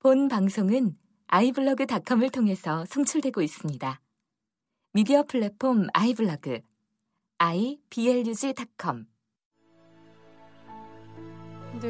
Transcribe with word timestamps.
본 0.00 0.28
방송은 0.28 0.96
아이블로그닷컴을 1.26 2.30
통해서 2.30 2.84
송출되고 2.86 3.42
있습니다. 3.42 4.00
미디어 4.92 5.24
플랫폼 5.24 5.88
아이블로그 5.92 6.60
iblog.com 7.38 9.06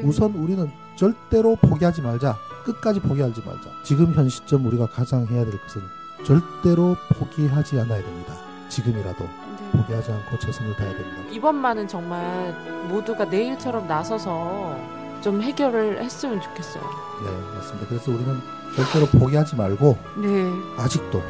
우선 0.04 0.34
우리는 0.36 0.68
절대로 0.96 1.54
포기하지 1.56 2.00
말자. 2.00 2.38
끝까지 2.64 2.98
포기하지 3.00 3.42
말자. 3.42 3.82
지금 3.84 4.14
현 4.14 4.26
시점 4.30 4.64
우리가 4.64 4.86
가장 4.88 5.26
해야 5.26 5.44
될 5.44 5.60
것은 5.60 5.82
절대로 6.24 6.96
포기하지 7.18 7.78
않아야 7.80 8.02
됩니다. 8.02 8.34
지금이라도 8.70 9.28
포기하지 9.72 10.12
않고 10.12 10.38
최선을 10.38 10.74
다해야 10.76 10.96
됩니다. 10.96 11.30
이번만은 11.30 11.86
정말 11.86 12.54
모두가 12.88 13.28
내 13.28 13.48
일처럼 13.48 13.86
나서서 13.86 14.97
좀 15.22 15.42
해결을 15.42 16.02
했으면 16.02 16.40
좋겠어요. 16.40 16.82
네, 17.24 17.54
맞습니다. 17.56 17.86
그래서 17.88 18.10
우리는 18.10 18.40
절대로 18.76 19.06
포기하지 19.06 19.56
말고 19.56 19.98
네. 20.16 20.52
아직도 20.76 21.22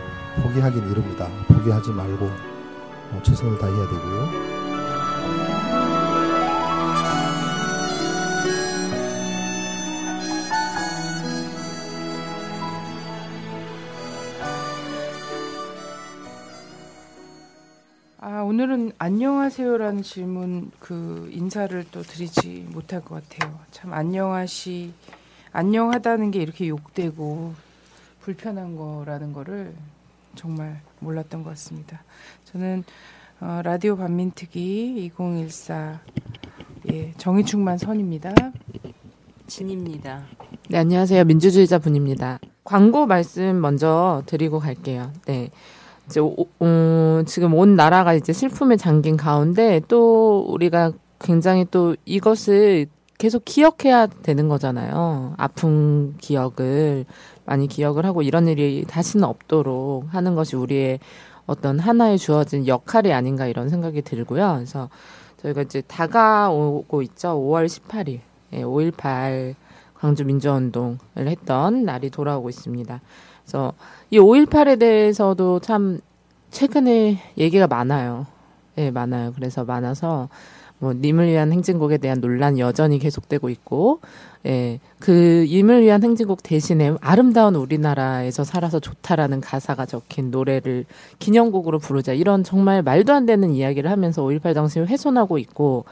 포기하긴 0.42 0.90
이릅니다. 0.90 1.28
포기하지 1.48 1.90
말고 1.90 2.26
어, 2.26 3.20
최선을 3.22 3.58
다해야 3.58 3.88
되고요. 3.88 4.57
안녕하세요라는 19.08 20.02
질문 20.02 20.70
그 20.78 21.30
인사를 21.32 21.82
또 21.90 22.02
드리지 22.02 22.66
못할 22.68 23.00
것 23.00 23.26
같아요. 23.26 23.58
참 23.70 23.94
안녕하시 23.94 24.92
안녕하다는 25.50 26.30
게 26.30 26.42
이렇게 26.42 26.68
욕되고 26.68 27.54
불편한 28.20 28.76
거라는 28.76 29.32
거를 29.32 29.72
정말 30.34 30.82
몰랐던 30.98 31.42
것 31.42 31.48
같습니다. 31.48 32.02
저는 32.52 32.84
어, 33.40 33.62
라디오 33.64 33.96
반민특위 33.96 35.06
2014 35.06 36.02
예, 36.92 37.14
정의충만 37.16 37.78
선입니다. 37.78 38.34
진입니다. 39.46 40.24
네, 40.68 40.76
안녕하세요. 40.76 41.24
민주주의자 41.24 41.78
분입니다. 41.78 42.40
광고 42.62 43.06
말씀 43.06 43.58
먼저 43.58 44.22
드리고 44.26 44.58
갈게요. 44.58 45.14
네. 45.24 45.50
이제 46.08 46.20
오, 46.20 46.34
어, 46.60 47.22
지금 47.26 47.54
온 47.54 47.76
나라가 47.76 48.14
이제 48.14 48.32
슬픔에 48.32 48.76
잠긴 48.76 49.16
가운데 49.16 49.80
또 49.88 50.46
우리가 50.48 50.92
굉장히 51.18 51.66
또 51.70 51.96
이것을 52.06 52.86
계속 53.18 53.44
기억해야 53.44 54.06
되는 54.06 54.48
거잖아요. 54.48 55.34
아픈 55.36 56.16
기억을 56.18 57.04
많이 57.44 57.66
기억을 57.66 58.06
하고 58.06 58.22
이런 58.22 58.46
일이 58.46 58.84
다시는 58.88 59.24
없도록 59.24 60.06
하는 60.14 60.34
것이 60.34 60.56
우리의 60.56 61.00
어떤 61.46 61.78
하나에 61.78 62.16
주어진 62.16 62.66
역할이 62.66 63.12
아닌가 63.12 63.46
이런 63.46 63.68
생각이 63.68 64.02
들고요. 64.02 64.54
그래서 64.56 64.88
저희가 65.42 65.62
이제 65.62 65.82
다가오고 65.82 67.02
있죠. 67.02 67.30
5월 67.30 67.66
18일, 67.66 68.20
예, 68.52 68.62
5.18 68.62 69.54
광주 69.94 70.24
민주운동을 70.24 70.98
했던 71.16 71.84
날이 71.84 72.10
돌아오고 72.10 72.48
있습니다. 72.48 73.00
그래서 73.48 73.72
이 74.10 74.18
5.18에 74.18 74.78
대해서도 74.78 75.60
참 75.60 76.00
최근에 76.50 77.18
얘기가 77.38 77.66
많아요. 77.66 78.26
예, 78.76 78.90
많아요. 78.90 79.32
그래서 79.34 79.64
많아서 79.64 80.28
뭐 80.78 80.92
님을 80.92 81.28
위한 81.28 81.50
행진곡에 81.50 81.96
대한 81.96 82.20
논란 82.20 82.58
여전히 82.58 82.98
계속되고 82.98 83.48
있고 83.48 84.00
예, 84.44 84.78
그 85.00 85.46
임을 85.48 85.82
위한 85.82 86.04
행진곡 86.04 86.42
대신에 86.42 86.94
아름다운 87.00 87.54
우리나라에서 87.54 88.44
살아서 88.44 88.80
좋다라는 88.80 89.40
가사가 89.40 89.86
적힌 89.86 90.30
노래를 90.30 90.84
기념곡으로 91.18 91.78
부르자 91.78 92.12
이런 92.12 92.44
정말 92.44 92.82
말도 92.82 93.14
안 93.14 93.24
되는 93.24 93.50
이야기를 93.50 93.90
하면서 93.90 94.22
5.18 94.22 94.54
당시를 94.54 94.88
훼손하고 94.88 95.38
있고 95.38 95.86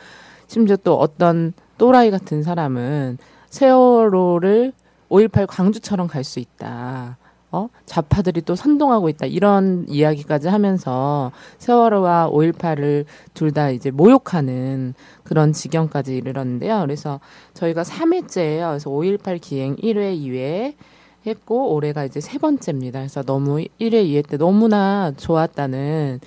심지어 0.47 0.77
또 0.77 0.99
어떤 0.99 1.55
또라이 1.79 2.11
같은 2.11 2.43
사람은 2.43 3.17
세월호를 3.49 4.75
5.18 5.09 5.47
광주처럼 5.49 6.07
갈 6.07 6.23
수 6.23 6.39
있다. 6.39 7.17
어? 7.53 7.69
좌파들이 7.87 8.43
또 8.43 8.55
선동하고 8.57 9.09
있다. 9.09 9.27
이런 9.27 9.87
이야기까지 9.89 10.49
하면서 10.49 11.33
세월호와 11.59 12.31
5.18을 12.33 13.05
둘 13.35 13.53
다 13.53 13.71
이제 13.71 13.91
모욕하는 13.91 14.93
그런 15.25 15.53
지경까지 15.53 16.17
이르렀는데요. 16.17 16.81
그래서 16.81 17.21
저희가 17.55 17.83
3회째예요. 17.85 18.69
그래서 18.71 18.91
5.18 18.91 19.41
기행 19.41 19.77
1회, 19.77 20.19
2회 20.21 20.75
했고 21.27 21.73
올해가 21.75 22.05
이제 22.05 22.21
세 22.21 22.39
번째입니다. 22.39 23.01
그래서 23.01 23.23
너무 23.23 23.57
1회, 23.57 23.93
2회 23.93 24.29
때 24.29 24.37
너무나 24.37 25.13
좋았다는 25.17 26.21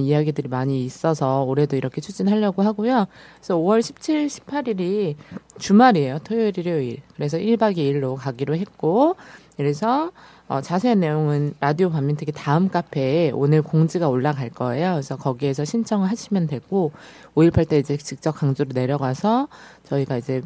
이야기들이 0.00 0.48
많이 0.48 0.84
있어서 0.84 1.42
올해도 1.44 1.76
이렇게 1.76 2.00
추진하려고 2.00 2.62
하고요. 2.62 3.06
그래서 3.36 3.56
5월 3.56 3.82
17, 3.82 4.26
18일이 4.26 5.14
주말이에요. 5.58 6.18
토요일, 6.24 6.58
일요일. 6.58 6.98
그래서 7.14 7.38
1박 7.38 7.76
2일로 7.76 8.16
가기로 8.16 8.56
했고 8.56 9.16
그래서 9.56 10.10
어, 10.46 10.60
자세한 10.60 11.00
내용은 11.00 11.54
라디오 11.60 11.90
반민특위 11.90 12.32
다음 12.32 12.68
카페에 12.68 13.30
오늘 13.30 13.62
공지가 13.62 14.08
올라갈 14.08 14.50
거예요. 14.50 14.92
그래서 14.92 15.16
거기에서 15.16 15.64
신청을 15.64 16.08
하시면 16.10 16.46
되고 16.48 16.92
5.18 17.34 17.68
때 17.68 17.78
이제 17.78 17.96
직접 17.96 18.32
강주로 18.32 18.70
내려가서 18.74 19.48
저희가 19.84 20.18
이제 20.18 20.42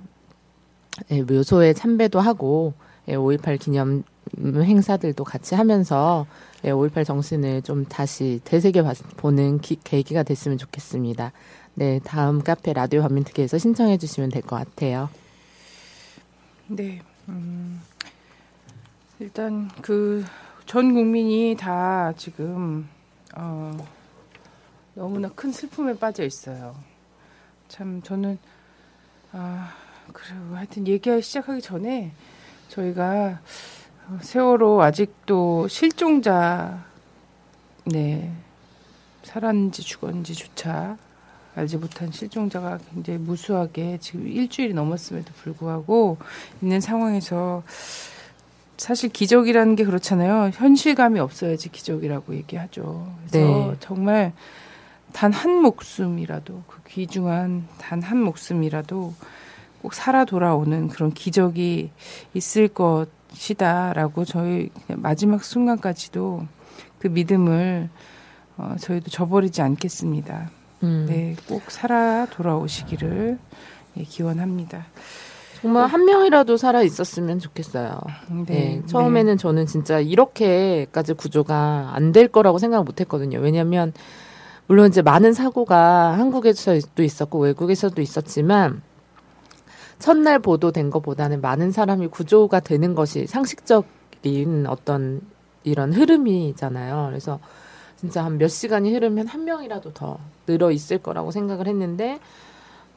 예, 1.11 1.23
묘소에 1.23 1.73
참배도 1.75 2.21
하고 2.21 2.75
예, 3.09 3.15
5.18 3.17 3.59
기념 3.59 4.05
행사들도 4.39 5.25
같이 5.25 5.55
하면서 5.57 6.27
예, 6.65 6.71
5.18 6.71 7.05
정신을 7.05 7.63
좀 7.63 7.85
다시 7.85 8.41
되새겨 8.45 8.85
보는 9.17 9.61
기, 9.61 9.77
계기가 9.83 10.23
됐으면 10.23 10.59
좋겠습니다. 10.59 11.33
네, 11.75 12.01
다음 12.05 12.43
카페 12.43 12.73
라디오 12.73 13.03
반민특위에서 13.03 13.59
신청해 13.59 13.99
주시면 13.99 14.31
될 14.31 14.43
것 14.43 14.57
같아요. 14.57 15.09
네. 16.69 17.01
음, 17.29 17.81
일단 19.21 19.69
그 19.83 20.25
전 20.69 20.93
국민이 20.93 21.57
다 21.59 22.13
지금 22.19 22.87
어, 23.35 23.75
너무나 24.93 25.31
큰 25.31 25.51
슬픔에 25.51 25.99
빠져 25.99 26.25
있어요. 26.25 26.77
참 27.69 28.03
저는 28.03 28.39
아 29.33 29.73
그리고 30.13 30.55
하여튼 30.55 30.87
얘기 30.87 31.23
시작하기 31.23 31.63
전에 31.63 32.13
저희가 32.69 33.41
세월호 34.21 34.83
아직도 34.83 35.69
실종자 35.69 36.85
네 37.87 38.31
살았는지 39.23 39.81
죽었는지조차 39.81 40.99
알지 41.55 41.79
못한 41.79 42.13
실종자가 42.13 42.79
굉장히 42.93 43.21
무수하게 43.21 43.97
지금 44.03 44.29
일주일이 44.29 44.75
넘었음에도 44.75 45.33
불구하고 45.33 46.19
있는 46.61 46.83
상황에서 46.83 47.63
사실 48.79 49.11
기적이라는 49.11 49.75
게 49.77 49.85
그렇잖아요. 49.85 50.51
현실감이 50.55 51.21
없어야지 51.21 51.69
기적이라고 51.69 52.35
얘기하죠. 52.35 53.13
그래서 53.29 53.39
네. 53.39 53.77
정말 53.81 54.33
단 55.13 55.33
한 55.33 55.61
목숨이라도 55.63 56.63
그 56.67 56.81
귀중한 56.89 57.67
단 57.79 58.01
한 58.03 58.23
목숨이라도 58.23 59.15
꼭 59.83 59.95
살아 59.95 60.25
돌아오는 60.25 60.89
그런 60.89 61.13
기적이 61.13 61.91
있을 62.35 62.69
것이다라고 62.69 64.25
저희 64.25 64.71
마지막 64.89 65.45
순간까지도 65.45 66.47
그 66.99 67.07
믿음을 67.09 67.89
어, 68.57 68.75
저희도 68.81 69.11
저버리지 69.11 69.63
않겠습니다. 69.63 70.51
음. 70.83 71.07
네, 71.09 71.37
꼭 71.49 71.71
살아 71.71 72.27
돌아오시기를 72.27 73.39
예, 73.97 74.03
기원합니다. 74.03 74.87
정말 75.61 75.87
한 75.89 76.05
명이라도 76.05 76.57
살아 76.57 76.83
있었으면 76.83 77.39
좋겠어요. 77.41 78.01
네, 78.29 78.45
네, 78.47 78.83
처음에는 78.87 79.37
저는 79.39 79.67
진짜 79.67 79.99
이렇게까지 79.99 81.15
구조가 81.15 81.91
안 81.95 82.13
될 82.13 82.29
거라고 82.29 82.59
생각 82.59 82.85
못 82.85 83.01
했거든요. 83.01 83.39
왜냐면, 83.41 83.93
물론 84.67 84.89
이제 84.89 85.03
많은 85.03 85.33
사고가 85.33 86.17
한국에서도 86.19 87.03
있었고 87.03 87.41
외국에서도 87.41 88.01
있었지만, 88.01 88.83
첫날 89.99 90.39
보도된 90.39 90.91
것보다는 90.91 91.41
많은 91.41 91.73
사람이 91.73 92.07
구조가 92.07 92.61
되는 92.61 92.95
것이 92.95 93.27
상식적인 93.27 94.67
어떤 94.69 95.21
이런 95.65 95.93
흐름이잖아요. 95.93 97.07
그래서 97.11 97.41
진짜 97.97 98.25
한 98.25 98.39
몇 98.39 98.47
시간이 98.49 98.95
흐르면 98.95 99.27
한 99.27 99.45
명이라도 99.45 99.93
더 99.93 100.19
늘어 100.47 100.71
있을 100.71 100.99
거라고 100.99 101.33
생각을 101.33 101.67
했는데, 101.67 102.21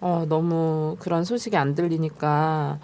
어, 0.02 0.26
너무 0.28 0.98
그런 1.00 1.24
소식이 1.24 1.56
안 1.56 1.76
들리니까 1.76 2.80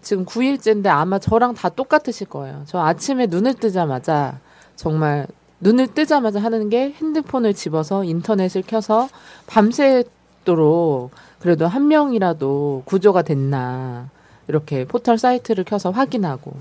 지금 0.00 0.24
9일째인데 0.24 0.86
아마 0.86 1.18
저랑 1.18 1.54
다 1.54 1.68
똑같으실 1.68 2.28
거예요. 2.28 2.62
저 2.66 2.78
아침에 2.78 3.26
눈을 3.26 3.54
뜨자마자 3.54 4.38
정말 4.76 5.26
눈을 5.60 5.88
뜨자마자 5.88 6.40
하는 6.40 6.68
게 6.68 6.92
핸드폰을 6.92 7.54
집어서 7.54 8.04
인터넷을 8.04 8.62
켜서 8.66 9.08
밤새도록 9.46 11.10
그래도 11.40 11.66
한 11.66 11.88
명이라도 11.88 12.82
구조가 12.84 13.22
됐나 13.22 14.08
이렇게 14.46 14.84
포털 14.84 15.18
사이트를 15.18 15.64
켜서 15.64 15.90
확인하고 15.90 16.52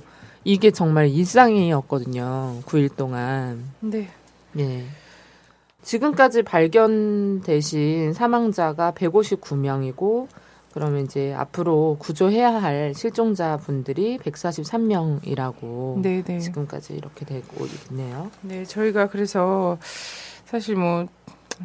이게 0.44 0.72
정말 0.72 1.10
일상이었거든요. 1.10 2.62
9일 2.66 2.96
동안. 2.96 3.64
네. 3.82 4.10
예. 4.58 4.86
지금까지 5.88 6.44
발견되신 6.44 8.12
사망자가 8.12 8.92
159명이고 8.92 10.28
그러면 10.74 11.06
이제 11.06 11.34
앞으로 11.34 11.96
구조해야 11.98 12.62
할 12.62 12.94
실종자 12.94 13.56
분들이 13.56 14.18
143명이라고 14.18 16.02
네, 16.02 16.22
네. 16.24 16.40
지금까지 16.40 16.94
이렇게 16.94 17.26
되고 17.26 17.66
있네요. 17.90 18.30
네, 18.42 18.66
저희가 18.66 19.08
그래서 19.08 19.78
사실 20.44 20.76
뭐 20.76 21.06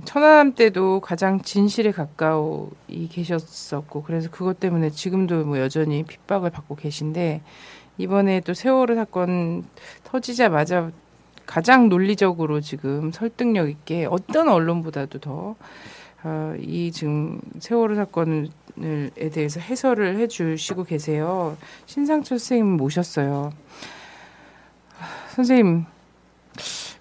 천안함 0.04 0.54
때도 0.54 1.00
가장 1.00 1.42
진실에 1.42 1.90
가까이 1.90 3.08
계셨었고 3.10 4.04
그래서 4.04 4.30
그것 4.30 4.60
때문에 4.60 4.90
지금도 4.90 5.44
뭐 5.46 5.58
여전히 5.58 6.04
핍박을 6.04 6.50
받고 6.50 6.76
계신데 6.76 7.42
이번에 7.98 8.40
또 8.40 8.54
세월호 8.54 8.94
사건 8.94 9.64
터지자마자 10.04 10.92
가장 11.52 11.90
논리적으로 11.90 12.62
지금 12.62 13.12
설득력 13.12 13.68
있게 13.68 14.06
어떤 14.06 14.48
언론보다도 14.48 15.18
더 15.18 15.54
어, 16.24 16.54
이 16.58 16.90
지금 16.90 17.42
세월호 17.58 17.94
사건을 17.94 18.48
에 19.18 19.28
대해서 19.28 19.60
해설을 19.60 20.16
해주시고 20.16 20.84
계세요. 20.84 21.58
신상철 21.84 22.38
선생님 22.38 22.78
모셨어요. 22.78 23.52
선생님, 25.34 25.84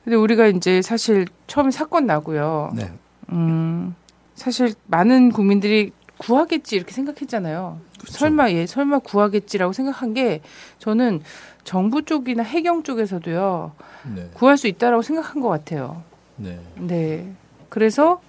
근데 0.04 0.18
우리가 0.18 0.48
이제 0.48 0.82
사실 0.82 1.28
처음 1.48 1.72
사건 1.72 2.06
나고요. 2.06 2.74
네. 2.76 2.92
음, 3.32 3.96
사실 4.36 4.74
많은 4.88 5.32
국민들이 5.32 5.94
구하겠지 6.18 6.76
이렇게 6.76 6.92
생각했잖아요. 6.92 7.80
그쵸. 8.02 8.12
설마 8.12 8.52
예, 8.52 8.66
설마 8.66 9.00
구하겠지라고 9.00 9.72
생각한 9.74 10.14
게 10.14 10.42
저는 10.80 11.22
정부 11.64 12.04
쪽이나 12.04 12.44
해경 12.44 12.84
쪽에서도요 12.84 13.72
네. 14.16 14.30
구할 14.34 14.58
수 14.58 14.68
있다라고 14.68 15.02
생각한 15.02 15.42
것 15.42 15.50
같아요. 15.50 16.04
네. 16.38 16.60
네. 16.76 17.32
그래서 17.70 18.22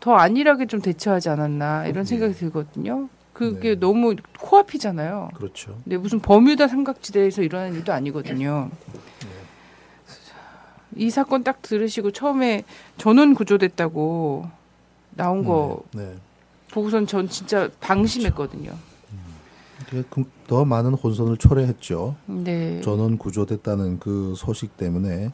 더 0.00 0.14
안일하게 0.14 0.66
좀 0.66 0.80
대처하지 0.80 1.28
않았나 1.28 1.86
이런 1.86 2.04
네. 2.04 2.08
생각이 2.08 2.34
들거든요. 2.34 3.08
그게 3.32 3.70
네. 3.70 3.74
너무 3.80 4.16
코앞이잖아요. 4.40 5.30
그렇죠. 5.34 5.78
근데 5.84 5.96
무슨 5.96 6.18
버뮤다 6.20 6.66
삼각지대에서 6.68 7.42
일어난 7.42 7.74
일도 7.74 7.92
아니거든요. 7.92 8.70
이 10.96 11.10
사건 11.10 11.44
딱 11.44 11.62
들으시고 11.62 12.10
처음에 12.10 12.64
전원 12.96 13.34
구조됐다고 13.34 14.46
나온 15.10 15.44
거 15.44 15.82
네. 15.92 16.14
보고선 16.72 17.06
전 17.06 17.28
진짜 17.28 17.68
방심했거든요. 17.80 18.70
되게 18.70 18.72
그- 18.72 18.87
더 20.46 20.64
많은 20.64 20.94
혼선을 20.94 21.36
초래했죠. 21.36 22.16
네. 22.26 22.80
전원 22.80 23.18
구조됐다는 23.18 23.98
그 23.98 24.34
소식 24.36 24.76
때문에 24.76 25.32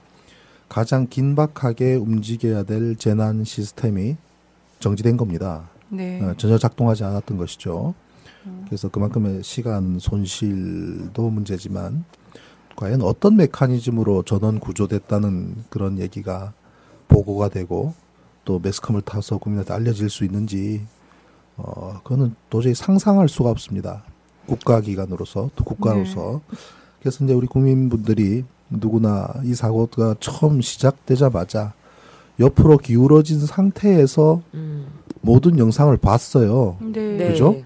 가장 0.69 1.07
긴박하게 1.09 1.95
움직여야 1.97 2.65
될 2.65 2.97
재난 2.97 3.45
시스템이 3.45 4.17
정지된 4.81 5.17
겁니다. 5.17 5.71
네. 5.89 6.21
어, 6.21 6.35
전혀 6.37 6.59
작동하지 6.59 7.05
않았던 7.05 7.39
것이죠. 7.39 7.95
음. 8.47 8.65
그래서 8.67 8.89
그만큼의 8.89 9.43
시간 9.43 9.99
손실도 9.99 11.31
문제지만 11.31 12.05
과연 12.77 13.03
어떤 13.03 13.37
메커니즘으로 13.37 14.25
전원 14.25 14.59
구조됐다는 14.59 15.65
그런 15.71 15.99
얘기가 15.99 16.53
보고가 17.09 17.49
되고 17.49 17.95
또 18.45 18.59
매스컴을 18.59 19.03
타서 19.03 19.39
국민한테 19.39 19.73
알려질 19.73 20.11
수 20.11 20.25
있는지 20.25 20.85
어 21.57 22.01
그거는 22.03 22.35
도저히 22.51 22.75
상상할 22.75 23.29
수가 23.29 23.51
없습니다. 23.51 24.03
국가기관으로서 24.47 25.51
또 25.57 25.65
국가로서 25.65 26.41
그래서 27.01 27.25
이제 27.25 27.35
우리 27.35 27.47
국민분들이 27.47 28.45
누구나 28.71 29.33
이 29.45 29.55
사고가 29.55 30.17
처음 30.21 30.61
시작되자마자 30.61 31.75
옆으로 32.41 32.79
기울어진 32.79 33.41
상태에서 33.41 34.43
음. 34.55 34.87
모든 35.21 35.59
영상을 35.59 35.97
봤어요. 35.97 36.77
네. 36.81 37.17
네. 37.17 37.29
그죠? 37.29 37.57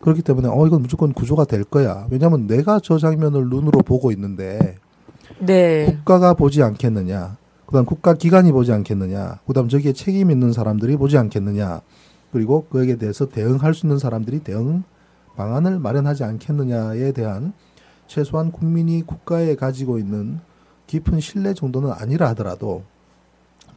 그렇기 0.00 0.22
때문에 0.22 0.48
어 0.48 0.66
이건 0.66 0.82
무조건 0.82 1.12
구조가 1.12 1.44
될 1.44 1.64
거야. 1.64 2.06
왜냐하면 2.10 2.46
내가 2.46 2.80
저 2.82 2.98
장면을 2.98 3.48
눈으로 3.48 3.80
보고 3.82 4.12
있는데 4.12 4.76
네. 5.38 5.86
국가가 5.86 6.34
보지 6.34 6.62
않겠느냐. 6.62 7.36
그다음 7.66 7.84
국가 7.84 8.14
기관이 8.14 8.50
보지 8.50 8.72
않겠느냐. 8.72 9.38
그다음 9.46 9.68
저기에 9.68 9.92
책임 9.92 10.30
있는 10.30 10.52
사람들이 10.52 10.96
보지 10.96 11.16
않겠느냐. 11.18 11.82
그리고 12.32 12.66
그에게 12.70 12.96
대해서 12.96 13.26
대응할 13.26 13.74
수 13.74 13.86
있는 13.86 13.98
사람들이 13.98 14.40
대응 14.40 14.82
방안을 15.36 15.78
마련하지 15.78 16.24
않겠느냐에 16.24 17.12
대한 17.12 17.52
최소한 18.06 18.50
국민이 18.50 19.02
국가에 19.02 19.54
가지고 19.54 19.98
있는 19.98 20.40
깊은 20.86 21.20
신뢰 21.20 21.54
정도는 21.54 21.92
아니라 21.92 22.28
하더라도 22.30 22.82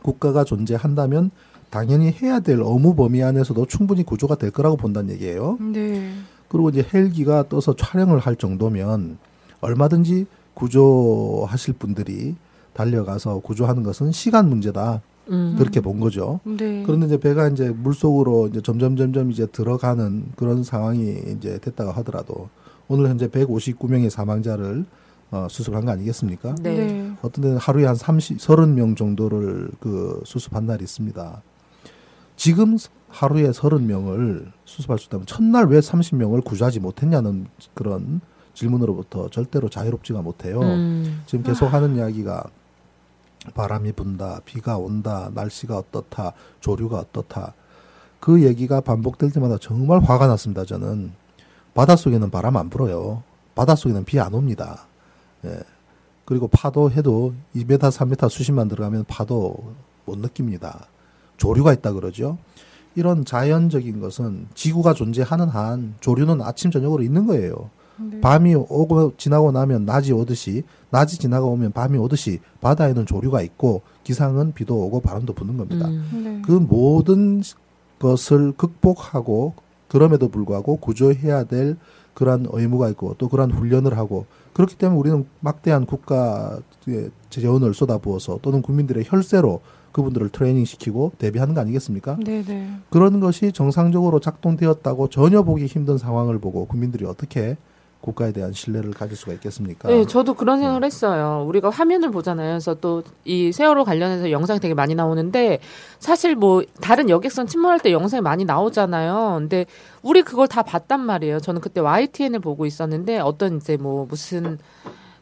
국가가 0.01 0.43
존재한다면 0.43 1.31
당연히 1.69 2.11
해야 2.11 2.39
될 2.39 2.61
업무 2.61 2.95
범위 2.95 3.23
안에서도 3.23 3.65
충분히 3.67 4.03
구조가 4.03 4.35
될 4.35 4.51
거라고 4.51 4.77
본다는 4.77 5.11
얘기예요. 5.13 5.57
네. 5.59 6.13
그리고 6.47 6.69
이제 6.69 6.87
헬기가 6.93 7.47
떠서 7.49 7.75
촬영을 7.75 8.19
할 8.19 8.35
정도면 8.35 9.17
얼마든지 9.61 10.27
구조하실 10.53 11.75
분들이 11.75 12.35
달려가서 12.73 13.39
구조하는 13.39 13.83
것은 13.83 14.11
시간 14.11 14.49
문제다. 14.49 15.01
음. 15.29 15.55
그렇게 15.57 15.79
본 15.79 15.99
거죠. 15.99 16.39
네. 16.43 16.83
그런데 16.85 17.07
이제 17.07 17.17
배가 17.17 17.47
이제 17.47 17.69
물 17.69 17.93
속으로 17.93 18.47
이제 18.47 18.61
점점 18.61 18.95
점점 18.95 19.31
이제 19.31 19.45
들어가는 19.45 20.31
그런 20.35 20.63
상황이 20.63 21.17
이제 21.37 21.59
됐다고 21.59 21.91
하더라도 21.91 22.49
오늘 22.87 23.09
현재 23.09 23.27
159명의 23.27 24.09
사망자를 24.09 24.85
어, 25.31 25.47
수습한 25.49 25.85
거 25.85 25.91
아니겠습니까? 25.91 26.55
네. 26.61 26.75
네. 26.75 27.11
어떤 27.23 27.41
데는 27.41 27.57
하루에 27.57 27.85
한 27.85 27.95
30, 27.95 28.37
30명 28.37 28.95
정도를 28.95 29.71
그 29.79 30.21
수습한 30.25 30.67
날이 30.67 30.83
있습니다. 30.83 31.41
지금 32.35 32.77
하루에 33.07 33.49
30명을 33.49 34.51
수습할 34.65 34.99
수 34.99 35.07
있다면 35.07 35.25
첫날 35.25 35.65
왜 35.67 35.79
30명을 35.79 36.43
구조하지 36.43 36.79
못했냐는 36.79 37.47
그런 37.73 38.21
질문으로부터 38.53 39.29
절대로 39.29 39.69
자유롭지가 39.69 40.21
못해요. 40.21 40.61
음. 40.61 41.21
지금 41.25 41.43
계속 41.43 41.67
하는 41.67 41.95
이야기가 41.95 42.45
바람이 43.53 43.91
분다, 43.93 44.39
비가 44.45 44.77
온다, 44.77 45.29
날씨가 45.33 45.77
어떻다, 45.77 46.33
조류가 46.61 46.97
어떻다. 46.97 47.53
그 48.19 48.43
얘기가 48.43 48.81
반복될 48.81 49.31
때마다 49.31 49.57
정말 49.59 49.99
화가 49.99 50.27
났습니다, 50.27 50.63
저는. 50.63 51.11
바닷속에는 51.73 52.29
바람 52.29 52.55
안 52.57 52.69
불어요. 52.69 53.23
바닷속에는 53.55 54.05
비 54.05 54.19
안 54.19 54.33
옵니다. 54.33 54.87
예. 55.45 55.59
그리고 56.25 56.47
파도 56.47 56.89
해도 56.89 57.33
2m, 57.55 57.79
3m 57.79 58.29
수심만 58.29 58.69
들어가면 58.69 59.05
파도 59.07 59.73
못 60.05 60.17
느낍니다. 60.17 60.87
조류가 61.37 61.73
있다 61.73 61.91
그러죠. 61.91 62.37
이런 62.95 63.25
자연적인 63.25 63.99
것은 63.99 64.47
지구가 64.53 64.93
존재하는 64.93 65.49
한 65.49 65.95
조류는 65.99 66.41
아침, 66.41 66.71
저녁으로 66.71 67.03
있는 67.03 67.25
거예요. 67.25 67.69
네. 68.11 68.21
밤이 68.21 68.55
오고 68.55 69.13
지나고 69.17 69.51
나면 69.51 69.85
낮이 69.85 70.13
오듯이 70.13 70.63
낮이 70.89 71.19
지나가 71.19 71.45
오면 71.45 71.71
밤이 71.71 71.97
오듯이 71.97 72.39
바다에는 72.61 73.05
조류가 73.05 73.41
있고 73.41 73.81
기상은 74.03 74.53
비도 74.53 74.75
오고 74.75 75.01
바람도 75.01 75.33
부는 75.33 75.57
겁니다. 75.57 75.87
음. 75.87 76.21
네. 76.23 76.41
그 76.45 76.51
모든 76.51 77.41
것을 77.99 78.53
극복하고 78.53 79.53
그럼에도 79.87 80.27
불구하고 80.27 80.77
구조해야 80.77 81.43
될 81.45 81.77
그러한 82.13 82.47
의무가 82.49 82.89
있고 82.89 83.15
또 83.17 83.27
그러한 83.27 83.51
훈련을 83.51 83.97
하고 83.97 84.25
그렇기 84.53 84.75
때문에 84.77 84.99
우리는 84.99 85.25
막대한 85.39 85.85
국가의 85.85 87.09
재원을 87.29 87.73
쏟아부어서 87.73 88.39
또는 88.41 88.61
국민들의 88.61 89.03
혈세로 89.07 89.61
그분들을 89.91 90.29
트레이닝 90.29 90.65
시키고 90.65 91.13
대비하는 91.17 91.53
거 91.53 91.61
아니겠습니까? 91.61 92.17
네. 92.23 92.43
네. 92.43 92.69
그런 92.89 93.19
것이 93.19 93.51
정상적으로 93.51 94.19
작동되었다고 94.19 95.09
전혀 95.09 95.43
보기 95.43 95.65
힘든 95.67 95.97
상황을 95.97 96.39
보고 96.39 96.65
국민들이 96.65 97.05
어떻게 97.05 97.57
국가에 98.03 98.33
대한 98.33 98.51
신뢰를 98.51 98.91
가질 98.91 99.15
수가 99.15 99.31
있겠습니까? 99.33 99.87
네, 99.87 100.05
저도 100.05 100.33
그런 100.33 100.57
네. 100.57 100.63
생각을 100.63 100.83
했어요. 100.83 101.45
우리가 101.47 101.69
화면을 101.69 102.11
보잖아요. 102.11 102.51
그래서 102.51 102.73
또 102.75 103.01
이 103.25 103.53
세월호 103.53 103.85
관련해서 103.85 104.31
영상이 104.31 104.59
되게 104.59 104.73
많이 104.73 104.95
나오는데 104.95 105.59
사실 105.99 106.35
뭐 106.35 106.61
다른 106.81 107.09
여객선 107.09 107.47
침몰할 107.47 107.79
때 107.79 107.91
영상이 107.93 108.21
많이 108.21 108.43
나오잖아요. 108.43 109.37
근데 109.39 109.65
우리 110.01 110.23
그걸 110.23 110.47
다 110.47 110.61
봤단 110.61 110.99
말이에요. 110.99 111.39
저는 111.39 111.61
그때 111.61 111.79
YTN을 111.79 112.39
보고 112.41 112.65
있었는데 112.65 113.19
어떤 113.19 113.57
이제 113.57 113.77
뭐 113.77 114.05
무슨 114.09 114.59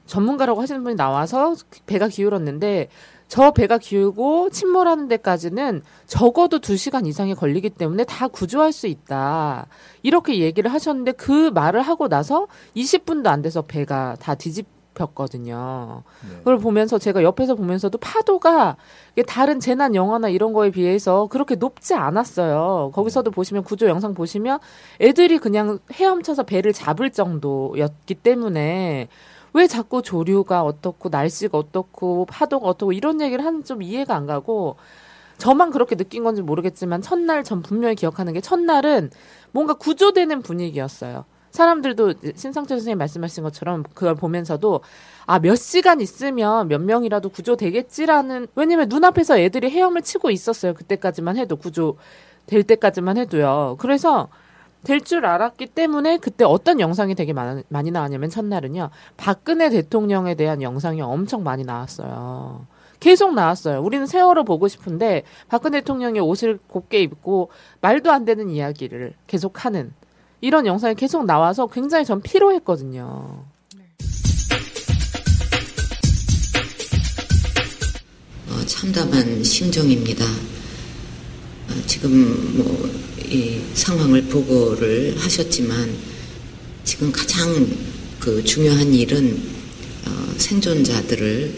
전문가라고 0.07 0.61
하시는 0.61 0.83
분이 0.83 0.95
나와서 0.95 1.55
배가 1.85 2.07
기울었는데 2.07 2.89
저 3.31 3.51
배가 3.51 3.77
기울고 3.77 4.50
침몰하는 4.50 5.07
데까지는 5.07 5.83
적어도 6.05 6.59
두시간 6.59 7.05
이상이 7.05 7.33
걸리기 7.33 7.69
때문에 7.69 8.03
다 8.03 8.27
구조할 8.27 8.73
수 8.73 8.88
있다. 8.88 9.67
이렇게 10.03 10.39
얘기를 10.39 10.73
하셨는데 10.73 11.13
그 11.13 11.50
말을 11.51 11.81
하고 11.81 12.09
나서 12.09 12.47
20분도 12.75 13.27
안 13.27 13.41
돼서 13.41 13.61
배가 13.61 14.17
다 14.19 14.35
뒤집혔거든요. 14.35 16.03
네. 16.29 16.38
그걸 16.39 16.57
보면서 16.57 16.97
제가 16.97 17.23
옆에서 17.23 17.55
보면서도 17.55 18.00
파도가 18.00 18.75
다른 19.25 19.61
재난 19.61 19.95
영화나 19.95 20.27
이런 20.27 20.51
거에 20.51 20.69
비해서 20.69 21.27
그렇게 21.27 21.55
높지 21.55 21.93
않았어요. 21.93 22.91
거기서도 22.93 23.31
보시면 23.31 23.63
구조 23.63 23.88
영상 23.88 24.13
보시면 24.13 24.59
애들이 25.00 25.38
그냥 25.38 25.79
헤엄쳐서 25.93 26.43
배를 26.43 26.73
잡을 26.73 27.11
정도였기 27.11 28.13
때문에 28.15 29.07
왜 29.53 29.67
자꾸 29.67 30.01
조류가 30.01 30.63
어떻고 30.63 31.10
날씨가 31.10 31.58
어떻고 31.58 32.25
파도가 32.25 32.67
어떻고 32.67 32.93
이런 32.93 33.22
얘기를 33.22 33.43
하는 33.46 33.63
좀 33.63 33.81
이해가 33.81 34.15
안 34.15 34.25
가고 34.27 34.77
저만 35.38 35.72
그렇게 35.72 35.96
느낀 35.96 36.24
건지 36.24 36.41
모르겠지만 36.41 37.01
첫날 37.01 37.43
전 37.43 37.62
분명히 37.62 37.96
기억하는 37.96 38.34
게 38.34 38.41
첫날은 38.41 39.10
뭔가 39.51 39.74
구조되는 39.74 40.41
분위기였어요. 40.41 41.25
사람들도 41.51 42.13
신상철 42.36 42.77
선생님 42.77 42.98
말씀하신 42.98 43.43
것처럼 43.43 43.84
그걸 43.93 44.15
보면서도 44.15 44.81
아 45.25 45.39
몇 45.39 45.55
시간 45.55 46.00
있으면 46.01 46.67
몇 46.67 46.79
명이라도 46.81 47.29
구조되겠지라는 47.29 48.48
왜냐면 48.55 48.88
눈앞에서 48.89 49.38
애들이 49.39 49.70
헤엄을 49.70 50.01
치고 50.01 50.29
있었어요. 50.31 50.74
그때까지만 50.74 51.38
해도 51.38 51.55
구조 51.58 51.98
될 52.46 52.63
때까지만 52.63 53.17
해도요. 53.17 53.77
그래서 53.79 54.29
될 54.83 55.01
줄 55.01 55.25
알았기 55.25 55.67
때문에 55.67 56.17
그때 56.17 56.43
어떤 56.43 56.79
영상이 56.79 57.15
되게 57.15 57.33
많, 57.33 57.63
많이 57.69 57.91
나왔냐면 57.91 58.29
첫날은요. 58.29 58.89
박근혜 59.17 59.69
대통령에 59.69 60.35
대한 60.35 60.61
영상이 60.61 61.01
엄청 61.01 61.43
많이 61.43 61.63
나왔어요. 61.63 62.65
계속 63.00 63.33
나왔어요. 63.33 63.81
우리는 63.81 64.05
세월호 64.05 64.43
보고 64.43 64.67
싶은데 64.67 65.23
박근혜 65.50 65.79
대통령이 65.79 66.19
옷을 66.19 66.59
곱게 66.67 67.01
입고 67.01 67.50
말도 67.81 68.11
안 68.11 68.25
되는 68.25 68.50
이야기를 68.50 69.13
계속 69.27 69.65
하는 69.65 69.91
이런 70.39 70.65
영상이 70.65 70.95
계속 70.95 71.25
나와서 71.25 71.67
굉장히 71.67 72.05
전 72.05 72.21
피로했거든요. 72.21 73.43
어, 78.50 78.65
참담한 78.67 79.43
심정입니다. 79.43 80.25
어, 80.25 81.73
지금 81.88 82.11
뭐 82.57 83.11
이 83.31 83.61
상황을 83.75 84.23
보고를 84.23 85.15
하셨지만 85.17 85.89
지금 86.83 87.09
가장 87.13 87.65
그 88.19 88.43
중요한 88.43 88.93
일은 88.93 89.41
어, 90.05 90.33
생존자들을 90.38 91.53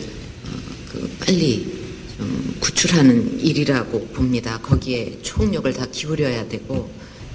그 0.92 1.18
빨리 1.20 1.66
좀 2.16 2.56
구출하는 2.60 3.40
일이라고 3.40 4.06
봅니다. 4.10 4.60
거기에 4.60 5.18
총력을 5.24 5.74
다 5.74 5.88
기울여야 5.92 6.48
되고 6.48 6.92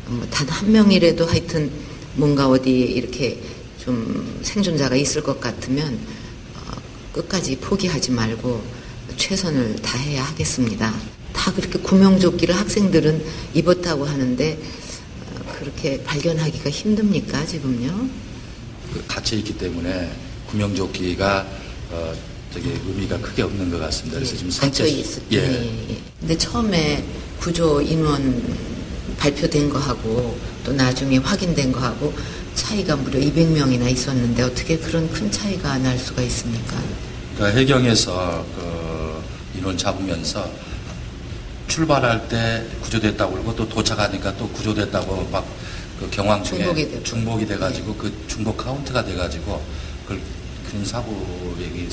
뭐 0.07 0.27
단한 0.31 0.71
명이라도 0.71 1.27
하여튼 1.27 1.69
뭔가 2.15 2.49
어디 2.49 2.71
이렇게 2.71 3.43
좀 3.83 4.39
생존자가 4.43 4.95
있을 4.95 5.21
것 5.21 5.41
같으면 5.41 5.99
어, 6.55 6.77
끝까지 7.13 7.57
포기하지 7.57 8.13
말고 8.13 8.63
최선을 9.17 9.75
다해야 9.83 10.23
하겠습니다. 10.23 11.18
다 11.39 11.53
그렇게 11.53 11.79
구명조끼를 11.79 12.55
학생들은 12.57 13.25
입었다고 13.55 14.05
하는데 14.05 14.59
어, 15.31 15.53
그렇게 15.59 16.03
발견하기가 16.03 16.69
힘듭니까 16.69 17.47
지금요? 17.47 18.09
그 18.93 19.05
갇혀 19.07 19.37
있기 19.37 19.57
때문에 19.57 20.11
구명조끼가 20.51 21.47
어, 21.93 22.15
되게 22.53 22.71
의미가 22.89 23.19
크게 23.19 23.43
없는 23.43 23.71
것 23.71 23.79
같습니다. 23.79 24.19
그래서 24.19 24.37
지금 24.37 24.51
갇혀 24.51 24.85
선택 24.85 24.99
있을 24.99 25.23
때. 25.29 25.37
예. 25.37 25.91
예. 25.91 25.97
근데 26.19 26.37
처음에 26.37 27.05
구조 27.39 27.81
인원 27.81 28.43
발표된 29.17 29.71
거하고 29.71 30.37
또 30.65 30.73
나중에 30.73 31.19
확인된 31.19 31.71
거하고 31.71 32.13
차이가 32.55 32.97
무려 32.97 33.21
200명이나 33.21 33.89
있었는데 33.93 34.43
어떻게 34.43 34.77
그런 34.77 35.09
큰 35.13 35.31
차이가 35.31 35.79
날 35.79 35.97
수가 35.99 36.21
있습니까? 36.23 36.77
그러니까 37.37 37.59
해경에서 37.61 38.45
그 38.57 39.59
인원 39.59 39.79
잡으면서 39.79 40.51
출발할 41.69 42.29
때 42.29 42.65
구조됐다고 42.81 43.33
그러고 43.33 43.55
또 43.55 43.69
도착하니까 43.69 44.37
또 44.37 44.49
구조됐다고 44.49 45.29
막 45.31 45.45
그 45.99 46.09
경황 46.11 46.43
중에 46.45 46.59
중복이 46.59 46.89
되고. 46.91 47.03
중복이 47.03 47.47
돼가지고 47.47 47.95
그 47.97 48.13
중복 48.29 48.57
카운트가 48.57 49.05
돼가지고 49.05 49.61
그걸 50.05 50.21
그런 50.69 50.85
사고 50.85 51.57
얘기 51.61 51.89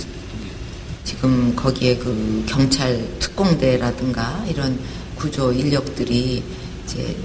지금 1.03 1.55
거기에 1.55 1.97
그 1.97 2.43
경찰 2.47 3.07
특공대라든가 3.19 4.45
이런 4.47 4.79
구조 5.15 5.51
인력들이 5.51 6.43
이제 6.83 7.15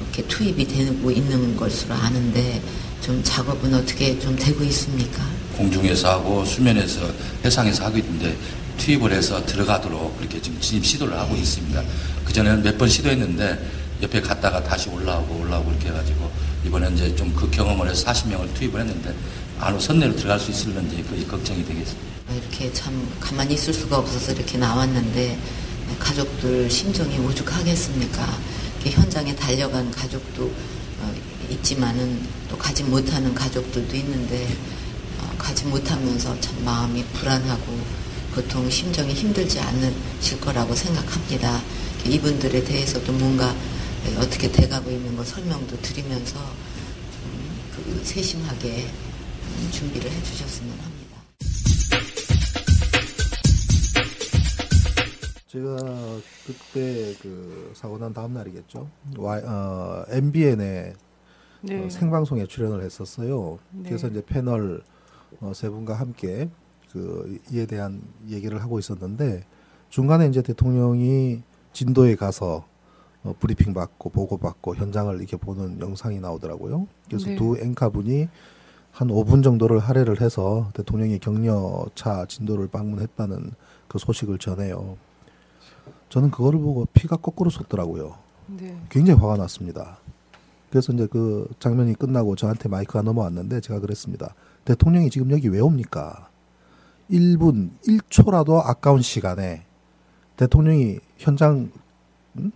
이렇게 0.00 0.22
투입이 0.28 0.66
되고 0.66 1.10
있는 1.10 1.56
것으로 1.56 1.94
아는데 1.94 2.60
좀 3.00 3.20
작업은 3.24 3.74
어떻게 3.74 4.18
좀 4.18 4.36
되고 4.36 4.62
있습니까? 4.64 5.24
공중에서 5.56 6.10
하고 6.10 6.44
수면에서 6.44 7.10
해상에서 7.44 7.86
하고 7.86 7.98
있는데 7.98 8.36
투입을 8.78 9.12
해서 9.12 9.44
들어가도록 9.44 10.16
그렇게 10.18 10.40
지금 10.40 10.58
진입 10.60 10.86
시도를 10.86 11.18
하고 11.18 11.34
있습니다. 11.36 11.82
그전에는 12.24 12.62
몇 12.62 12.78
번 12.78 12.88
시도했는데 12.88 13.58
옆에 14.02 14.20
갔다가 14.20 14.62
다시 14.62 14.88
올라오고 14.88 15.40
올라오고 15.42 15.70
이렇게 15.72 15.88
해가지고 15.88 16.30
이번에 16.64 16.88
이제 16.94 17.14
좀 17.16 17.34
그 17.34 17.50
경험을 17.50 17.90
해서 17.90 18.06
40명을 18.06 18.54
투입을 18.54 18.80
했는데 18.80 19.14
안으로 19.60 19.80
선내로 19.80 20.14
들어갈 20.16 20.38
수 20.40 20.50
있을는지 20.50 21.02
그게 21.08 21.24
걱정이 21.26 21.64
되겠습니다. 21.64 22.08
이렇게 22.34 22.72
참 22.72 23.08
가만히 23.20 23.54
있을 23.54 23.72
수가 23.74 23.98
없어서 23.98 24.32
이렇게 24.32 24.56
나왔는데 24.58 25.38
가족들 25.98 26.70
심정이 26.70 27.18
오죽하겠습니까? 27.18 28.38
현장에 28.84 29.34
달려간 29.36 29.90
가족도 29.90 30.44
어, 31.00 31.14
있지만은 31.50 32.20
또 32.48 32.56
가지 32.56 32.82
못하는 32.84 33.34
가족들도 33.34 33.94
있는데 33.96 34.46
어, 35.20 35.34
가지 35.38 35.64
못하면서 35.66 36.38
참 36.40 36.64
마음이 36.64 37.04
불안하고 37.12 37.78
보통 38.34 38.68
심정이 38.68 39.12
힘들지 39.12 39.58
않으실 39.60 40.40
거라고 40.40 40.74
생각합니다. 40.74 41.60
이분들에 42.06 42.62
대해서도 42.64 43.12
뭔가 43.12 43.54
어떻게 44.18 44.50
돼가고 44.50 44.90
있는 44.90 45.16
거 45.16 45.24
설명도 45.24 45.76
드리면서 45.80 46.38
음, 46.38 47.60
그 47.74 48.04
세심하게 48.04 48.86
음, 48.86 49.70
준비를 49.70 50.10
해주셨으면 50.10 50.70
합니다. 50.78 50.98
제가 55.48 55.76
그때 56.46 57.14
그 57.20 57.72
사고 57.74 57.98
난 57.98 58.12
다음 58.12 58.34
날이겠죠. 58.34 58.88
어, 59.16 60.04
MBN에 60.08 60.92
네. 61.62 61.84
어, 61.84 61.90
생방송에 61.90 62.46
출연을 62.46 62.82
했었어요. 62.82 63.58
네. 63.72 63.88
그래서 63.88 64.08
이제 64.08 64.22
패널 64.24 64.82
어, 65.40 65.52
세 65.54 65.68
분과 65.68 65.94
함께 65.94 66.48
그 66.92 67.38
이에 67.50 67.66
대한 67.66 68.02
얘기를 68.28 68.60
하고 68.62 68.78
있었는데 68.78 69.44
중간에 69.90 70.26
이제 70.26 70.42
대통령이 70.42 71.42
진도에 71.72 72.16
가서 72.16 72.64
어, 73.24 73.34
브리핑 73.38 73.74
받고 73.74 74.10
보고 74.10 74.38
받고 74.38 74.76
현장을 74.76 75.16
이렇게 75.16 75.36
보는 75.36 75.80
영상이 75.80 76.20
나오더라고요. 76.20 76.86
그래서 77.06 77.26
네. 77.26 77.36
두 77.36 77.58
앵커 77.58 77.90
분이 77.90 78.28
한 78.90 79.08
5분 79.08 79.42
정도를 79.42 79.78
할애를 79.78 80.20
해서 80.20 80.70
대통령이 80.74 81.18
격려차 81.18 82.26
진도를 82.26 82.68
방문했다는 82.68 83.52
그 83.86 83.98
소식을 83.98 84.38
전해요. 84.38 84.96
저는 86.08 86.30
그거를 86.30 86.58
보고 86.58 86.86
피가 86.92 87.16
거꾸로 87.16 87.50
솟더라고요. 87.50 88.16
네. 88.46 88.76
굉장히 88.88 89.20
화가 89.20 89.36
났습니다. 89.36 89.98
그래서 90.70 90.92
이제 90.92 91.06
그 91.06 91.48
장면이 91.60 91.94
끝나고 91.94 92.36
저한테 92.36 92.68
마이크가 92.68 93.02
넘어왔는데 93.02 93.60
제가 93.60 93.80
그랬습니다. 93.80 94.34
대통령이 94.64 95.10
지금 95.10 95.30
여기 95.30 95.48
왜 95.48 95.60
옵니까? 95.60 96.27
1분, 97.10 97.70
1초라도 97.86 98.60
아까운 98.64 99.02
시간에 99.02 99.64
대통령이 100.36 100.98
현장, 101.16 101.70
음? 102.36 102.52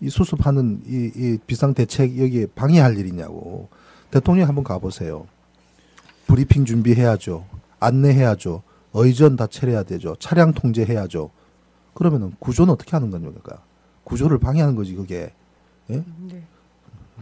이 0.00 0.08
수습하는 0.08 0.82
이, 0.86 1.12
이 1.14 1.38
비상대책 1.46 2.18
여기에 2.18 2.46
방해할 2.54 2.98
일이냐고. 2.98 3.68
대통령 4.10 4.48
한번 4.48 4.64
가보세요. 4.64 5.26
브리핑 6.26 6.64
준비해야죠. 6.64 7.46
안내해야죠. 7.80 8.62
의전 8.94 9.36
다 9.36 9.46
차려야 9.46 9.84
되죠. 9.84 10.16
차량 10.18 10.52
통제해야죠. 10.52 11.30
그러면은 11.94 12.34
구조는 12.38 12.74
어떻게 12.74 12.90
하는 12.92 13.10
겁니까? 13.10 13.62
구조를 14.04 14.38
방해하는 14.38 14.74
거지 14.74 14.94
그게 14.94 15.32
예? 15.90 16.04
네. 16.18 16.44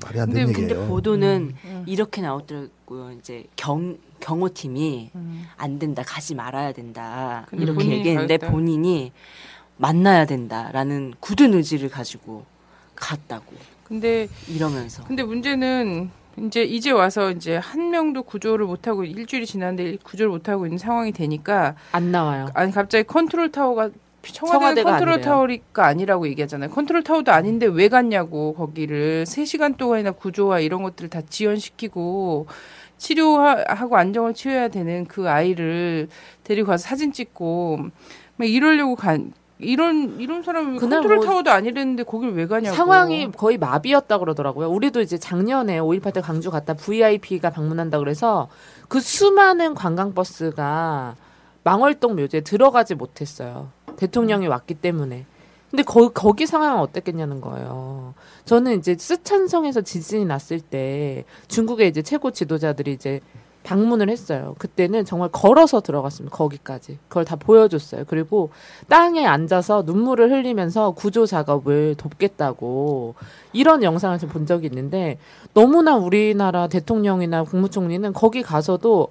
말이 0.04 0.20
안 0.20 0.26
근데- 0.26 0.40
되는 0.40 0.52
근데 0.52 0.70
얘기예요. 0.74 0.88
보도는 0.88 1.54
음. 1.64 1.84
이렇게 1.86 2.22
나오더라고요. 2.22 3.12
이제 3.18 3.44
경 3.56 3.98
경호팀이 4.20 5.10
음. 5.14 5.46
안 5.56 5.78
된다, 5.78 6.02
가지 6.06 6.34
말아야 6.34 6.72
된다 6.72 7.46
근데 7.48 7.64
이렇게 7.64 7.86
얘기했는데. 7.88 8.38
본인이 8.38 9.12
만나야 9.78 10.26
된다라는 10.26 11.14
굳은 11.20 11.54
의지를 11.54 11.88
가지고 11.88 12.44
갔다고 12.94 13.54
근데 13.84 14.28
이러면서 14.46 15.02
근데 15.04 15.22
문제는 15.22 16.10
이제 16.46 16.62
이제 16.62 16.90
와서 16.90 17.30
이제 17.30 17.56
한 17.56 17.90
명도 17.90 18.22
구조를 18.22 18.66
못 18.66 18.86
하고 18.86 19.04
일주일이 19.04 19.46
지났는데 19.46 19.96
구조를 20.02 20.30
못 20.30 20.48
하고 20.50 20.66
있는 20.66 20.76
상황이 20.78 21.12
되니까 21.12 21.74
안 21.92 22.12
나와요. 22.12 22.48
아니 22.54 22.72
갑자기 22.72 23.04
컨트롤 23.04 23.50
타워가 23.50 23.90
청와대 24.22 24.82
컨트롤 24.82 25.14
아니래요. 25.14 25.24
타워가 25.24 25.86
아니라고 25.86 26.28
얘기하잖아요. 26.28 26.70
컨트롤 26.70 27.02
타워도 27.02 27.32
아닌데 27.32 27.66
왜 27.66 27.88
갔냐고 27.88 28.54
거기를 28.54 29.24
3시간 29.24 29.76
동안이나 29.76 30.12
구조와 30.12 30.60
이런 30.60 30.82
것들을 30.82 31.10
다 31.10 31.20
지연시키고 31.28 32.46
치료하고 32.98 33.96
안정을 33.96 34.34
치료해야 34.34 34.68
되는 34.68 35.06
그 35.06 35.28
아이를 35.28 36.08
데리고 36.44 36.68
가서 36.68 36.86
사진 36.86 37.12
찍고 37.12 37.78
막 38.36 38.48
이러려고 38.48 38.94
간 38.94 39.32
이런 39.58 40.18
이런 40.20 40.42
사람이 40.42 40.78
컨트롤 40.78 41.16
뭐 41.16 41.24
타워도 41.24 41.50
아니랬는데 41.50 42.02
거길 42.04 42.30
왜 42.30 42.46
가냐고. 42.46 42.74
상황이 42.76 43.30
거의 43.32 43.58
마비였다 43.58 44.18
그러더라고요. 44.18 44.68
우리도 44.70 45.00
이제 45.00 45.18
작년에 45.18 45.78
5.18 45.80 46.14
때 46.14 46.20
광주 46.20 46.50
갔다 46.50 46.74
VIP가 46.74 47.50
방문한다 47.50 47.98
그래서 47.98 48.48
그 48.88 49.00
수많은 49.00 49.74
관광 49.74 50.14
버스가 50.14 51.16
망월동 51.62 52.16
묘지에 52.16 52.40
들어가지 52.40 52.94
못했어요. 52.94 53.68
대통령이 54.00 54.46
왔기 54.48 54.74
때문에. 54.74 55.26
근데 55.70 55.84
거, 55.84 56.08
거기 56.08 56.46
상황은 56.46 56.80
어땠겠냐는 56.80 57.40
거예요. 57.40 58.14
저는 58.44 58.78
이제 58.78 58.96
쓰촨성에서 58.98 59.82
지진이 59.82 60.24
났을 60.24 60.60
때 60.60 61.24
중국의 61.46 61.88
이제 61.88 62.02
최고 62.02 62.32
지도자들이 62.32 62.92
이제 62.92 63.20
방문을 63.62 64.08
했어요. 64.08 64.56
그때는 64.58 65.04
정말 65.04 65.28
걸어서 65.30 65.80
들어갔습니다. 65.80 66.34
거기까지. 66.34 66.98
그걸 67.08 67.24
다 67.24 67.36
보여줬어요. 67.36 68.04
그리고 68.08 68.50
땅에 68.88 69.26
앉아서 69.26 69.82
눈물을 69.82 70.30
흘리면서 70.30 70.92
구조 70.92 71.26
작업을 71.26 71.94
돕겠다고 71.96 73.14
이런 73.52 73.82
영상을 73.82 74.18
본 74.18 74.46
적이 74.46 74.66
있는데 74.68 75.18
너무나 75.52 75.96
우리나라 75.96 76.68
대통령이나 76.68 77.44
국무총리는 77.44 78.12
거기 78.14 78.42
가서도 78.42 79.08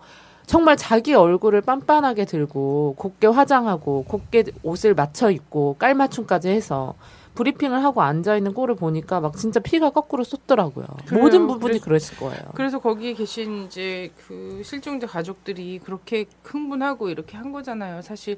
정말 0.50 0.78
자기 0.78 1.14
얼굴을 1.14 1.62
빤빤하게 1.62 2.26
들고 2.26 2.96
곱게 2.98 3.28
화장하고 3.28 4.04
곱게 4.06 4.46
옷을 4.64 4.96
맞춰 4.96 5.30
입고 5.30 5.76
깔맞춤까지 5.78 6.50
해서 6.50 6.96
브리핑을 7.36 7.84
하고 7.84 8.02
앉아 8.02 8.36
있는 8.36 8.56
꼴을 8.56 8.74
보니까 8.74 9.20
막 9.20 9.38
진짜 9.38 9.60
피가 9.60 9.92
거꾸로 9.92 10.24
쏟더라고요. 10.24 10.88
그래요. 11.06 11.22
모든 11.24 11.46
부분이 11.46 11.80
그래서- 11.80 11.86
그랬을 11.86 12.18
거예요. 12.18 12.42
그래서 12.56 12.80
거기에 12.80 13.14
계신 13.14 13.66
이제 13.66 14.12
그 14.28 14.64
실종자 14.66 15.06
가족들이 15.06 15.82
그렇게 15.84 16.26
흥분하고 16.44 17.10
이렇게 17.10 17.38
한 17.38 17.52
거잖아요. 17.52 18.02
사실 18.02 18.38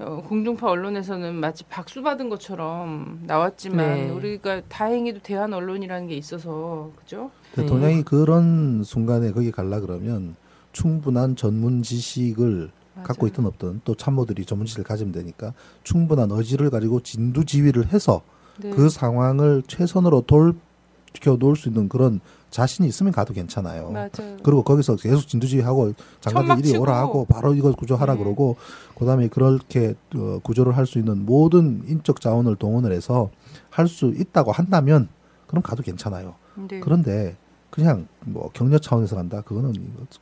어, 0.00 0.22
공중파 0.28 0.68
언론에서는 0.68 1.34
마치 1.34 1.64
박수 1.64 2.02
받은 2.02 2.28
것처럼 2.28 3.20
나왔지만 3.22 3.76
네. 3.94 4.10
우리가 4.10 4.60
다행히도 4.68 5.20
대한 5.22 5.54
언론이라는 5.54 6.08
게 6.08 6.14
있어서 6.14 6.90
그죠? 6.96 7.30
대통령이 7.54 8.02
그런 8.02 8.82
순간에 8.84 9.32
거기 9.32 9.50
갈라 9.50 9.80
그러면 9.80 10.36
충분한 10.72 11.36
전문 11.36 11.82
지식을 11.82 12.70
갖고 13.04 13.24
맞아요. 13.24 13.28
있든 13.28 13.46
없든 13.46 13.80
또 13.84 13.94
참모들이 13.94 14.44
전문 14.44 14.66
지식을 14.66 14.84
가지면 14.84 15.12
되니까 15.12 15.54
충분한 15.82 16.30
의지를 16.30 16.70
가지고 16.70 17.00
진두지휘를 17.00 17.92
해서 17.92 18.22
네. 18.58 18.70
그 18.70 18.90
상황을 18.90 19.62
최선으로 19.66 20.22
돌켜 20.22 21.36
놓을 21.38 21.56
수 21.56 21.68
있는 21.68 21.88
그런 21.88 22.20
자신이 22.50 22.86
있으면 22.86 23.12
가도 23.14 23.32
괜찮아요. 23.32 23.90
맞아요. 23.90 24.36
그리고 24.42 24.62
거기서 24.62 24.96
계속 24.96 25.26
진두지휘하고 25.26 25.94
장관들 26.20 26.66
이리. 26.66 26.76
오라 26.76 26.98
하고 26.98 27.24
바로 27.24 27.54
이거 27.54 27.72
구조하라 27.72 28.14
네. 28.14 28.18
그러고 28.22 28.56
그다음에 28.98 29.28
그렇게 29.28 29.94
어, 30.14 30.38
구조를 30.42 30.76
할 30.76 30.84
수 30.86 30.98
있는 30.98 31.24
모든 31.24 31.82
인적 31.88 32.20
자원을 32.20 32.56
동원을 32.56 32.92
해서 32.92 33.30
할 33.70 33.88
수 33.88 34.12
있다고 34.14 34.52
한다면 34.52 35.08
그럼 35.46 35.62
가도 35.62 35.82
괜찮아요. 35.82 36.34
네. 36.68 36.80
그런데 36.80 37.36
그냥 37.72 38.06
뭐 38.20 38.50
격려 38.52 38.78
차원에서 38.78 39.16
간다 39.16 39.40
그거는 39.40 39.72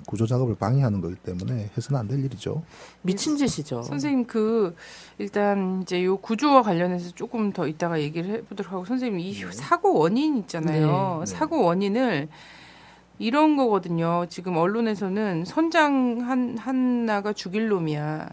구조 0.06 0.24
작업을 0.24 0.54
방해하는 0.54 1.00
거기 1.00 1.16
때문에 1.16 1.70
해서는 1.76 1.98
안 1.98 2.06
될 2.06 2.24
일이죠. 2.24 2.62
미친 3.02 3.36
짓이죠. 3.36 3.82
선생님 3.82 4.26
그 4.26 4.76
일단 5.18 5.82
이제 5.82 6.04
요 6.04 6.16
구조와 6.18 6.62
관련해서 6.62 7.10
조금 7.16 7.52
더 7.52 7.66
이따가 7.66 8.00
얘기를 8.00 8.30
해보도록 8.36 8.72
하고 8.72 8.84
선생님 8.84 9.18
이 9.18 9.34
사고 9.52 9.98
원인 9.98 10.36
있잖아요. 10.38 10.86
네. 10.86 11.18
네. 11.20 11.26
사고 11.26 11.64
원인을 11.64 12.28
이런 13.18 13.56
거거든요. 13.56 14.26
지금 14.28 14.56
언론에서는 14.56 15.44
선장 15.44 16.20
한 16.20 16.56
하나가 16.56 17.32
죽일 17.32 17.68
놈이야. 17.68 18.30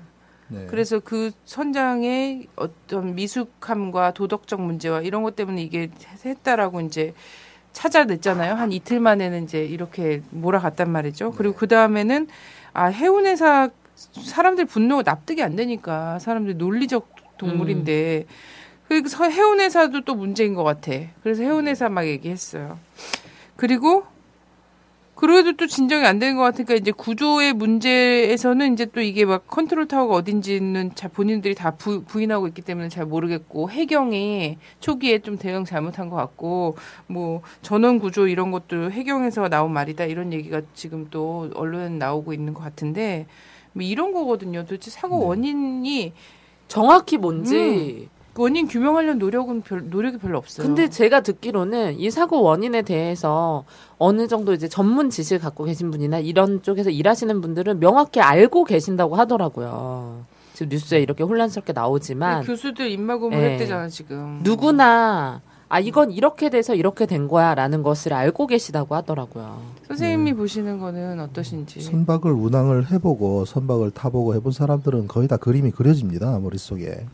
네. 0.49 0.65
그래서 0.69 0.99
그 0.99 1.31
선장의 1.45 2.47
어떤 2.55 3.15
미숙함과 3.15 4.13
도덕적 4.13 4.61
문제와 4.61 5.01
이런 5.01 5.23
것 5.23 5.35
때문에 5.35 5.63
이게 5.63 5.89
했다라고 6.23 6.81
이제 6.81 7.15
찾아냈잖아요. 7.81 8.55
한 8.55 8.71
이틀 8.71 8.99
만에는 8.99 9.43
이제 9.43 9.63
이렇게 9.63 10.21
몰아갔단 10.31 10.89
말이죠. 10.89 11.31
그리고 11.33 11.53
그 11.55 11.67
다음에는 11.67 12.27
아 12.73 12.85
해운회사 12.85 13.69
사람들 13.95 14.65
분노가 14.65 15.03
납득이 15.03 15.43
안 15.43 15.55
되니까 15.55 16.17
사람들 16.19 16.57
논리적 16.57 17.07
동물인데 17.37 18.25
그리고 18.87 19.07
서- 19.09 19.29
해운회사도 19.29 20.05
또 20.05 20.15
문제인 20.15 20.55
것 20.55 20.63
같아. 20.63 20.91
그래서 21.21 21.43
해운회사 21.43 21.89
막 21.89 22.07
얘기했어요. 22.07 22.79
그리고 23.55 24.05
그래도 25.17 25.53
또 25.53 25.65
진정이 25.65 26.05
안 26.05 26.19
되는 26.19 26.37
것 26.37 26.43
같으니까 26.43 26.75
이제 26.75 26.91
구조의 26.91 27.53
문제에서는 27.53 28.73
이제 28.73 28.85
또 28.85 29.01
이게 29.01 29.25
막 29.25 29.47
컨트롤 29.47 29.87
타워가 29.87 30.13
어딘지는 30.13 30.93
잘 30.93 31.09
본인들이 31.09 31.55
다 31.55 31.71
부, 31.71 32.03
부인하고 32.03 32.47
있기 32.49 32.61
때문에 32.61 32.87
잘 32.87 33.07
모르겠고 33.07 33.71
해경이 33.71 34.59
초기에 34.79 35.19
좀 35.19 35.39
대응 35.39 35.65
잘못한 35.65 36.09
것 36.09 36.17
같고 36.17 36.77
뭐 37.07 37.41
전원 37.63 37.97
구조 37.97 38.27
이런 38.27 38.51
것도 38.51 38.91
해경에서 38.91 39.49
나온 39.49 39.73
말이다 39.73 40.05
이런 40.05 40.33
얘기가 40.33 40.61
지금 40.75 41.07
또 41.09 41.49
언론에 41.55 41.89
나오고 41.89 42.31
있는 42.33 42.53
것 42.53 42.61
같은데 42.61 43.25
뭐 43.73 43.81
이런 43.81 44.13
거거든요. 44.13 44.65
도대체 44.65 44.91
사고 44.91 45.17
네. 45.17 45.25
원인이 45.25 46.13
정확히 46.67 47.17
뭔지. 47.17 48.07
원인 48.37 48.67
규명하려는 48.67 49.19
노력은 49.19 49.61
별 49.61 49.89
노력이 49.89 50.17
별로 50.17 50.37
없어요. 50.37 50.65
근데 50.67 50.89
제가 50.89 51.21
듣기로는 51.21 51.99
이 51.99 52.11
사고 52.11 52.41
원인에 52.43 52.81
대해서 52.83 53.63
어느 53.97 54.27
정도 54.27 54.53
이제 54.53 54.67
전문 54.67 55.09
지식을 55.09 55.39
갖고 55.39 55.63
계신 55.63 55.91
분이나 55.91 56.19
이런 56.19 56.61
쪽에서 56.61 56.89
일하시는 56.89 57.41
분들은 57.41 57.79
명확히 57.79 58.21
알고 58.21 58.65
계신다고 58.65 59.15
하더라고요. 59.15 60.25
지금 60.53 60.69
뉴스에 60.69 60.99
이렇게 60.99 61.23
혼란스럽게 61.23 61.73
나오지만 61.73 62.43
교수들 62.43 62.89
입마 62.89 63.17
고문 63.17 63.39
네. 63.39 63.51
했대잖아 63.51 63.89
지금. 63.89 64.39
누구나 64.43 65.41
아 65.69 65.79
이건 65.79 66.11
이렇게 66.11 66.49
돼서 66.49 66.73
이렇게 66.75 67.05
된 67.05 67.27
거야라는 67.27 67.83
것을 67.83 68.13
알고 68.13 68.47
계시다고 68.47 68.95
하더라고요. 68.95 69.61
선생님이 69.87 70.31
네. 70.31 70.37
보시는 70.37 70.79
거는 70.79 71.19
어떠신지. 71.19 71.81
선박을 71.81 72.31
운항을 72.31 72.89
해보고 72.91 73.45
선박을 73.45 73.91
타보고 73.91 74.33
해본 74.35 74.51
사람들은 74.51 75.07
거의 75.07 75.27
다 75.27 75.37
그림이 75.37 75.71
그려집니다 75.71 76.39
머릿 76.39 76.59
속에 76.61 77.05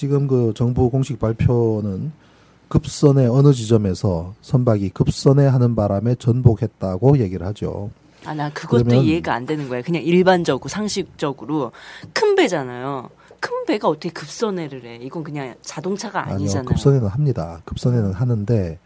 지금 0.00 0.26
그 0.26 0.54
정부 0.56 0.88
공식 0.88 1.18
발표는 1.18 2.10
급선의 2.68 3.28
어느 3.28 3.52
지점에서 3.52 4.32
선박이 4.40 4.88
급선회 4.94 5.46
하는 5.46 5.76
바람에 5.76 6.14
전복했다고 6.14 7.18
얘기를 7.18 7.46
하죠. 7.48 7.90
아, 8.24 8.32
나 8.32 8.50
그것도 8.50 8.94
이해가 8.94 9.34
안 9.34 9.44
되는 9.44 9.68
거야. 9.68 9.82
그냥 9.82 10.02
일반적으로, 10.02 10.70
상식적으로. 10.70 11.72
큰 12.14 12.34
배잖아요. 12.34 13.10
큰 13.40 13.66
배가 13.66 13.88
어떻게 13.88 14.08
급선회를 14.08 14.86
해? 14.86 14.96
이건 15.02 15.22
그냥 15.22 15.54
자동차가 15.60 16.22
아니요, 16.22 16.36
아니잖아요. 16.36 16.64
급선회는 16.64 17.06
합니다. 17.06 17.60
급선회는 17.66 18.14
하는데 18.14 18.78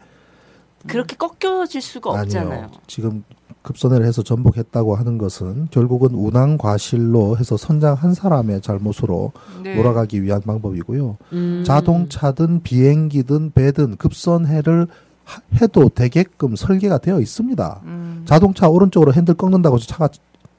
그렇게 0.85 1.15
꺾여질 1.15 1.81
수가 1.81 2.09
없잖아요. 2.09 2.63
아니요. 2.63 2.71
지금 2.87 3.23
급선회를 3.65 4.05
해서 4.05 4.21
전복했다고 4.21 4.95
하는 4.95 5.17
것은 5.17 5.67
결국은 5.71 6.11
운항 6.13 6.57
과실로 6.57 7.37
해서 7.37 7.57
선장 7.57 7.95
한 7.95 8.13
사람의 8.13 8.61
잘못으로 8.61 9.31
네. 9.63 9.75
몰아가기 9.75 10.21
위한 10.23 10.41
방법이고요. 10.41 11.17
음. 11.33 11.63
자동차든 11.65 12.61
비행기든 12.61 13.51
배든 13.53 13.97
급선회를 13.97 14.87
하- 15.23 15.41
해도 15.61 15.89
되게끔 15.89 16.55
설계가 16.55 16.99
되어 16.99 17.19
있습니다. 17.19 17.81
음, 17.85 18.21
자동차 18.25 18.69
오른쪽으로 18.69 19.11
핸들 19.13 19.33
꺾는다고 19.33 19.77
해서 19.77 19.87
차가 19.87 20.07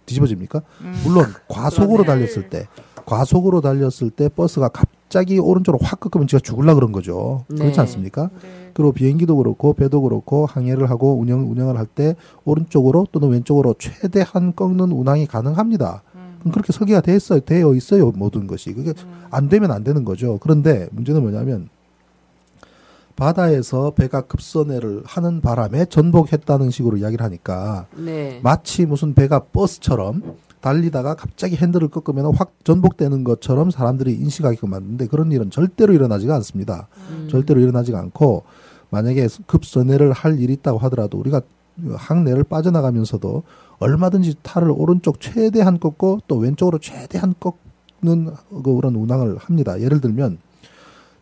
뒤집어집니까? 0.07 0.61
음. 0.83 0.95
물론 1.05 1.27
과속으로. 1.49 2.03
달렸을 2.05 2.51
때 2.51 2.67
과속으로 3.05 3.61
달렸을 3.61 4.11
때 4.11 4.29
버스가 4.29 4.69
갑자기 4.69 5.39
오른쪽으로 5.39 5.79
확 5.85 6.01
꺾으면 6.01 6.27
제가 6.27 6.41
죽을라 6.41 6.75
그런 6.75 6.91
거죠. 6.91 7.45
그렇지 7.49 7.73
네. 7.75 7.81
않습니까? 7.81 8.31
네. 8.43 8.66
그리고 8.77 8.93
비행기도 8.93 9.39
그렇고 9.39 9.73
배도 9.73 10.03
그렇고 10.03 10.45
항해를 10.45 10.91
하고 10.91 11.19
운영 11.19 11.51
운영을 11.51 11.79
할 11.79 11.87
때 11.87 12.15
오른쪽으로 12.45 13.07
또는 13.11 13.31
왼쪽으로 13.31 13.75
최대한 13.79 14.55
꺾는 14.55 14.93
운항이 14.93 15.27
가능합니다. 15.27 16.03
음. 16.15 16.51
그렇게 16.53 16.75
설계가 16.75 17.01
돼 17.01 17.17
있어요. 17.17 17.41
되어 17.41 17.73
있어요. 17.75 18.11
모든 18.11 18.47
것이. 18.47 18.75
그게 18.75 18.93
안 19.31 19.49
되면 19.49 19.71
안 19.71 19.83
되는 19.83 20.05
거죠. 20.05 20.39
그런데 20.43 20.89
문제는 20.93 21.23
뭐냐면 21.23 21.71
바다에서 23.15 23.93
배가 23.93 24.23
급선회를 24.23 25.05
하는 25.07 25.41
바람에 25.41 25.87
전복했다는 25.87 26.71
식으로 26.71 26.99
이야기를 26.99 27.25
하니까 27.25 27.87
네. 27.97 28.41
마치 28.43 28.85
무슨 28.85 29.15
배가 29.15 29.39
버스처럼 29.39 30.37
달리다가 30.61 31.15
갑자기 31.15 31.57
핸들을 31.57 31.89
꺾으면 31.89 32.35
확 32.35 32.53
전복되는 32.65 33.25
것처럼 33.25 33.71
사람들이 33.71 34.13
인식하게끔 34.17 34.69
만드는데 34.69 35.07
그런 35.07 35.33
일은 35.33 35.51
절대로 35.51 35.95
일어나지가 35.95 36.35
않습니다. 36.35 36.89
음. 37.11 37.29
절대로 37.31 37.61
일어나지가 37.61 37.99
않고 38.01 38.43
만약에 38.97 39.29
급선회를 39.47 40.13
할 40.13 40.41
일이 40.41 40.55
있다고 40.55 40.79
하더라도 40.79 41.19
우리가 41.19 41.43
항내를 41.97 42.45
빠져나가면서도 42.45 43.43
얼마든지 43.79 44.37
탈을 44.43 44.71
오른쪽 44.71 45.21
최대한 45.21 45.79
꺾고 45.79 46.21
또 46.27 46.37
왼쪽으로 46.39 46.79
최대한 46.79 47.35
꺾는 47.39 48.31
그런 48.65 48.95
운항을 48.95 49.37
합니다. 49.37 49.79
예를 49.79 50.01
들면 50.01 50.39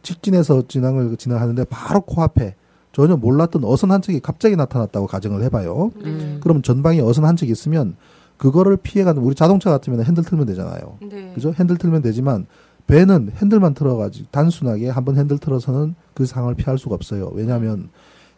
직진해서 0.03 0.69
진항을 0.69 1.17
진행하는데 1.17 1.65
바로 1.65 2.03
코앞에 2.03 2.55
전혀 2.93 3.17
몰랐던 3.17 3.65
어선 3.65 3.91
한 3.91 4.01
척이 4.01 4.21
갑자기 4.21 4.55
나타났다고 4.55 5.09
가정을 5.09 5.43
해봐요. 5.43 5.91
음. 6.05 6.39
그럼 6.41 6.63
전방에 6.63 7.01
어선 7.01 7.25
한 7.25 7.35
척이 7.35 7.51
있으면 7.51 7.97
그거를 8.37 8.77
피해가는 8.77 9.21
우리 9.21 9.35
자동차 9.35 9.71
같으면 9.71 10.05
핸들 10.05 10.23
틀면 10.23 10.47
되잖아요. 10.47 10.99
네. 11.11 11.33
그죠? 11.35 11.53
핸들 11.59 11.77
틀면 11.77 12.03
되지만 12.03 12.47
배는 12.87 13.33
핸들만 13.37 13.75
틀어가지고 13.75 14.29
단순하게 14.31 14.91
한번 14.91 15.17
핸들 15.17 15.39
틀어서는 15.39 15.95
그 16.15 16.27
상황을 16.27 16.55
피할 16.55 16.79
수가 16.79 16.95
없어요. 16.95 17.31
왜냐하면 17.33 17.89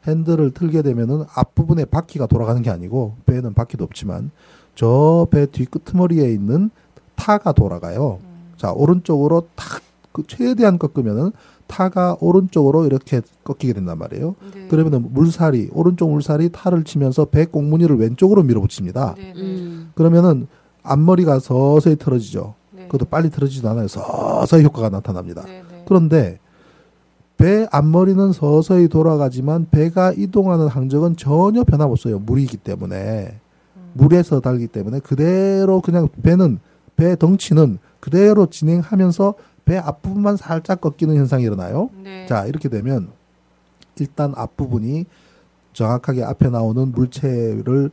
핸들을 0.07 0.53
틀게 0.53 0.83
되면은 0.83 1.25
앞부분에 1.35 1.85
바퀴가 1.87 2.27
돌아가는 2.27 2.63
게 2.63 2.71
아니고 2.71 3.17
배는 3.27 3.55
바퀴도 3.55 3.83
없지만 3.85 4.31
저 4.77 5.27
배 5.31 5.47
뒤끝머리에 5.47 6.31
있는 6.33 6.71
타가 7.17 7.53
돌아가요. 7.53 8.21
자 8.57 8.73
오른쪽으로 8.73 9.49
탁 9.57 9.83
그 10.17 10.23
최대한 10.27 10.79
꺾으면은 10.79 11.31
타가 11.67 12.17
오른쪽으로 12.21 12.87
이렇게 12.87 13.21
꺾이게 13.45 13.75
된단 13.75 13.99
말이에요. 13.99 14.35
네. 14.55 14.67
그러면은 14.69 15.13
물살이 15.13 15.69
오른쪽 15.75 16.11
물살이 16.11 16.49
타를 16.53 16.85
치면서 16.85 17.27
배 17.27 17.45
꽁무니를 17.45 17.99
왼쪽으로 17.99 18.43
밀어붙입니다. 18.43 19.15
네, 19.19 19.35
네. 19.35 19.41
음. 19.43 19.91
그러면은 19.95 20.47
앞머리가 20.83 21.39
서서히 21.39 21.97
틀어지죠. 21.97 22.55
네. 22.87 22.89
그것도 22.89 23.07
빨리 23.07 23.31
틀어지지도 23.31 23.69
않아요. 23.71 23.89
서서히 23.89 24.65
효과가 24.65 24.89
나타납니다. 24.89 25.43
네, 25.45 25.63
네. 25.71 25.85
그런데 25.87 26.39
배 27.37 27.67
앞머리는 27.71 28.33
서서히 28.33 28.89
돌아가지만 28.89 29.67
배가 29.71 30.13
이동하는 30.13 30.69
항적은 30.69 31.17
전혀 31.17 31.65
변함없어요. 31.65 32.19
물이기 32.21 32.57
때문에 32.57 33.39
음. 33.77 33.91
물에서 33.93 34.41
달기 34.41 34.67
때문에 34.67 35.01
그대로 35.01 35.81
그냥 35.81 36.09
배는 36.23 36.59
배 36.97 37.17
덩치는 37.17 37.79
그대로 38.01 38.47
진행하면서 38.47 39.35
배 39.67 39.77
앞부분만 39.77 40.37
살짝 40.37 40.81
꺾이는 40.81 41.17
현상이 41.17 41.45
일어나요. 41.45 41.91
네. 42.03 42.27
자 42.27 42.47
이렇게 42.47 42.69
되면 42.69 43.09
일단 43.99 44.33
앞부분이 44.35 45.05
정확하게 45.73 46.23
앞에 46.25 46.49
나오는 46.49 46.93
물체를 46.93 47.91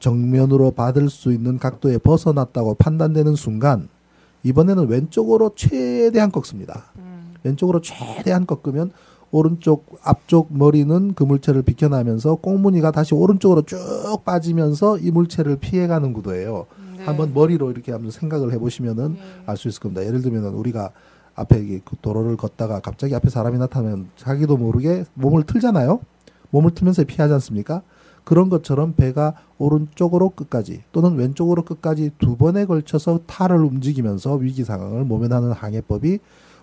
정면으로 0.00 0.72
받을 0.72 1.08
수 1.10 1.32
있는 1.32 1.58
각도에 1.58 1.98
벗어났다고 1.98 2.74
판단되는 2.74 3.36
순간 3.36 3.88
이번에는 4.42 4.88
왼쪽으로 4.88 5.52
최대한 5.54 6.30
꺾습니다. 6.30 6.84
음. 6.96 7.34
왼쪽으로 7.42 7.80
최대한 7.80 8.46
꺾으면 8.46 8.90
오른쪽 9.32 9.98
앞쪽 10.02 10.48
머리는 10.50 11.14
그 11.14 11.22
물체를 11.22 11.62
비켜나면서 11.62 12.36
꽁무니가 12.36 12.90
다시 12.90 13.14
오른쪽으로 13.14 13.62
쭉 13.62 13.78
빠지면서 14.24 14.98
이 14.98 15.10
물체를 15.10 15.56
피해가는 15.56 16.12
구도예요. 16.12 16.66
네. 16.96 17.04
한번 17.04 17.32
머리로 17.32 17.70
이렇게 17.70 17.92
한번 17.92 18.10
생각을 18.10 18.52
해보시면은 18.52 19.14
네. 19.14 19.20
알수 19.46 19.68
있을 19.68 19.80
겁니다. 19.80 20.04
예를 20.04 20.22
들면 20.22 20.44
우리가 20.54 20.90
앞에 21.36 21.80
그 21.84 21.96
도로를 22.02 22.36
걷다가 22.36 22.80
갑자기 22.80 23.14
앞에 23.14 23.30
사람이 23.30 23.56
나타나면 23.58 24.10
자기도 24.16 24.56
모르게 24.56 25.04
몸을 25.14 25.44
틀잖아요. 25.44 26.00
몸을 26.50 26.72
틀면서 26.72 27.04
피하지 27.04 27.32
않습니까? 27.34 27.82
그런 28.24 28.48
것처럼 28.48 28.94
배가 28.94 29.34
오른쪽으로 29.58 30.30
끝까지 30.30 30.82
또는 30.92 31.16
왼쪽으로 31.16 31.64
끝까지 31.64 32.12
두 32.18 32.36
번에 32.36 32.64
걸쳐서 32.64 33.20
타를 33.26 33.64
움직이면서 33.64 34.34
위기 34.34 34.64
상황을 34.64 35.04
모면하는 35.04 35.52
항해법이 35.52 36.18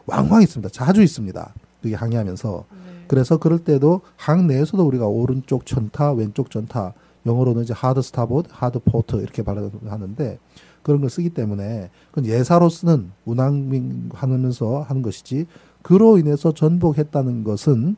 왕왕 0.05 0.41
있습니다. 0.41 0.69
자주 0.69 1.01
있습니다. 1.01 1.53
그게 1.81 1.95
항해하면서 1.95 2.65
네. 2.69 2.77
그래서 3.07 3.37
그럴 3.37 3.59
때도 3.59 4.01
항 4.15 4.47
내에서도 4.47 4.85
우리가 4.85 5.07
오른쪽 5.07 5.65
전타, 5.65 6.13
왼쪽 6.13 6.49
전타, 6.49 6.93
영어로는 7.25 7.63
이제 7.63 7.73
hard 7.73 8.01
starboard, 8.01 8.49
hard 8.51 8.79
port 8.79 9.17
이렇게 9.17 9.43
발음하는데 9.43 10.39
그런 10.81 11.01
걸 11.01 11.09
쓰기 11.09 11.29
때문에 11.29 11.89
그건 12.11 12.25
예사로 12.25 12.69
쓰는 12.69 13.11
운항하면서 13.25 14.83
하는 14.83 15.01
것이지 15.01 15.45
그로 15.81 16.17
인해서 16.17 16.53
전복했다는 16.53 17.43
것은 17.43 17.97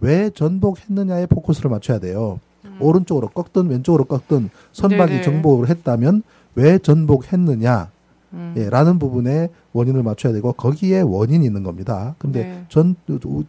왜 0.00 0.30
전복했느냐에 0.30 1.26
포커스를 1.26 1.70
맞춰야 1.70 1.98
돼요. 1.98 2.40
오른쪽으로 2.80 3.28
꺾든 3.28 3.68
왼쪽으로 3.68 4.04
꺾든 4.04 4.50
선박이 4.72 5.12
음. 5.12 5.20
네네. 5.20 5.22
정복을 5.22 5.68
했다면 5.68 6.22
왜 6.54 6.78
전복했느냐 6.78 7.90
음. 8.32 8.54
예, 8.56 8.70
라는 8.70 8.98
부분에 8.98 9.48
원인을 9.72 10.02
맞춰야 10.02 10.32
되고 10.32 10.52
거기에 10.52 11.00
원인이 11.00 11.44
있는 11.44 11.62
겁니다. 11.62 12.14
근데 12.18 12.44
네. 12.44 12.64
전 12.68 12.94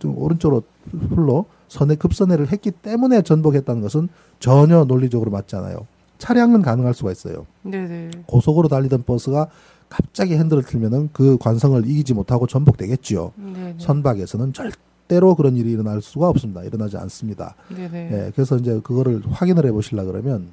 오른쪽으로 0.03 0.63
흘러 1.09 1.45
선에 1.67 1.95
급선회를 1.95 2.51
했기 2.51 2.71
때문에 2.71 3.21
전복했다는 3.21 3.81
것은 3.81 4.09
전혀 4.39 4.83
논리적으로 4.83 5.31
맞지 5.31 5.55
않아요. 5.55 5.87
차량은 6.17 6.61
가능할 6.61 6.93
수가 6.93 7.11
있어요. 7.11 7.45
네네. 7.63 8.11
고속으로 8.27 8.67
달리던 8.67 9.03
버스가 9.03 9.47
갑자기 9.89 10.35
핸들을 10.35 10.63
틀면은 10.63 11.09
그 11.11 11.37
관성을 11.37 11.85
이기지 11.85 12.13
못하고 12.13 12.47
전복되겠지요. 12.47 13.33
네네. 13.35 13.75
선박에서는 13.77 14.53
절대 14.53 14.77
로 15.19 15.35
그런 15.35 15.55
일이 15.57 15.71
일어날 15.71 16.01
수가 16.01 16.29
없습니다. 16.29 16.63
일어나지 16.63 16.97
않습니다. 16.97 17.55
네네. 17.75 18.09
예, 18.11 18.31
그래서 18.33 18.57
이제 18.57 18.79
그거를 18.83 19.21
확인을 19.29 19.65
해보시려 19.65 20.05
그러면 20.05 20.47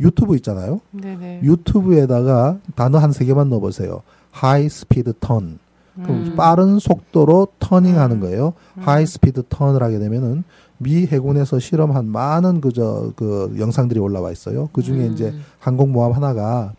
유튜브 0.00 0.34
있잖아요. 0.36 0.80
네네. 0.92 1.40
유튜브에다가 1.42 2.58
단어 2.74 2.98
한 2.98 3.12
세 3.12 3.24
개만 3.24 3.50
넣어보세요. 3.50 4.02
high 4.30 4.68
speed 4.68 5.14
turn. 5.20 5.58
그럼 6.02 6.10
음. 6.28 6.36
빠른 6.36 6.78
속도로 6.78 7.48
turning하는 7.58 8.16
음. 8.16 8.20
거예요. 8.20 8.54
음. 8.78 8.82
high 8.82 9.04
speed 9.06 9.42
turn을 9.48 9.82
하게 9.82 9.98
되면은 9.98 10.44
미 10.78 11.06
해군에서 11.06 11.58
실험한 11.58 12.06
많은 12.06 12.60
그저 12.62 13.12
그 13.16 13.54
영상들이 13.58 14.00
올라와 14.00 14.30
있어요. 14.32 14.70
그 14.72 14.80
중에 14.82 15.08
음. 15.08 15.12
이제 15.12 15.34
항공모함 15.58 16.12
하나가 16.12 16.72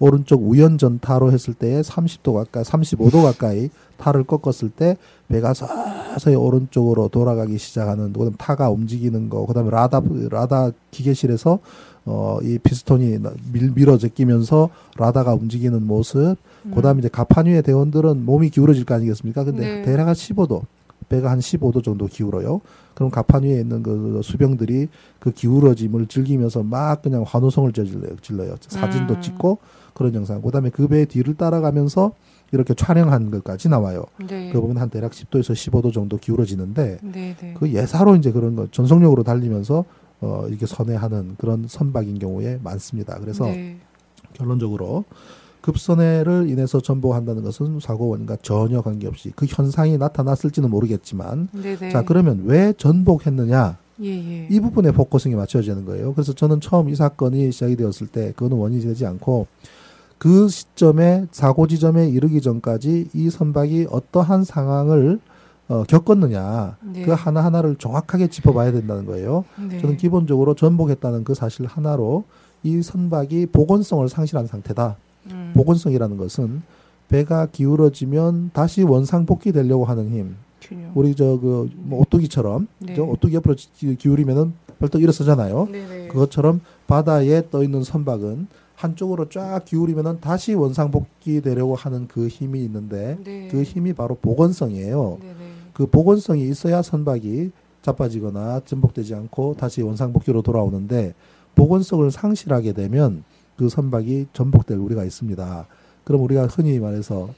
오른쪽 0.00 0.42
우연 0.48 0.76
전타로 0.78 1.32
했을 1.32 1.54
때에 1.54 1.80
30도 1.80 2.34
가까이, 2.34 2.62
35도 2.62 3.22
가까이 3.22 3.70
타를 3.96 4.24
꺾었을 4.24 4.70
때 4.70 4.96
배가 5.28 5.52
서서히 5.54 6.34
오른쪽으로 6.34 7.08
돌아가기 7.08 7.58
시작하는, 7.58 8.12
그다음 8.12 8.34
타가 8.38 8.70
움직이는 8.70 9.28
거, 9.28 9.46
그다음에 9.46 9.70
라다 9.70 10.02
라다 10.30 10.70
기계실에서 10.90 11.58
어 12.06 12.38
이 12.42 12.58
피스톤이 12.58 13.18
밀, 13.52 13.70
밀어 13.74 13.98
제 13.98 14.08
끼면서 14.08 14.70
라다가 14.96 15.34
움직이는 15.34 15.86
모습, 15.86 16.36
음. 16.64 16.70
그다음에 16.74 17.00
이제 17.00 17.08
가판 17.08 17.46
위의 17.46 17.62
대원들은 17.62 18.24
몸이 18.24 18.50
기울어질 18.50 18.84
거 18.84 18.94
아니겠습니까? 18.94 19.44
근데 19.44 19.60
네. 19.60 19.82
대략 19.82 20.08
한 20.08 20.14
15도, 20.14 20.62
배가 21.08 21.30
한 21.30 21.38
15도 21.40 21.84
정도 21.84 22.06
기울어요. 22.06 22.60
그럼 22.94 23.10
가판 23.10 23.42
위에 23.44 23.60
있는 23.60 23.82
그 23.82 24.20
수병들이 24.24 24.88
그 25.20 25.30
기울어짐을 25.30 26.06
즐기면서 26.06 26.62
막 26.62 27.02
그냥 27.02 27.24
환호성을 27.26 27.72
질러요. 27.72 28.16
질러요. 28.22 28.56
사진도 28.66 29.14
음. 29.14 29.20
찍고 29.22 29.58
그런 29.94 30.14
영상. 30.14 30.40
그다음에 30.42 30.70
그 30.70 30.88
배의 30.88 31.06
뒤를 31.06 31.34
따라가면서 31.36 32.12
이렇게 32.52 32.74
촬영한 32.74 33.30
것까지 33.30 33.68
나와요. 33.68 34.04
네. 34.26 34.50
그 34.52 34.60
보면 34.60 34.78
한 34.78 34.88
대략 34.88 35.12
10도에서 35.12 35.52
15도 35.52 35.92
정도 35.92 36.16
기울어지는데 36.16 36.98
네 37.02 37.36
네. 37.38 37.54
그 37.58 37.70
예사로 37.72 38.16
이제 38.16 38.32
그런 38.32 38.56
거 38.56 38.68
전속력으로 38.70 39.22
달리면서 39.22 39.84
어 40.20 40.46
이렇게 40.48 40.66
선회하는 40.66 41.36
그런 41.38 41.66
선박인 41.68 42.18
경우에 42.18 42.58
많습니다. 42.62 43.18
그래서 43.18 43.44
네. 43.44 43.78
결론적으로 44.32 45.04
급선회를 45.60 46.48
인해서 46.48 46.80
전복한다는 46.80 47.42
것은 47.42 47.80
사고 47.80 48.08
원인과 48.08 48.38
전혀 48.42 48.80
관계없이 48.80 49.32
그 49.36 49.44
현상이 49.46 49.98
나타났을지는 49.98 50.70
모르겠지만 50.70 51.48
네네. 51.52 51.90
자 51.90 52.02
그러면 52.02 52.44
왜 52.46 52.72
전복했느냐 52.76 53.76
예 54.00 54.08
예. 54.08 54.46
이 54.48 54.60
부분에 54.60 54.92
focusing이 54.92 55.34
맞춰지는 55.34 55.82
야 55.82 55.84
거예요. 55.84 56.14
그래서 56.14 56.32
저는 56.32 56.60
처음 56.60 56.88
이 56.88 56.94
사건이 56.94 57.52
시작이 57.52 57.76
되었을 57.76 58.06
때 58.06 58.32
그거는 58.32 58.56
원인이 58.56 58.82
되지 58.82 59.04
않고 59.04 59.46
그 60.18 60.48
시점에 60.48 61.26
사고 61.30 61.66
지점에 61.66 62.08
이르기 62.08 62.40
전까지 62.40 63.10
이 63.14 63.30
선박이 63.30 63.86
어떠한 63.90 64.44
상황을 64.44 65.20
어, 65.68 65.84
겪었느냐 65.86 66.76
네. 66.92 67.02
그 67.02 67.12
하나 67.12 67.44
하나를 67.44 67.76
정확하게 67.76 68.28
짚어봐야 68.28 68.72
된다는 68.72 69.04
거예요. 69.04 69.44
네. 69.68 69.78
저는 69.80 69.96
기본적으로 69.98 70.54
전복했다는 70.54 71.24
그 71.24 71.34
사실 71.34 71.66
하나로 71.66 72.24
이 72.62 72.82
선박이 72.82 73.46
복원성을 73.52 74.08
상실한 74.08 74.46
상태다. 74.46 74.96
음. 75.30 75.52
복원성이라는 75.54 76.16
것은 76.16 76.62
배가 77.08 77.46
기울어지면 77.46 78.50
다시 78.54 78.82
원상 78.82 79.26
복귀 79.26 79.52
되려고 79.52 79.84
하는 79.84 80.10
힘. 80.10 80.36
균형. 80.60 80.90
우리 80.94 81.14
저그 81.14 81.70
뭐 81.76 82.00
오뚜기처럼 82.00 82.66
네. 82.80 82.94
저 82.94 83.02
오뚜기 83.04 83.34
옆으로 83.36 83.54
기- 83.54 83.94
기울이면은 83.96 84.54
벌떡 84.78 85.02
일어서잖아요. 85.02 85.68
네네. 85.70 86.08
그것처럼 86.08 86.60
바다에 86.86 87.48
떠 87.50 87.62
있는 87.62 87.84
선박은 87.84 88.46
한쪽으로 88.78 89.28
쫙 89.28 89.64
기울이면은 89.64 90.20
다시 90.20 90.54
원상복귀 90.54 91.40
되려고 91.42 91.74
하는 91.74 92.06
그 92.06 92.28
힘이 92.28 92.62
있는데 92.64 93.18
네. 93.24 93.48
그 93.50 93.64
힘이 93.64 93.92
바로 93.92 94.14
복원성이에요. 94.14 95.18
네 95.20 95.26
네. 95.26 95.34
그 95.72 95.86
복원성이 95.86 96.48
있어야 96.48 96.80
선박이 96.80 97.50
자빠지거나 97.82 98.60
전복되지 98.64 99.14
않고 99.16 99.56
다시 99.58 99.82
원상복귀로 99.82 100.42
돌아오는데 100.42 101.14
복원성을 101.56 102.08
상실하게 102.10 102.72
되면 102.72 103.24
그 103.56 103.68
선박이 103.68 104.28
전복될 104.32 104.78
우리가 104.78 105.04
있습니다. 105.04 105.66
그럼 106.04 106.22
우리가 106.22 106.46
흔히 106.46 106.78
말해서 106.78 107.30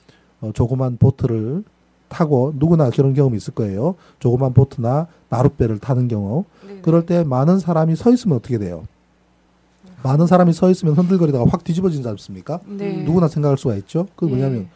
어, 0.43 0.51
조그만 0.53 0.99
보트를 0.99 1.65
타고 2.09 2.53
누구나 2.57 2.91
그런 2.91 3.15
경험이 3.15 3.39
있을 3.39 3.55
거예요. 3.55 3.95
조그만 4.19 4.53
보트나 4.53 5.07
나룻배를 5.31 5.79
타는 5.79 6.09
경우 6.09 6.45
네네. 6.67 6.81
그럴 6.83 7.07
때 7.07 7.25
많은 7.25 7.61
사람이 7.61 7.97
서 7.97 8.13
있으면 8.13 8.37
어떻게 8.37 8.59
돼요? 8.59 8.85
많은 10.03 10.27
사람이 10.27 10.53
서 10.53 10.71
있으면 10.71 10.95
흔들거리다가 10.95 11.45
확 11.49 11.65
뒤집어지지 11.65 12.07
않습니까? 12.09 12.61
네. 12.67 13.03
누구나 13.03 13.29
생각할 13.29 13.59
수가 13.59 13.77
있죠. 13.77 14.07
그 14.17 14.27
예. 14.27 14.31
뭐냐면 14.31 14.69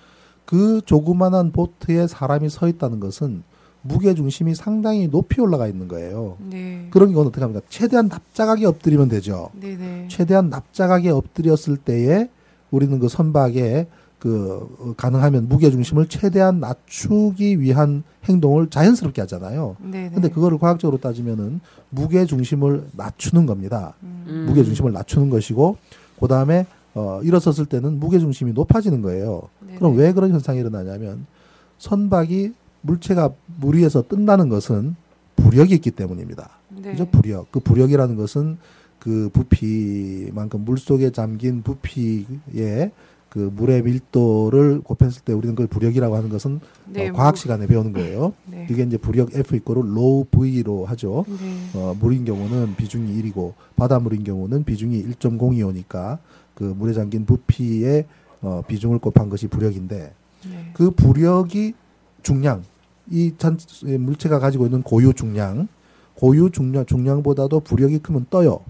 그 0.44 0.80
조그만한 0.84 1.52
보트에 1.52 2.06
사람이 2.06 2.48
서 2.50 2.68
있다는 2.68 3.00
것은 3.00 3.42
무게 3.82 4.14
중심이 4.14 4.54
상당히 4.54 5.08
높이 5.08 5.40
올라가 5.40 5.66
있는 5.66 5.88
거예요. 5.88 6.38
네. 6.40 6.88
그런 6.90 7.10
경우는 7.10 7.28
어떻게 7.28 7.42
합니까? 7.42 7.60
최대한 7.68 8.08
납작하게 8.08 8.66
엎드리면 8.66 9.08
되죠. 9.08 9.50
네네. 9.60 10.08
최대한 10.08 10.48
납작하게 10.48 11.10
엎드렸을 11.10 11.76
때에 11.76 12.30
우리는 12.70 12.98
그 12.98 13.08
선박에 13.08 13.86
그 14.24 14.66
어, 14.80 14.94
가능하면 14.96 15.50
무게 15.50 15.70
중심을 15.70 16.08
최대한 16.08 16.58
낮추기 16.58 17.60
위한 17.60 18.02
행동을 18.24 18.70
자연스럽게 18.70 19.20
하잖아요. 19.20 19.76
네. 19.80 20.10
근데 20.14 20.30
그거를 20.30 20.56
과학적으로 20.56 20.96
따지면은 20.96 21.60
무게 21.90 22.24
중심을 22.24 22.86
낮추는 22.92 23.44
겁니다. 23.44 23.92
음. 24.02 24.46
무게 24.48 24.64
중심을 24.64 24.92
낮추는 24.92 25.28
것이고 25.28 25.76
그다음에 26.18 26.64
어 26.94 27.20
일어섰을 27.22 27.66
때는 27.66 28.00
무게 28.00 28.18
중심이 28.18 28.54
높아지는 28.54 29.02
거예요. 29.02 29.42
네. 29.60 29.74
그럼 29.74 29.94
왜 29.98 30.14
그런 30.14 30.30
현상이 30.30 30.58
일어나냐면 30.58 31.26
선박이 31.76 32.54
물체가 32.80 33.28
물 33.60 33.76
위에서 33.76 34.08
뜬다는 34.08 34.48
것은 34.48 34.96
부력이 35.36 35.74
있기 35.74 35.90
때문입니다. 35.90 36.48
네. 36.70 36.92
그죠? 36.92 37.04
부력. 37.10 37.52
그 37.52 37.60
부력이라는 37.60 38.16
것은 38.16 38.56
그 38.98 39.28
부피만큼 39.34 40.64
물 40.64 40.78
속에 40.78 41.10
잠긴 41.10 41.62
부피의 41.62 42.90
그 43.34 43.50
물의 43.52 43.82
밀도를 43.82 44.80
곱했을 44.82 45.22
때 45.24 45.32
우리는 45.32 45.56
그걸 45.56 45.66
부력이라고 45.66 46.14
하는 46.14 46.28
것은 46.28 46.60
네, 46.86 47.08
어, 47.08 47.12
과학 47.12 47.32
뭐- 47.32 47.36
시간에 47.36 47.66
배우는 47.66 47.92
거예요. 47.92 48.32
네. 48.46 48.64
이게 48.70 48.84
이제 48.84 48.96
부력 48.96 49.34
F 49.34 49.56
equal 49.56 49.82
rho 49.96 50.24
V로 50.30 50.84
하죠. 50.86 51.24
네. 51.28 51.34
어, 51.74 51.96
물인 52.00 52.24
경우는 52.24 52.76
비중이 52.76 53.20
1이고 53.22 53.54
바닷물인 53.74 54.22
경우는 54.22 54.62
비중이 54.64 55.04
1.02오니까 55.18 56.18
그 56.54 56.62
물에 56.62 56.92
잠긴 56.92 57.26
부피의 57.26 58.06
어, 58.42 58.62
비중을 58.68 59.00
곱한 59.00 59.28
것이 59.28 59.48
부력인데 59.48 60.12
네. 60.48 60.70
그 60.72 60.92
부력이 60.92 61.74
중량 62.22 62.62
이 63.10 63.32
전 63.36 63.58
물체가 63.98 64.38
가지고 64.38 64.66
있는 64.66 64.82
고유 64.82 65.12
중량 65.12 65.66
고유 66.14 66.50
중량 66.50 66.86
중량보다도 66.86 67.60
부력이 67.60 67.98
크면 67.98 68.26
떠요. 68.30 68.60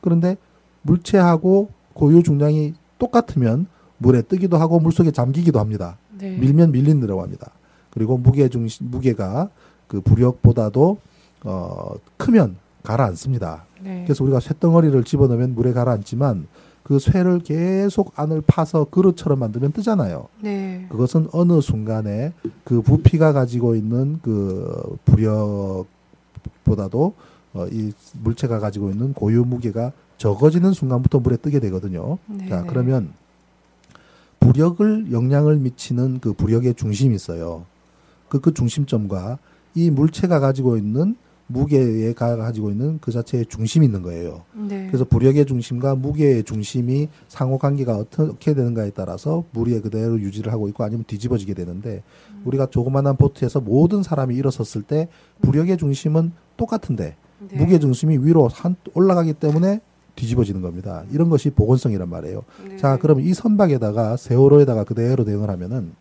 그런데 0.00 0.36
물체하고 0.82 1.68
고유 1.94 2.24
중량이 2.24 2.74
똑같으면 2.98 3.66
물에 3.98 4.22
뜨기도 4.22 4.56
하고 4.56 4.78
물 4.80 4.92
속에 4.92 5.10
잠기기도 5.10 5.58
합니다. 5.58 5.98
네. 6.18 6.36
밀면 6.36 6.72
밀린다고 6.72 7.22
합니다. 7.22 7.50
그리고 7.90 8.18
무게 8.18 8.48
중심 8.48 8.90
무게가 8.90 9.48
그 9.88 10.00
부력보다도 10.00 10.98
어 11.44 11.94
크면 12.16 12.56
가라앉습니다. 12.82 13.64
네. 13.82 14.04
그래서 14.04 14.24
우리가 14.24 14.40
쇳덩어리를 14.40 15.02
집어넣으면 15.04 15.54
물에 15.54 15.72
가라앉지만 15.72 16.46
그 16.82 16.98
쇠를 17.00 17.40
계속 17.40 18.12
안을 18.16 18.42
파서 18.46 18.84
그릇처럼 18.84 19.40
만들면 19.40 19.72
뜨잖아요. 19.72 20.28
네. 20.40 20.86
그것은 20.88 21.28
어느 21.32 21.60
순간에 21.60 22.32
그 22.64 22.80
부피가 22.80 23.32
가지고 23.32 23.74
있는 23.74 24.20
그 24.22 24.96
부력보다도 26.64 27.14
어, 27.54 27.66
이 27.72 27.92
물체가 28.22 28.60
가지고 28.60 28.90
있는 28.90 29.14
고유 29.14 29.44
무게가 29.44 29.92
적어지는 30.18 30.72
순간부터 30.72 31.18
물에 31.20 31.38
뜨게 31.38 31.58
되거든요. 31.60 32.18
네. 32.26 32.48
자, 32.48 32.62
네. 32.62 32.68
그러면 32.68 33.12
부력을 34.40 35.12
영향을 35.12 35.56
미치는 35.56 36.20
그 36.20 36.32
부력의 36.32 36.74
중심이 36.74 37.14
있어요. 37.14 37.64
그, 38.28 38.40
그 38.40 38.52
중심점과 38.54 39.38
이 39.74 39.90
물체가 39.90 40.40
가지고 40.40 40.76
있는 40.76 41.16
무게에 41.48 42.12
가- 42.12 42.36
가지고 42.36 42.70
있는 42.70 42.98
그 43.00 43.12
자체의 43.12 43.46
중심이 43.46 43.86
있는 43.86 44.02
거예요. 44.02 44.42
네. 44.52 44.86
그래서 44.88 45.04
부력의 45.04 45.46
중심과 45.46 45.94
무게의 45.94 46.42
중심이 46.42 47.08
상호 47.28 47.56
관계가 47.56 47.96
어떻게 47.96 48.52
되는가에 48.52 48.90
따라서 48.90 49.44
물이 49.52 49.80
그대로 49.80 50.18
유지를 50.18 50.52
하고 50.52 50.68
있고 50.68 50.82
아니면 50.82 51.04
뒤집어지게 51.06 51.54
되는데 51.54 52.02
우리가 52.44 52.66
조그만한 52.66 53.16
보트에서 53.16 53.60
모든 53.60 54.02
사람이 54.02 54.34
일어섰을 54.34 54.82
때 54.82 55.06
부력의 55.42 55.78
중심은 55.78 56.32
똑같은데 56.56 57.14
네. 57.48 57.56
무게 57.56 57.78
중심이 57.78 58.16
위로 58.18 58.48
한 58.48 58.74
올라가기 58.94 59.34
때문에 59.34 59.80
뒤집어지는 60.16 60.62
겁니다. 60.62 61.04
이런 61.12 61.28
것이 61.28 61.50
복원성이란 61.50 62.08
말이에요. 62.08 62.42
네. 62.68 62.76
자, 62.76 62.98
그럼 62.98 63.20
이 63.20 63.32
선박에다가 63.32 64.16
세월호에다가 64.16 64.84
그대로 64.84 65.24
대응을 65.24 65.48
하면은 65.50 65.92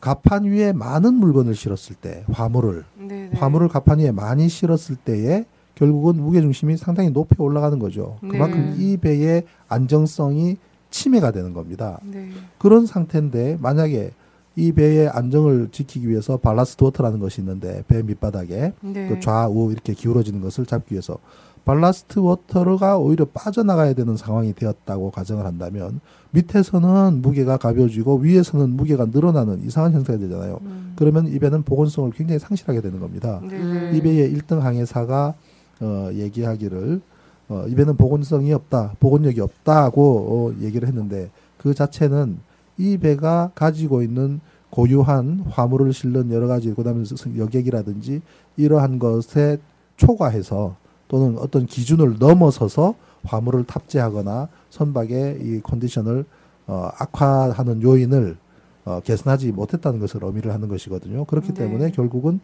갑판 0.00 0.44
위에 0.44 0.72
많은 0.72 1.14
물건을 1.14 1.54
실었을 1.54 1.96
때 1.96 2.24
화물을 2.30 2.84
네. 2.96 3.06
네. 3.06 3.30
화물을 3.34 3.68
갑판 3.68 3.98
위에 3.98 4.12
많이 4.12 4.48
실었을 4.48 4.96
때에 4.96 5.44
결국은 5.74 6.16
무게 6.16 6.40
중심이 6.40 6.76
상당히 6.76 7.10
높이 7.10 7.34
올라가는 7.38 7.78
거죠. 7.78 8.18
네. 8.22 8.30
그만큼 8.30 8.74
이 8.78 8.96
배의 8.96 9.44
안정성이 9.68 10.56
침해가 10.90 11.30
되는 11.30 11.52
겁니다. 11.52 12.00
네. 12.04 12.30
그런 12.58 12.86
상태인데 12.86 13.58
만약에 13.60 14.12
이 14.56 14.72
배의 14.72 15.08
안정을 15.08 15.68
지키기 15.70 16.08
위해서 16.08 16.36
ballast 16.36 16.82
water라는 16.82 17.20
것이 17.20 17.40
있는데 17.40 17.84
배 17.86 18.02
밑바닥에 18.02 18.72
네. 18.80 19.08
그 19.08 19.20
좌우 19.20 19.70
이렇게 19.70 19.94
기울어지는 19.94 20.40
것을 20.40 20.66
잡기 20.66 20.94
위해서 20.94 21.18
ballast 21.64 22.18
water가 22.18 22.98
오히려 22.98 23.24
빠져나가야 23.26 23.94
되는 23.94 24.16
상황이 24.16 24.52
되었다고 24.52 25.10
가정을 25.10 25.44
한다면 25.44 26.00
밑에서는 26.30 27.22
무게가 27.22 27.56
가벼워지고 27.56 28.18
위에서는 28.18 28.70
무게가 28.70 29.06
늘어나는 29.06 29.62
이상한 29.64 29.92
현상이 29.92 30.18
되잖아요. 30.18 30.58
음. 30.62 30.92
그러면 30.96 31.26
이 31.28 31.38
배는 31.38 31.62
복원성을 31.62 32.10
굉장히 32.12 32.38
상실하게 32.38 32.80
되는 32.80 33.00
겁니다. 33.00 33.40
네. 33.48 33.92
이 33.94 34.00
배의 34.00 34.34
1등 34.34 34.60
항해사가 34.60 35.34
어, 35.80 36.10
얘기하기를 36.12 37.00
어, 37.48 37.64
이 37.66 37.74
배는 37.74 37.96
복원성이 37.96 38.52
없다, 38.52 38.94
복원력이 39.00 39.40
없다고 39.40 40.52
어, 40.58 40.62
얘기를 40.62 40.86
했는데 40.86 41.30
그 41.56 41.74
자체는 41.74 42.38
이 42.76 42.98
배가 42.98 43.50
가지고 43.54 44.02
있는 44.02 44.40
고유한 44.70 45.44
화물을 45.48 45.92
실는 45.92 46.30
여러 46.30 46.46
가지 46.46 46.72
그다음에 46.74 47.04
여객이라든지 47.38 48.20
이러한 48.56 48.98
것에 48.98 49.58
초과해서 49.96 50.76
또는 51.08 51.38
어떤 51.38 51.66
기준을 51.66 52.16
넘어서서 52.18 52.94
화물을 53.24 53.64
탑재하거나 53.64 54.48
선박의 54.70 55.38
이 55.42 55.60
컨디션을 55.62 56.24
어, 56.66 56.90
악화하는 56.98 57.82
요인을 57.82 58.36
어, 58.84 59.00
개선하지 59.00 59.52
못했다는 59.52 60.00
것을 60.00 60.22
의미를 60.22 60.52
하는 60.52 60.68
것이거든요. 60.68 61.24
그렇기 61.24 61.48
네. 61.48 61.54
때문에 61.54 61.90
결국은 61.90 62.40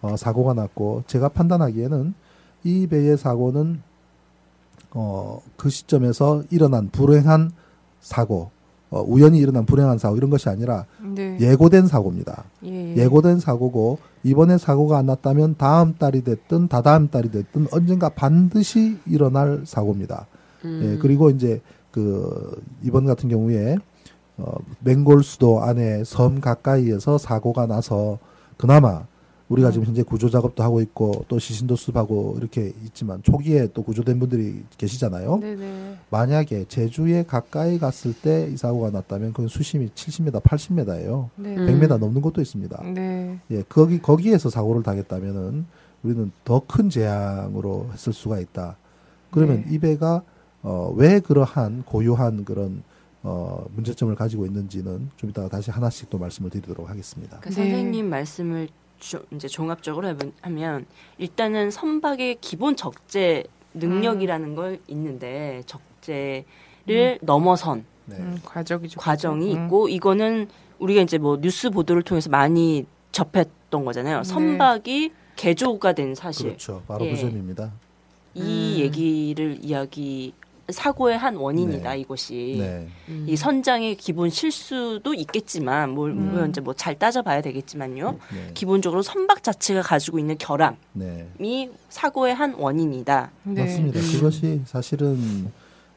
어, 0.00 0.16
사고가 0.16 0.54
났고 0.54 1.02
제가 1.06 1.28
판단하기에는 1.28 2.14
이 2.64 2.86
배의 2.86 3.16
사고는 3.16 3.82
어, 4.92 5.40
그 5.56 5.68
시점에서 5.68 6.42
일어난 6.50 6.88
불행한 6.88 7.50
사고, 8.00 8.50
어, 8.96 9.04
우연히 9.06 9.38
일어난 9.38 9.66
불행한 9.66 9.98
사고 9.98 10.16
이런 10.16 10.30
것이 10.30 10.48
아니라 10.48 10.86
네. 11.02 11.36
예고된 11.40 11.86
사고입니다. 11.86 12.44
예. 12.64 12.94
예. 12.94 12.96
예고된 12.96 13.40
사고고 13.40 13.98
이번에 14.22 14.58
사고가 14.58 14.98
안 14.98 15.06
났다면 15.06 15.56
다음 15.58 15.94
달이 15.98 16.24
됐든 16.24 16.68
다다음 16.68 17.08
달이 17.08 17.30
됐든 17.30 17.68
언젠가 17.72 18.08
반드시 18.08 18.98
일어날 19.06 19.62
사고입니다. 19.64 20.26
음. 20.64 20.80
예, 20.82 20.98
그리고 20.98 21.30
이제 21.30 21.60
그 21.90 22.62
이번 22.82 23.04
같은 23.04 23.28
경우에 23.28 23.76
어, 24.38 24.52
맹골 24.80 25.22
수도 25.22 25.62
안에 25.62 26.04
섬 26.04 26.40
가까이에서 26.40 27.18
사고가 27.18 27.66
나서 27.66 28.18
그나마 28.56 29.04
우리가 29.48 29.70
지금 29.70 29.86
현재 29.86 30.02
구조 30.02 30.28
작업도 30.28 30.62
하고 30.62 30.80
있고 30.80 31.24
또 31.28 31.38
시신도 31.38 31.76
수습하고 31.76 32.34
이렇게 32.38 32.72
있지만 32.84 33.22
초기에 33.22 33.68
또 33.72 33.82
구조된 33.84 34.18
분들이 34.18 34.64
계시잖아요. 34.76 35.38
네네. 35.38 35.96
만약에 36.10 36.64
제주에 36.68 37.22
가까이 37.24 37.78
갔을 37.78 38.12
때 38.12 38.48
이 38.52 38.56
사고가 38.56 38.90
났다면 38.90 39.30
그건 39.32 39.46
수심이 39.48 39.88
70m, 39.94 40.42
80m예요. 40.42 41.28
네. 41.36 41.56
음. 41.56 41.66
100m 41.80 41.98
넘는 41.98 42.22
곳도 42.22 42.40
있습니다. 42.40 42.82
네. 42.92 43.38
예, 43.52 43.62
거기 43.68 44.00
거기에서 44.02 44.50
사고를 44.50 44.82
당했다면은 44.82 45.64
우리는 46.02 46.32
더 46.44 46.60
큰 46.66 46.90
재앙으로 46.90 47.88
했을 47.92 48.12
수가 48.12 48.40
있다. 48.40 48.76
그러면 49.30 49.62
네. 49.66 49.74
이 49.74 49.78
배가 49.78 50.22
어, 50.62 50.92
왜 50.96 51.20
그러한 51.20 51.84
고유한 51.86 52.44
그런 52.44 52.82
어, 53.22 53.64
문제점을 53.74 54.12
가지고 54.16 54.46
있는지는 54.46 55.10
좀 55.16 55.30
이따가 55.30 55.48
다시 55.48 55.70
하나씩 55.70 56.10
또 56.10 56.18
말씀을 56.18 56.50
드리도록 56.50 56.88
하겠습니다. 56.90 57.38
그 57.40 57.48
네. 57.50 57.54
선생님 57.54 58.08
말씀을 58.10 58.68
주- 58.98 59.24
이제 59.32 59.48
종합적으로 59.48 60.08
해보- 60.08 60.32
하면 60.42 60.86
일단은 61.18 61.70
선박의 61.70 62.38
기본 62.40 62.76
적재 62.76 63.44
능력이라는 63.74 64.54
걸 64.54 64.78
있는데 64.88 65.62
적재를 65.66 67.18
넘어선 67.20 67.84
네. 68.06 68.16
음, 68.16 68.38
과정이죠. 68.44 69.00
과정이 69.00 69.54
음. 69.54 69.64
있고 69.64 69.88
이거는 69.88 70.48
우리가 70.78 71.02
이제 71.02 71.18
뭐 71.18 71.38
뉴스 71.40 71.70
보도를 71.70 72.02
통해서 72.02 72.30
많이 72.30 72.86
접했던 73.12 73.84
거잖아요. 73.84 74.18
네. 74.18 74.24
선박이 74.24 75.12
개조가 75.36 75.92
된 75.92 76.14
사실 76.14 76.48
그렇죠. 76.48 76.82
바로 76.86 77.04
예. 77.06 77.10
그 77.12 77.16
점입니다. 77.18 77.72
이 78.34 78.74
음. 78.76 78.78
얘기를 78.80 79.58
이야기 79.62 80.32
사고의 80.68 81.16
한 81.16 81.36
원인이다 81.36 81.92
네. 81.92 82.00
이것이 82.00 82.56
네. 82.58 82.88
이 83.26 83.36
선장의 83.36 83.96
기본 83.96 84.30
실수도 84.30 85.14
있겠지만 85.14 85.90
뭘 85.90 86.10
음. 86.10 86.30
물론 86.30 86.50
이제 86.50 86.60
뭐 86.60 86.74
잘 86.74 86.98
따져봐야 86.98 87.40
되겠지만요. 87.40 88.18
네. 88.34 88.50
기본적으로 88.54 89.02
선박 89.02 89.42
자체가 89.42 89.82
가지고 89.82 90.18
있는 90.18 90.36
결함이 90.38 90.76
네. 90.94 91.70
사고의 91.88 92.34
한 92.34 92.54
원인이다. 92.54 93.30
네. 93.44 93.62
맞습니다. 93.62 94.00
음. 94.00 94.12
그것이 94.12 94.62
사실은 94.66 95.50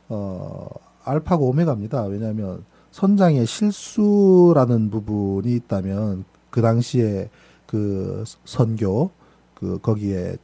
어, 0.08 0.68
알파고 1.04 1.48
오메가입니다. 1.50 2.04
왜냐하면 2.06 2.64
선장의 2.92 3.46
실수라는 3.46 4.90
부분이 4.90 5.54
있다면 5.54 6.26
그 6.50 6.62
당시에 6.62 7.30
그 7.66 8.24
선교 8.46 9.12
그 9.54 9.80
거기에 9.82 10.38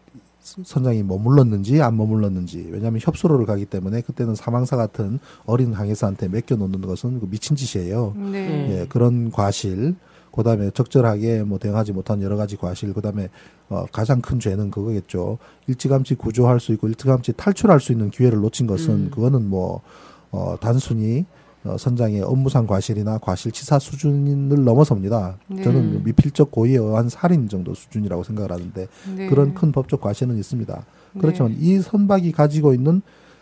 선장이 0.45 1.01
머물렀는지 1.03 1.81
안 1.81 1.97
머물렀는지 1.97 2.69
왜냐하면 2.71 3.01
협소로를 3.03 3.47
가기 3.47 3.65
때문에 3.65 4.01
그때는 4.01 4.35
사망사 4.35 4.77
같은 4.77 5.19
어린 5.45 5.73
항해사한테 5.73 6.27
맡겨 6.27 6.55
놓는 6.55 6.81
것은 6.81 7.19
그 7.19 7.27
미친 7.27 7.55
짓이에요. 7.55 8.13
네. 8.31 8.81
예, 8.81 8.85
그런 8.87 9.31
과실, 9.31 9.95
그다음에 10.31 10.69
적절하게 10.71 11.43
뭐 11.43 11.57
대응하지 11.57 11.93
못한 11.93 12.21
여러 12.21 12.37
가지 12.37 12.57
과실, 12.57 12.93
그다음에 12.93 13.29
어, 13.69 13.85
가장 13.91 14.21
큰 14.21 14.39
죄는 14.39 14.69
그거겠죠. 14.69 15.39
일찌감치 15.65 16.15
구조할 16.15 16.59
수 16.59 16.71
있고 16.73 16.87
일찌감치 16.89 17.33
탈출할 17.33 17.79
수 17.79 17.91
있는 17.91 18.11
기회를 18.11 18.39
놓친 18.39 18.67
것은 18.67 18.93
음. 18.93 19.11
그거는 19.11 19.49
뭐 19.49 19.81
어, 20.29 20.57
단순히 20.59 21.25
어, 21.65 21.77
선장의 21.77 22.21
업무상 22.21 22.67
과실이나 22.67 23.17
과실치사 23.17 23.79
수준을 23.79 24.63
넘어섭니다. 24.63 25.37
네. 25.47 25.63
저는 25.63 26.03
미필적 26.03 26.51
고의에 26.51 26.77
의한 26.77 27.09
살인 27.09 27.49
정도 27.49 27.73
수준이라고 27.73 28.23
생각을 28.23 28.51
하는데 28.51 28.87
네. 29.15 29.27
그런 29.27 29.53
큰 29.53 29.71
법적 29.71 29.99
과실은 29.99 30.37
있습니다. 30.37 30.85
그렇지만 31.19 31.51
네. 31.51 31.57
이 31.59 31.81
선박이 31.81 32.31
가지고 32.33 32.73
있는 32.73 33.01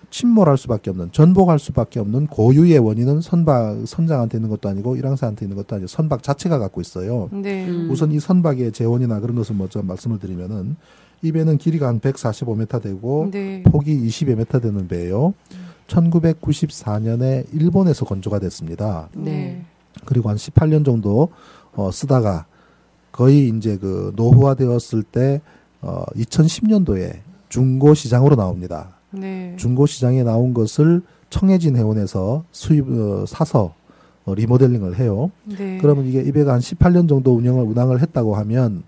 침몰할 0.10 0.58
수밖에 0.58 0.92
없는 0.92 1.12
전복할 1.12 1.58
수밖에 1.58 2.00
없는 2.00 2.28
고유의 2.28 2.78
원인은 2.78 3.22
선박 3.22 3.84
선장한테 3.86 4.38
있는 4.38 4.50
것도 4.52 4.70
아니고 4.70 4.96
일항사한테 4.96 5.46
있는 5.46 5.58
것도 5.58 5.76
아니고 5.76 5.88
선박 5.88 6.22
자체가 6.22 6.60
갖고 6.60 6.82
있어요. 6.82 7.30
네. 7.32 7.68
음. 7.68 7.90
우선 7.90 8.12
이 8.12 8.20
선박의 8.20 8.74
재원이나 8.74 9.20
그런 9.20 9.36
것을 9.36 9.56
먼저 9.56 9.82
말씀을 9.82 10.20
드리면은 10.20 10.76
이 11.24 11.32
배는 11.32 11.58
길이가 11.58 11.88
한 11.88 12.00
145m 12.00 12.82
되고 12.82 13.30
네. 13.32 13.64
폭이 13.64 14.08
20여 14.08 14.32
m 14.32 14.46
되는 14.62 14.88
배예요. 14.88 15.34
1994년에 15.88 17.46
일본에서 17.54 18.06
건조가 18.06 18.39
됐습니다. 18.39 19.10
네. 19.13 19.63
그리고 20.06 20.30
한 20.30 20.38
18년 20.38 20.86
정도 20.86 21.30
어, 21.74 21.91
쓰다가 21.91 22.46
거의 23.12 23.50
이제 23.50 23.78
그 23.78 24.12
노후화되었을 24.15 25.04
때 25.04 25.41
어, 25.82 26.04
2010년도에 26.15 27.19
중고 27.50 27.93
시장으로 27.93 28.36
나옵니다. 28.36 28.96
네. 29.12 29.56
중고 29.58 29.86
시장에 29.86 30.24
나온 30.24 30.54
것을 30.54 31.02
청해진 31.30 31.78
해운에서 31.78 32.43
수입 32.52 32.89
어, 32.89 33.26
사서 33.28 33.76
어, 34.26 34.34
리모델링을 34.34 34.98
해요. 34.98 35.32
네. 35.46 35.78
그러면 35.82 36.06
이게 36.06 36.22
이 36.22 36.32
배가 36.32 36.54
한 36.54 36.60
18년 36.60 37.08
정도 37.08 37.36
운영을 37.36 37.63
운항을 37.65 38.02
했다고 38.02 38.36
하면 38.36 38.84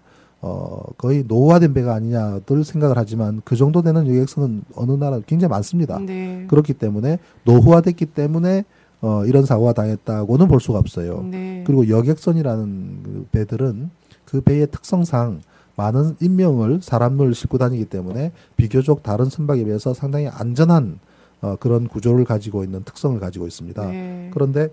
어 0.47 0.79
거의 0.99 1.23
노후화된 1.27 1.73
배가 1.73 1.95
아니냐들 1.95 2.63
생각을 2.63 2.99
하지만 2.99 3.41
그 3.43 3.55
정도 3.55 3.81
되는 3.81 4.07
여객선은 4.07 4.61
어느 4.75 4.91
나라 4.91 5.19
굉장히 5.25 5.49
많습니다. 5.49 5.97
네. 5.97 6.45
그렇기 6.47 6.73
때문에 6.73 7.17
노후화됐기 7.45 8.05
때문에 8.05 8.63
어 9.01 9.25
이런 9.25 9.43
사고가 9.43 9.73
당했다고는 9.73 10.47
볼 10.47 10.59
수가 10.61 10.77
없어요. 10.77 11.23
네. 11.31 11.63
그리고 11.65 11.89
여객선이라는 11.89 12.99
그 13.01 13.27
배들은 13.31 13.89
그 14.25 14.41
배의 14.41 14.67
특성상 14.69 15.41
많은 15.77 16.15
인명을 16.21 16.81
사람을 16.83 17.33
싣고 17.33 17.57
다니기 17.57 17.85
때문에 17.85 18.31
비교적 18.55 19.01
다른 19.01 19.25
선박에 19.25 19.63
비해서 19.63 19.95
상당히 19.95 20.27
안전한 20.27 20.99
어, 21.41 21.55
그런 21.59 21.87
구조를 21.87 22.23
가지고 22.23 22.63
있는 22.63 22.83
특성을 22.83 23.19
가지고 23.19 23.47
있습니다. 23.47 23.83
네. 23.87 24.29
그런데 24.31 24.69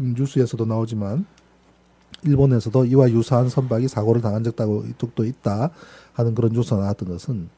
음, 0.00 0.16
뉴스에서도 0.18 0.64
나오지만 0.64 1.24
일본에서도 2.24 2.84
이와 2.86 3.10
유사한 3.10 3.48
선박이 3.48 3.88
사고를 3.88 4.20
당한 4.20 4.42
적도 4.44 4.84
도 5.14 5.24
있다 5.24 5.70
하는 6.12 6.34
그런 6.34 6.52
뉴스가 6.52 6.80
나왔던 6.80 7.08
것은 7.08 7.48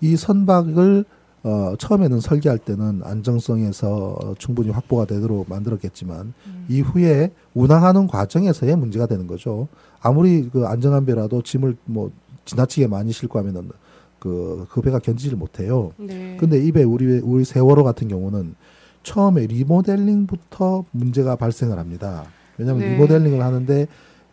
이 0.00 0.16
선박을 0.16 1.04
어, 1.44 1.74
처음에는 1.78 2.20
설계할 2.20 2.58
때는 2.58 3.02
안정성에서 3.04 4.18
어, 4.20 4.34
충분히 4.38 4.70
확보가 4.70 5.04
되도록 5.04 5.48
만들었겠지만 5.48 6.34
음. 6.46 6.66
이후에 6.68 7.32
운항하는 7.54 8.08
과정에서의 8.08 8.76
문제가 8.76 9.06
되는 9.06 9.26
거죠. 9.26 9.68
아무리 10.00 10.48
그 10.50 10.66
안정한 10.66 11.06
배라도 11.06 11.42
짐을 11.42 11.76
뭐 11.84 12.10
지나치게 12.44 12.88
많이 12.88 13.12
싣고 13.12 13.38
하면은 13.38 13.70
그, 14.18 14.66
그 14.70 14.80
배가 14.80 14.98
견디지를 14.98 15.38
못해요. 15.38 15.92
네. 15.96 16.36
근데 16.40 16.58
이 16.58 16.72
배 16.72 16.82
우리 16.82 17.18
우리 17.20 17.44
세월호 17.44 17.84
같은 17.84 18.08
경우는 18.08 18.56
처음에 19.04 19.46
리모델링부터 19.46 20.84
문제가 20.90 21.36
발생을 21.36 21.78
합니다. 21.78 22.24
왜냐하면 22.58 22.82
네. 22.88 22.92
리모델링을 22.94 23.40
하는데 23.42 23.86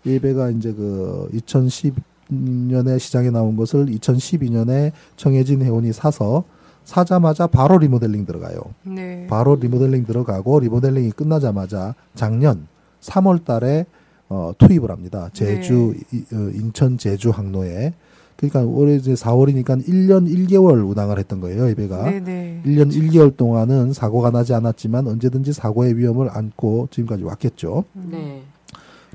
이 0.04 0.20
배가 0.20 0.50
이제 0.50 0.74
그 0.74 1.30
2010년에 1.34 3.00
시장에 3.00 3.30
나온 3.30 3.56
것을 3.56 3.86
2012년에 3.86 4.92
정해진 5.16 5.62
해운이 5.62 5.94
사서 5.94 6.44
사자마자 6.84 7.48
바로 7.48 7.78
리모델링 7.80 8.26
들어가요. 8.26 8.60
네. 8.84 9.26
바로 9.28 9.56
리모델링 9.56 10.06
들어가고 10.06 10.60
리모델링이 10.60 11.12
끝나자마자 11.12 11.96
작년 12.14 12.68
3월 13.02 13.44
달에 13.44 13.86
어, 14.30 14.52
투입을 14.58 14.90
합니다. 14.90 15.30
제주, 15.34 15.94
이- 16.12 16.24
어, 16.34 16.50
인천 16.54 16.98
제주 16.98 17.30
항로에. 17.30 17.94
그러니까 18.38 18.62
올해 18.62 18.96
이제 18.96 19.14
4월이니까 19.14 19.88
1년 19.88 20.28
1개월 20.28 20.88
운항을 20.90 21.18
했던 21.20 21.40
거예요, 21.40 21.70
이 21.70 21.76
배가. 21.76 22.10
네. 22.10 22.20
네. 22.20 22.62
1년 22.66 22.92
1개월 22.92 23.36
동안은 23.36 23.94
사고가 23.94 24.32
나지 24.32 24.54
않았지만 24.54 25.08
언제든지 25.08 25.54
사고의 25.54 25.98
위험을 25.98 26.30
안고 26.32 26.90
지금까지 26.92 27.24
왔겠죠. 27.24 27.86
네. 27.94 28.44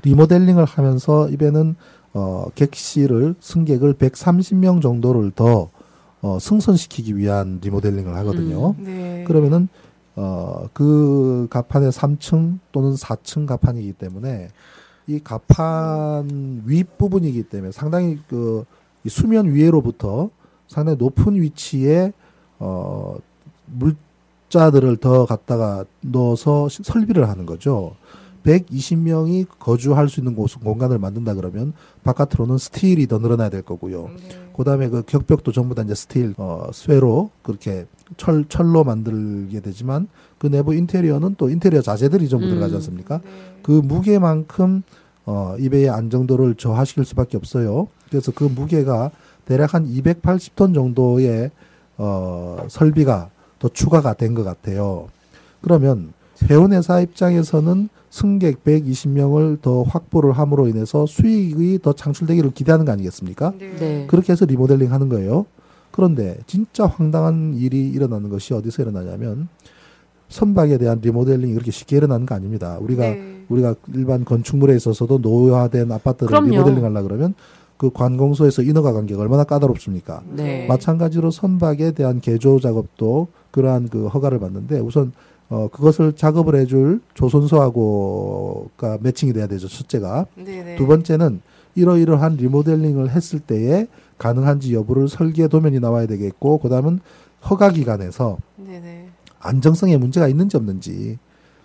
리모델링을 0.03 0.65
하면서 0.65 1.29
이 1.29 1.37
배는 1.37 1.75
어, 2.13 2.47
객실을 2.55 3.35
승객을 3.39 3.93
130명 3.93 4.81
정도를 4.81 5.31
더 5.31 5.69
어, 6.21 6.37
승선시키기 6.39 7.17
위한 7.17 7.59
리모델링을 7.61 8.15
하거든요. 8.17 8.75
네. 8.79 9.23
그러면은 9.27 9.67
어, 10.15 10.67
그 10.73 11.47
가판의 11.49 11.91
3층 11.91 12.59
또는 12.71 12.95
4층 12.95 13.45
가판이기 13.45 13.93
때문에 13.93 14.49
이 15.07 15.19
가판 15.19 16.63
윗 16.65 16.97
부분이기 16.97 17.43
때문에 17.43 17.71
상당히 17.71 18.19
그 18.27 18.65
이 19.03 19.09
수면 19.09 19.53
위에로부터 19.53 20.29
상당히 20.67 20.97
높은 20.97 21.35
위치에 21.41 22.13
어 22.59 23.15
물자들을 23.67 24.97
더 24.97 25.25
갖다가 25.25 25.85
넣어서 26.01 26.69
시- 26.69 26.83
설비를 26.83 27.27
하는 27.29 27.45
거죠. 27.45 27.95
120명이 28.43 29.45
거주할 29.59 30.09
수 30.09 30.19
있는 30.19 30.35
곳 30.35 30.51
공간을 30.63 30.97
만든다 30.97 31.35
그러면 31.35 31.73
바깥으로는 32.03 32.57
steel이 32.57 33.05
더 33.07 33.19
늘어나야 33.19 33.49
될 33.49 33.61
거고요. 33.61 34.07
네. 34.07 34.51
그다음에 34.57 34.89
그 34.89 35.03
격벽도 35.05 35.51
전부 35.51 35.75
다 35.75 35.83
이제 35.83 35.93
스틸 35.93 36.33
어 36.37 36.69
쇠로 36.73 37.29
그렇게 37.43 37.85
철 38.17 38.45
철로 38.49 38.83
만들게 38.83 39.59
되지만 39.61 40.07
그 40.39 40.47
내부 40.47 40.73
인테리어는 40.73 41.35
또 41.37 41.49
인테리어 41.49 41.81
자재들이 41.81 42.27
전부 42.29 42.47
음. 42.47 42.49
들어가지 42.51 42.75
않습니까? 42.75 43.19
네. 43.23 43.29
그 43.61 43.71
무게만큼 43.73 44.81
어 45.27 45.55
이배의 45.59 45.89
안정도를 45.91 46.55
저하시킬 46.55 47.05
수밖에 47.05 47.37
없어요. 47.37 47.87
그래서 48.11 48.31
그 48.35 48.43
무게가 48.43 49.09
대략 49.45 49.73
한 49.73 49.87
280톤 49.87 50.75
정도의 50.75 51.49
어 51.97 52.65
설비가 52.67 53.29
더 53.57 53.69
추가가 53.69 54.13
된 54.13 54.35
것 54.35 54.43
같아요. 54.43 55.07
그러면 55.61 56.13
해운회사 56.49 56.99
입장에서는 57.01 57.89
승객 58.09 58.63
120명을 58.65 59.61
더 59.61 59.83
확보를 59.83 60.33
함으로 60.33 60.67
인해서 60.67 61.05
수익이 61.05 61.79
더 61.81 61.93
창출되기를 61.93 62.51
기대하는 62.51 62.85
거 62.85 62.91
아니겠습니까? 62.91 63.53
네. 63.57 63.75
네. 63.77 64.07
그렇게 64.07 64.33
해서 64.33 64.45
리모델링 64.45 64.91
하는 64.91 65.07
거예요. 65.07 65.45
그런데 65.91 66.37
진짜 66.47 66.85
황당한 66.85 67.53
일이 67.55 67.87
일어나는 67.89 68.29
것이 68.29 68.53
어디서 68.53 68.83
일어나냐면 68.83 69.47
선박에 70.29 70.77
대한 70.77 70.99
리모델링이 71.01 71.53
그렇게 71.53 71.71
쉽게 71.71 71.97
일어나는 71.97 72.25
거 72.25 72.35
아닙니다. 72.35 72.77
우리가 72.81 73.03
네. 73.03 73.43
우리가 73.49 73.75
일반 73.93 74.25
건축물에 74.25 74.75
있어서도 74.75 75.19
노후화된 75.19 75.91
아파트를 75.91 76.27
그럼요. 76.27 76.49
리모델링 76.49 76.83
하려 76.83 77.03
그러면 77.03 77.33
그 77.81 77.89
관공서에서 77.89 78.61
인허가 78.61 78.93
관계가 78.93 79.23
얼마나 79.23 79.43
까다롭습니까? 79.43 80.21
네. 80.29 80.67
마찬가지로 80.67 81.31
선박에 81.31 81.93
대한 81.93 82.21
개조 82.21 82.59
작업도 82.59 83.29
그러한 83.49 83.89
그 83.89 84.05
허가를 84.05 84.39
받는데 84.39 84.77
우선 84.81 85.13
어 85.49 85.67
그것을 85.67 86.13
작업을 86.13 86.53
해줄 86.57 87.01
조선소하고가 87.15 88.99
매칭이 89.01 89.33
돼야 89.33 89.47
되죠. 89.47 89.67
첫째가 89.67 90.27
네. 90.35 90.63
네. 90.63 90.75
두 90.75 90.85
번째는 90.85 91.41
이러이러한 91.73 92.35
리모델링을 92.35 93.09
했을 93.09 93.39
때에 93.39 93.87
가능한지 94.19 94.75
여부를 94.75 95.09
설계 95.09 95.47
도면이 95.47 95.79
나와야 95.79 96.05
되겠고 96.05 96.59
그다음은 96.59 96.99
허가 97.49 97.71
기관에서 97.71 98.37
네. 98.57 98.79
네. 98.79 99.07
안정성에 99.39 99.97
문제가 99.97 100.27
있는지 100.27 100.55
없는지 100.55 101.17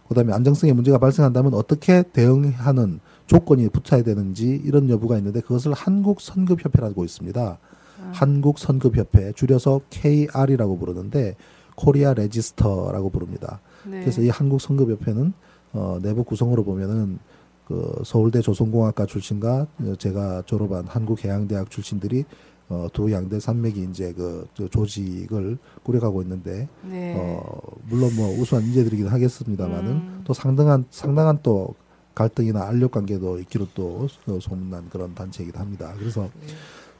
그다음에 0.08 0.32
안정성에 0.32 0.72
문제가 0.72 0.96
발생한다면 0.96 1.52
어떻게 1.52 2.04
대응하는 2.14 3.00
조건이 3.26 3.68
붙어야 3.68 4.02
되는지 4.02 4.60
이런 4.64 4.88
여부가 4.88 5.18
있는데 5.18 5.40
그것을 5.40 5.72
한국 5.72 6.20
선급협회라고 6.20 7.04
있습니다. 7.04 7.58
아. 8.00 8.10
한국 8.12 8.58
선급협회 8.58 9.32
줄여서 9.32 9.82
KR이라고 9.90 10.78
부르는데 10.78 11.36
Korea 11.74 12.14
Register라고 12.14 13.10
부릅니다. 13.10 13.60
네. 13.84 14.00
그래서 14.00 14.22
이 14.22 14.28
한국 14.28 14.60
선급협회는 14.60 15.32
어, 15.72 15.98
내부 16.02 16.24
구성으로 16.24 16.64
보면은 16.64 17.18
그 17.66 18.02
서울대 18.04 18.40
조선공학과 18.40 19.06
출신과 19.06 19.66
어, 19.80 19.94
제가 19.98 20.42
졸업한 20.46 20.86
한국해양대학 20.86 21.70
출신들이 21.70 22.24
어, 22.68 22.88
두 22.92 23.12
양대 23.12 23.38
산맥이 23.38 23.86
이제 23.90 24.12
그, 24.12 24.46
저 24.54 24.66
조직을 24.68 25.58
꾸려가고 25.82 26.22
있는데 26.22 26.68
네. 26.82 27.14
어, 27.16 27.60
물론 27.88 28.14
뭐 28.16 28.28
우수한 28.40 28.64
인재들이긴 28.64 29.06
하겠습니다만은 29.08 29.90
음. 29.90 30.20
또 30.24 30.32
상당한 30.32 30.84
상당한 30.90 31.38
또 31.42 31.74
갈등이나 32.20 32.66
알력 32.66 32.90
관계도 32.92 33.38
있기로 33.40 33.68
또 33.74 34.08
소- 34.08 34.40
소문난 34.40 34.88
그런 34.90 35.14
단체이기도 35.14 35.60
합니다. 35.60 35.92
그래서 35.98 36.22
네. 36.40 36.52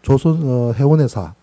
조선 0.03 0.39
어, 0.45 0.73
해운회사 0.73 1.35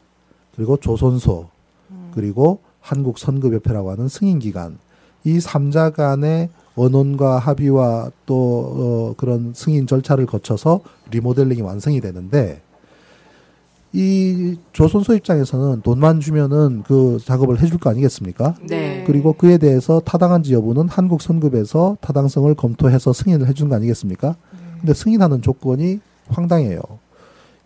그리고 0.56 0.78
조선소, 0.78 1.50
음. 1.92 2.12
그리고 2.14 2.60
한국 2.80 3.18
선급협회라고 3.18 3.92
하는 3.92 4.08
승인기관 4.08 4.78
이 5.26 5.40
3자 5.40 5.94
간의 5.94 6.50
언론과 6.76 7.40
합의와 7.40 8.12
또 8.28 8.36
어, 8.76 9.14
그런 9.18 9.54
승인 9.56 9.88
절차를 9.88 10.28
거쳐서 10.28 10.82
리모델링이 11.12 11.62
완성이 11.62 12.00
되는데 12.00 12.62
이 13.96 14.58
조선소 14.72 15.14
입장에서는 15.14 15.82
돈만 15.82 16.20
주면은 16.20 16.82
그 16.86 17.20
작업을 17.24 17.62
해줄 17.62 17.78
거 17.78 17.92
아니겠습니까? 17.92 18.56
네. 18.68 19.04
그리고 19.06 19.34
그에 19.34 19.60
대해서 19.60 20.00
타당한지 20.00 20.54
여부는 20.54 20.90
한국 20.90 21.22
선급에서 21.22 21.98
타당성을 22.02 22.54
검토해서 22.56 23.14
승인을 23.14 23.48
해준 23.48 23.70
거 23.70 23.76
아니겠습니까? 23.76 24.36
근데 24.80 24.96
승인하는 24.96 25.44
조건이 25.44 26.00
황당해요. 26.28 26.82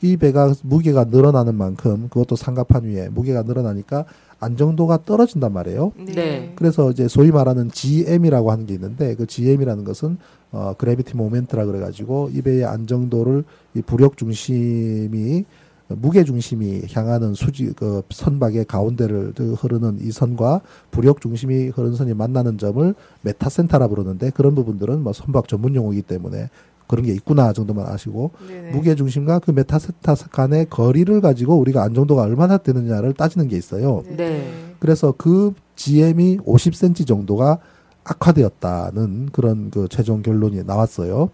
이 0.01 0.17
배가 0.17 0.53
무게가 0.63 1.05
늘어나는 1.05 1.55
만큼 1.55 2.07
그것도 2.09 2.35
상갑판 2.35 2.83
위에 2.83 3.09
무게가 3.09 3.43
늘어나니까 3.43 4.05
안정도가 4.39 5.05
떨어진단 5.05 5.51
말이에요. 5.53 5.93
네. 6.13 6.51
그래서 6.55 6.91
이제 6.91 7.07
소위 7.07 7.31
말하는 7.31 7.71
GM이라고 7.71 8.51
하는 8.51 8.65
게 8.67 8.73
있는데 8.75 9.15
그 9.15 9.25
GM이라는 9.25 9.83
것은 9.85 10.17
어 10.51 10.73
gravity 10.77 11.15
moment라 11.15 11.65
그래 11.65 11.79
가지고 11.79 12.29
이 12.33 12.41
배의 12.41 12.65
안정도를 12.65 13.43
이 13.73 13.81
부력 13.81 14.17
중심이 14.17 15.45
무게 15.89 16.23
중심이 16.23 16.81
향하는 16.91 17.33
수직 17.33 17.71
그 17.73 18.01
선박의 18.09 18.65
가운데를 18.65 19.33
그 19.35 19.53
흐르는 19.53 19.99
이 20.01 20.11
선과 20.11 20.61
부력 20.91 21.21
중심이 21.21 21.69
흐르는 21.69 21.95
선이 21.95 22.13
만나는 22.13 22.57
점을 22.57 22.93
metacenter라 23.21 23.87
부르는데 23.87 24.31
그런 24.31 24.53
부분들은 24.55 25.01
뭐 25.01 25.13
선박 25.13 25.47
전문 25.47 25.75
용어이기 25.75 26.01
때문에 26.01 26.49
그런 26.87 27.05
게 27.05 27.13
있구나 27.13 27.53
정도만 27.53 27.85
아시고 27.87 28.31
네네. 28.47 28.71
무게 28.71 28.95
중심과 28.95 29.39
그 29.39 29.51
metacenter 29.51 30.15
간의 30.31 30.67
거리를 30.69 31.19
가지고 31.21 31.57
우리가 31.57 31.83
안정도가 31.83 32.21
얼마나 32.21 32.57
되느냐를 32.57 33.13
따지는 33.13 33.47
게 33.47 33.57
있어요. 33.57 34.03
네. 34.15 34.49
그래서 34.79 35.13
그 35.17 35.53
GM이 35.75 36.37
50cm 36.39 37.07
정도가 37.07 37.59
악화되었다는 38.03 39.29
그런 39.31 39.69
그 39.69 39.87
최종 39.89 40.21
결론이 40.21 40.63
나왔어요. 40.63 41.29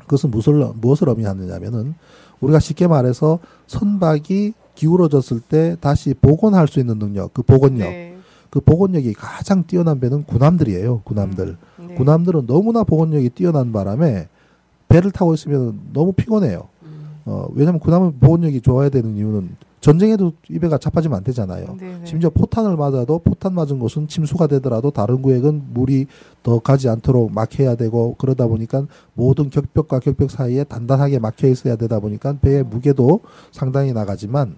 그것은 0.00 0.30
무엇을, 0.30 0.72
무엇을 0.76 1.08
의미하느냐면은 1.10 1.94
우리가 2.42 2.58
쉽게 2.58 2.86
말해서 2.86 3.38
선박이 3.66 4.52
기울어졌을 4.74 5.40
때 5.40 5.76
다시 5.80 6.12
복원할 6.14 6.68
수 6.68 6.80
있는 6.80 6.98
능력, 6.98 7.32
그 7.32 7.42
복원력, 7.42 7.88
네. 7.88 8.16
그 8.50 8.60
복원력이 8.60 9.14
가장 9.14 9.64
뛰어난 9.66 9.98
배는 10.00 10.24
군함들이에요. 10.24 11.02
군함들. 11.04 11.56
네. 11.88 11.94
군함들은 11.94 12.46
너무나 12.46 12.84
복원력이 12.84 13.30
뛰어난 13.30 13.72
바람에 13.72 14.28
배를 14.88 15.10
타고 15.10 15.32
있으면 15.32 15.80
너무 15.92 16.12
피곤해요. 16.12 16.68
음. 16.82 17.16
어, 17.24 17.48
왜냐면 17.54 17.80
군함은 17.80 18.18
복원력이 18.18 18.60
좋아야 18.60 18.90
되는 18.90 19.16
이유는 19.16 19.56
전쟁에도 19.82 20.32
이 20.48 20.60
배가 20.60 20.78
자빠지면 20.78 21.18
안 21.18 21.24
되잖아요. 21.24 21.76
네네. 21.76 22.06
심지어 22.06 22.30
포탄을 22.30 22.76
맞아도 22.76 23.18
포탄 23.18 23.52
맞은 23.52 23.80
곳은 23.80 24.06
침수가 24.06 24.46
되더라도 24.46 24.92
다른 24.92 25.20
구역은 25.22 25.74
물이 25.74 26.06
더 26.44 26.60
가지 26.60 26.88
않도록 26.88 27.32
막혀야 27.32 27.74
되고 27.74 28.14
그러다 28.16 28.46
보니까 28.46 28.86
모든 29.14 29.50
격벽과 29.50 29.98
격벽 29.98 30.30
사이에 30.30 30.62
단단하게 30.62 31.18
막혀 31.18 31.48
있어야 31.48 31.74
되다 31.74 31.98
보니까 31.98 32.38
배의 32.40 32.62
무게도 32.62 33.22
상당히 33.50 33.92
나가지만 33.92 34.56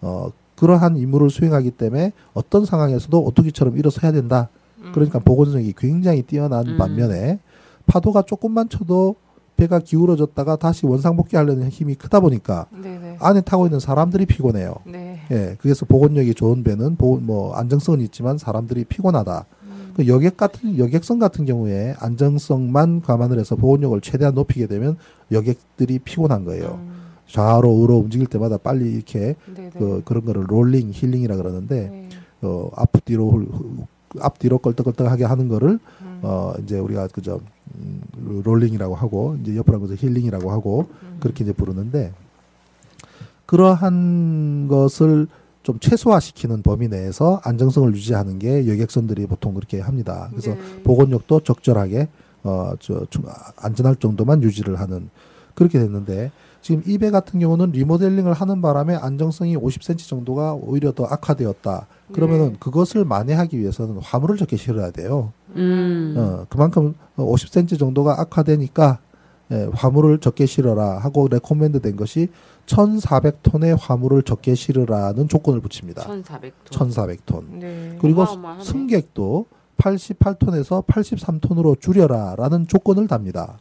어 0.00 0.30
그러한 0.56 0.96
임무를 0.96 1.28
수행하기 1.28 1.72
때문에 1.72 2.12
어떤 2.32 2.64
상황에서도 2.64 3.22
오토기처럼 3.24 3.76
일어서야 3.76 4.10
된다. 4.10 4.48
그러니까 4.92 5.18
복원력이 5.18 5.74
굉장히 5.76 6.22
뛰어난 6.22 6.66
음. 6.66 6.78
반면에 6.78 7.40
파도가 7.86 8.22
조금만 8.22 8.70
쳐도 8.70 9.16
배가 9.56 9.78
기울어졌다가 9.78 10.56
다시 10.56 10.86
원상복귀하려는 10.86 11.68
힘이 11.68 11.94
크다 11.94 12.20
보니까 12.20 12.66
네네. 12.70 13.16
안에 13.20 13.40
타고 13.42 13.66
있는 13.66 13.80
사람들이 13.80 14.26
피곤해요. 14.26 14.76
네. 14.84 15.20
예, 15.30 15.56
그래서 15.60 15.86
복원력이 15.86 16.34
좋은 16.34 16.62
배는 16.64 16.96
보, 16.96 17.16
뭐 17.18 17.54
안정성은 17.54 18.00
있지만 18.00 18.38
사람들이 18.38 18.84
피곤하다. 18.84 19.46
그 19.94 20.06
여객 20.06 20.36
같은 20.36 20.78
여객선 20.78 21.18
같은 21.18 21.44
경우에 21.44 21.94
안정성만 21.98 23.02
감안을 23.02 23.38
해서 23.38 23.56
복원력을 23.56 24.00
최대한 24.00 24.34
높이게 24.34 24.66
되면 24.66 24.96
여객들이 25.30 25.98
피곤한 25.98 26.44
거예요. 26.44 26.80
음. 26.82 26.92
좌로 27.26 27.70
우로 27.70 27.98
움직일 27.98 28.26
때마다 28.26 28.58
빨리 28.58 28.92
이렇게 28.92 29.36
네네. 29.54 29.70
그 29.78 30.02
그런 30.04 30.24
거를 30.24 30.44
롤링 30.48 30.90
heeling이라 30.92 31.36
그러는데 31.36 31.88
네. 31.88 32.08
어 32.42 32.70
앞뒤로 32.74 33.42
앞뒤로 34.20 34.58
껄떡껄떡하게 34.58 35.24
하는 35.24 35.48
거를 35.48 35.78
음. 36.00 36.20
어 36.22 36.52
이제 36.62 36.78
우리가 36.78 37.08
그저 37.08 37.40
음, 37.74 38.02
롤링이라고 38.44 38.94
하고 38.94 39.36
이제 39.42 39.56
옆으로 39.56 39.74
한 39.74 39.80
것을 39.80 39.96
heeling이라고 39.96 40.50
하고 40.50 40.88
음. 41.02 41.16
그렇게 41.20 41.44
이제 41.44 41.52
부르는데 41.52 42.12
그러한 43.46 44.68
것을 44.68 45.26
좀 45.62 45.78
최소화시키는 45.78 46.62
범위 46.62 46.88
내에서 46.88 47.40
안정성을 47.44 47.94
유지하는 47.94 48.38
게 48.38 48.66
여객선들이 48.66 49.26
보통 49.26 49.54
그렇게 49.54 49.80
합니다. 49.80 50.28
그래서 50.30 50.54
네. 50.54 50.82
복원력도 50.82 51.40
적절하게 51.40 52.08
어저 52.42 53.06
안전할 53.56 53.96
정도만 53.96 54.42
유지를 54.42 54.80
하는 54.80 55.10
그렇게 55.54 55.78
됐는데 55.78 56.32
지금 56.62 56.82
이배 56.86 57.10
같은 57.10 57.40
경우는 57.40 57.72
리모델링을 57.72 58.32
하는 58.32 58.62
바람에 58.62 58.94
안정성이 58.94 59.56
50cm 59.56 60.08
정도가 60.08 60.54
오히려 60.54 60.92
더 60.92 61.04
악화되었다. 61.04 61.88
그러면은 62.12 62.52
네. 62.52 62.56
그것을 62.60 63.04
만회하기 63.04 63.58
위해서는 63.58 63.98
화물을 63.98 64.36
적게 64.36 64.56
실어야 64.56 64.92
돼요. 64.92 65.32
음. 65.56 66.14
어, 66.16 66.46
그만큼 66.48 66.94
50cm 67.16 67.78
정도가 67.78 68.20
악화되니까 68.20 69.00
예, 69.50 69.68
화물을 69.74 70.18
적게 70.18 70.46
실어라 70.46 70.98
하고 70.98 71.28
recommend 71.28 71.80
된 71.80 71.96
것이 71.96 72.28
1,400톤의 72.66 73.76
화물을 73.78 74.22
적게 74.22 74.54
실으라는 74.54 75.28
조건을 75.28 75.60
붙입니다. 75.60 76.04
1,400톤. 76.04 76.52
1,400톤. 76.70 77.44
네. 77.58 77.98
그리고. 78.00 78.24
승객도 78.62 79.46
88톤에서 79.78 80.86
83톤으로 80.86 81.80
줄여라라는 81.80 82.68
조건을 82.68 83.08
답니다. 83.08 83.58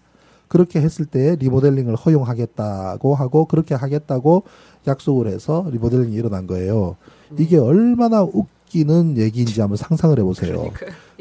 그렇게 0.52 0.82
했을 0.82 1.06
때 1.06 1.38
리모델링을 1.39 1.95
허용하겠다고 1.95 3.16
하고 3.16 3.45
그렇게 3.45 3.74
하겠다고 3.74 4.43
약속을 4.86 5.28
해서 5.28 5.66
리모델링이 5.72 6.14
일어난 6.14 6.45
거예요. 6.45 6.97
이게 7.38 7.58
얼마나 7.58 8.22
웃기는 8.24 9.18
얘기인지 9.18 9.62
한번 9.62 9.78
상상을 9.78 10.20
해보세요. 10.20 10.70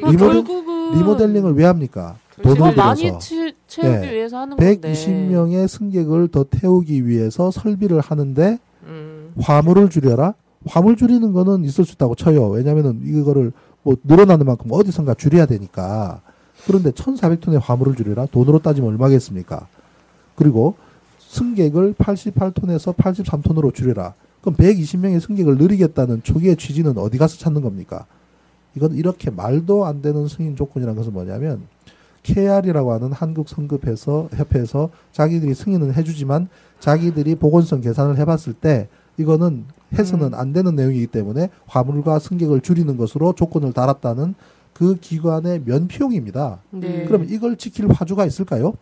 아, 0.03 0.11
리모델- 0.11 0.45
리모델링을 0.97 1.53
왜 1.55 1.65
합니까? 1.65 2.17
돈을 2.43 2.75
많이 2.75 3.03
채, 3.21 3.53
채우기 3.69 4.07
예. 4.09 4.13
위해서 4.15 4.39
하는 4.39 4.57
건데. 4.57 4.81
120명의 4.81 5.69
승객을 5.69 6.29
더 6.29 6.43
태우기 6.43 7.07
위해서 7.07 7.53
설비를 7.53 8.01
하는데 8.01 8.59
음. 8.83 9.33
화물을 9.39 9.91
줄여라? 9.91 10.35
화물 10.67 10.97
줄이는 10.97 11.33
거는 11.33 11.65
있을 11.67 11.85
수 11.85 11.93
있다고 11.93 12.17
쳐요. 12.17 12.49
왜냐면은 12.49 13.01
이거를 13.05 13.53
뭐 13.85 13.95
늘어나는 14.03 14.45
만큼 14.45 14.67
어디선가 14.73 15.15
줄여야 15.15 15.47
되니까. 15.47 16.21
그런데 16.67 16.91
1,400톤의 16.91 17.61
화물을 17.61 17.95
줄여라? 17.95 18.27
돈으로 18.27 18.61
따지면 18.61 18.91
얼마겠습니까? 18.91 19.67
그리고 20.37 20.77
승객을 21.19 21.95
88톤에서 21.95 22.95
83톤으로 22.97 23.75
줄여라. 23.75 24.15
그럼 24.41 24.57
120명의 24.57 25.21
승객을 25.21 25.59
늘리겠다는 25.59 26.23
초기의 26.23 26.57
취지는 26.57 26.97
어디 26.99 27.19
가서 27.19 27.39
찾는 27.39 27.63
겁니까? 27.63 28.07
이건 28.75 28.95
이렇게 28.95 29.31
말도 29.31 29.85
안 29.85 30.01
되는 30.01 30.29
승인 30.29 30.57
조건이라는 30.57 30.97
것은 30.97 31.13
뭐냐면 31.13 31.63
KR이라고 32.23 32.93
하는 32.93 33.13
한국 33.13 33.49
성급해서 33.49 34.29
협회에서 34.35 34.91
자기들이 35.13 35.55
승인은 35.55 35.95
해주지만 35.95 36.49
자기들이 36.79 37.37
보건성 37.37 37.81
계산을 37.81 38.19
해봤을 38.19 38.55
때 38.61 38.89
이거는 39.17 39.65
해서는 39.95 40.29
음. 40.29 40.35
안 40.35 40.53
되는 40.53 40.75
내용이기 40.75 41.09
때문에 41.09 41.51
화물과 41.67 42.19
승객을 42.19 42.61
줄이는 42.61 42.97
것으로 42.97 43.35
조건을 43.35 43.73
달았다는 43.73 44.35
그 44.81 44.97
기관의 44.99 45.61
면피용입니다. 45.67 46.61
네. 46.71 47.05
그럼 47.05 47.27
이걸 47.29 47.59
지킬 47.59 47.87
화주가 47.93 48.25
있을까요? 48.25 48.73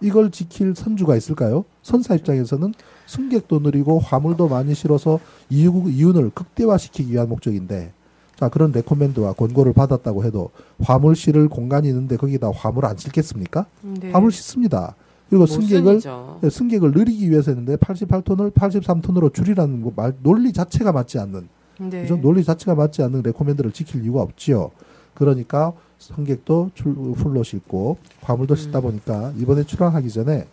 이걸 0.00 0.30
지킬 0.30 0.72
선주가 0.76 1.16
있을까요? 1.16 1.64
선사 1.82 2.14
입장에서는 2.14 2.72
승객도 3.08 3.58
느리고 3.58 3.98
화물도 3.98 4.46
많이 4.46 4.72
실어서 4.76 5.18
이유, 5.50 5.82
이윤을 5.88 6.30
극대화시키기 6.30 7.12
위한 7.12 7.28
목적인데 7.28 7.92
자 8.36 8.48
그런 8.48 8.70
recommend와 8.70 9.32
권고를 9.32 9.72
받았다고 9.72 10.22
해도 10.22 10.50
화물 10.80 11.16
실을 11.16 11.48
공간이 11.48 11.88
있는데 11.88 12.16
거기다 12.16 12.52
화물 12.54 12.86
안 12.86 12.96
실겠습니까? 12.96 13.66
네. 13.82 14.12
화물 14.12 14.30
싣습니다. 14.30 14.94
그리고 15.28 15.46
승객을 15.46 15.82
모순이죠. 15.94 16.38
네, 16.40 16.50
승객을 16.50 16.92
늘리기 16.92 17.28
위해서 17.28 17.50
했는데 17.50 17.74
88톤을 17.74 18.54
83톤으로 18.54 19.34
줄이라는 19.34 19.82
거 19.82 19.92
말, 19.96 20.14
논리 20.22 20.52
자체가 20.52 20.92
맞지 20.92 21.18
않는 21.18 21.48
네. 21.80 22.06
논리 22.22 22.44
자체가 22.44 22.76
맞지 22.76 23.02
않는 23.02 23.22
recommend를 23.24 23.72
지킬 23.72 24.04
이유가 24.04 24.22
없지요. 24.22 24.70
그러니까 25.18 25.72
승객도 25.98 26.70
출, 26.74 26.94
full로 26.94 27.42
싣고 27.42 27.98
화물도 28.20 28.54
싣다 28.54 28.80
보니까 28.80 29.32
이번에 29.36 29.64
출항하기 29.64 30.08
전에 30.10 30.46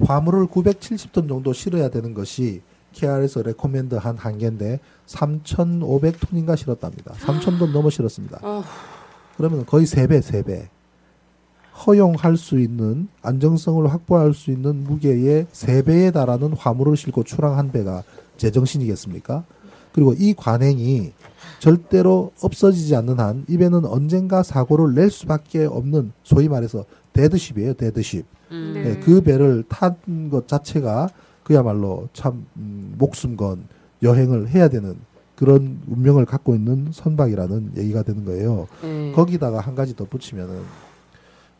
화물을 0.00 0.46
970톤 0.46 1.28
정도 1.28 1.52
실어야 1.52 1.90
되는 1.90 2.14
것이 2.14 2.62
KR에서 2.94 3.42
레코멘드한 3.42 4.16
한계인데 4.16 4.80
3,500톤인가 5.06 6.56
실었답니다. 6.56 7.12
3,000톤 7.12 7.72
넘어 7.72 7.90
실었습니다. 7.90 8.40
어. 8.42 8.64
그러면 9.36 9.66
거의 9.66 9.84
3배, 9.84 10.22
3배. 10.22 10.68
허용할 11.86 12.38
수 12.38 12.58
있는 12.58 13.08
안정성을 13.20 13.86
확보할 13.92 14.32
수 14.32 14.50
있는 14.50 14.82
무게의 14.82 15.46
3배에 15.52 16.10
달하는 16.14 16.54
화물을 16.54 16.96
싣고 16.96 17.22
출항한 17.24 17.70
배가 17.70 18.02
제정신이겠습니까? 18.38 19.44
그리고 19.92 20.14
이 20.14 20.32
관행이 20.32 21.12
절대로 21.58 22.32
없어지지 22.40 22.94
않는 22.96 23.18
한 23.18 23.44
입에는 23.48 23.84
언젠가 23.84 24.42
사고를 24.42 24.94
낼 24.94 25.10
수밖에 25.10 25.64
없는 25.64 26.12
소위 26.22 26.48
말해서 26.48 26.84
dead 27.12 27.31
ship이에요. 27.31 27.74
dead 27.74 27.97
ship. 27.97 28.26
음. 28.52 28.72
네. 28.74 28.90
예, 28.90 29.00
그 29.00 29.22
배를 29.22 29.64
탄 29.68 29.96
것 30.30 30.46
자체가 30.46 31.08
그야말로 31.42 32.08
참 32.12 32.46
음, 32.56 32.94
목숨 32.98 33.36
건 33.36 33.64
여행을 34.02 34.48
해야 34.48 34.68
되는 34.68 34.96
그런 35.36 35.80
운명을 35.88 36.24
갖고 36.24 36.54
있는 36.54 36.88
선박이라는 36.92 37.72
얘기가 37.76 38.02
되는 38.02 38.24
거예요. 38.24 38.66
네. 38.82 39.12
거기다가 39.12 39.60
한 39.60 39.74
가지 39.74 39.94
덧붙이면은 39.94 40.60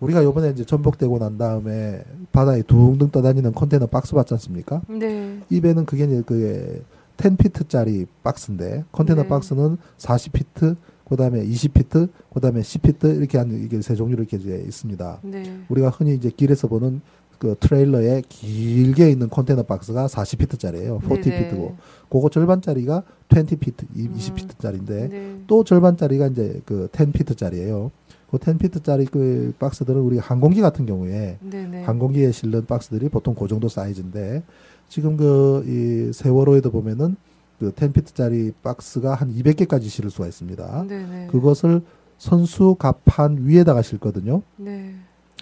우리가 0.01 0.25
요번에 0.25 0.51
이제 0.51 0.65
전복되고 0.65 1.19
난 1.19 1.39
다음에 1.39 2.03
바다에 2.33 2.63
둥둥 2.63 3.11
떠다니는 3.11 3.53
컨테이너 3.53 3.87
박스 3.87 4.15
봤지 4.15 4.35
않습니까? 4.35 4.83
네. 4.89 5.41
이 5.49 5.61
배는 5.61 5.87
그게 5.87 6.05
이제 6.05 6.23
그게 6.27 6.83
10피트짜리 7.17 8.07
박스인데 8.23 8.85
컨테이너 8.93 9.23
네. 9.23 9.29
박스는 9.29 9.79
40피트, 9.99 10.77
그다음에 11.09 11.45
20피트, 11.45 12.09
그다음에 12.35 12.61
10피트 12.61 13.17
이렇게 13.19 13.39
한 13.39 13.53
이게 13.53 13.81
세 13.81 13.95
종류로 13.95 14.23
이렇게 14.23 14.37
이제 14.37 14.63
있습니다. 14.67 15.21
네. 15.23 15.61
우리가 15.69 15.91
흔히 15.91 16.15
이제 16.15 16.31
길에서 16.31 16.69
보는 16.69 17.01
그 17.39 17.55
트레일러에 17.61 18.23
길게 18.29 19.11
있는 19.11 19.29
컨테이너 19.29 19.63
박스가 19.63 20.07
40피트짜리예요. 20.07 21.01
40피트고 21.03 21.75
그거 22.09 22.29
절반짜리가 22.31 23.03
20피트, 23.29 23.87
20피트짜리인데 23.95 25.11
네. 25.11 25.41
또 25.47 25.65
절반짜리가 25.65 26.29
이제 26.29 26.61
그 26.65 26.89
10피트짜리예요. 26.93 27.91
그 28.31 28.39
10피트짜리 28.39 29.11
그 29.11 29.55
박스들은 29.59 30.01
우리 30.01 30.19
항공기 30.19 30.61
같은 30.61 30.87
경우에 30.87 31.39
네. 31.41 31.67
네. 31.67 31.83
항공기에 31.85 32.33
실는 32.33 32.67
박스들이 32.67 33.09
보통 33.09 33.35
그 33.35 33.47
정도 33.47 33.69
사이즈인데 33.69 34.43
지금 34.89 35.17
그 35.17 35.63
이 35.67 36.13
세월호에도 36.13 36.71
보면은 36.71 37.17
그 37.59 37.73
10피트짜리 37.73 38.53
박스가 38.63 39.15
한 39.15 39.35
200개까지 39.35 39.85
실을 39.85 40.11
수가 40.11 40.27
있습니다. 40.27 40.85
네. 40.89 41.07
네. 41.07 41.27
그것을 41.31 41.83
선수 42.19 42.77
갑판 42.79 43.39
위에다가 43.47 43.83
실거든요. 43.83 44.43
네. 44.57 44.95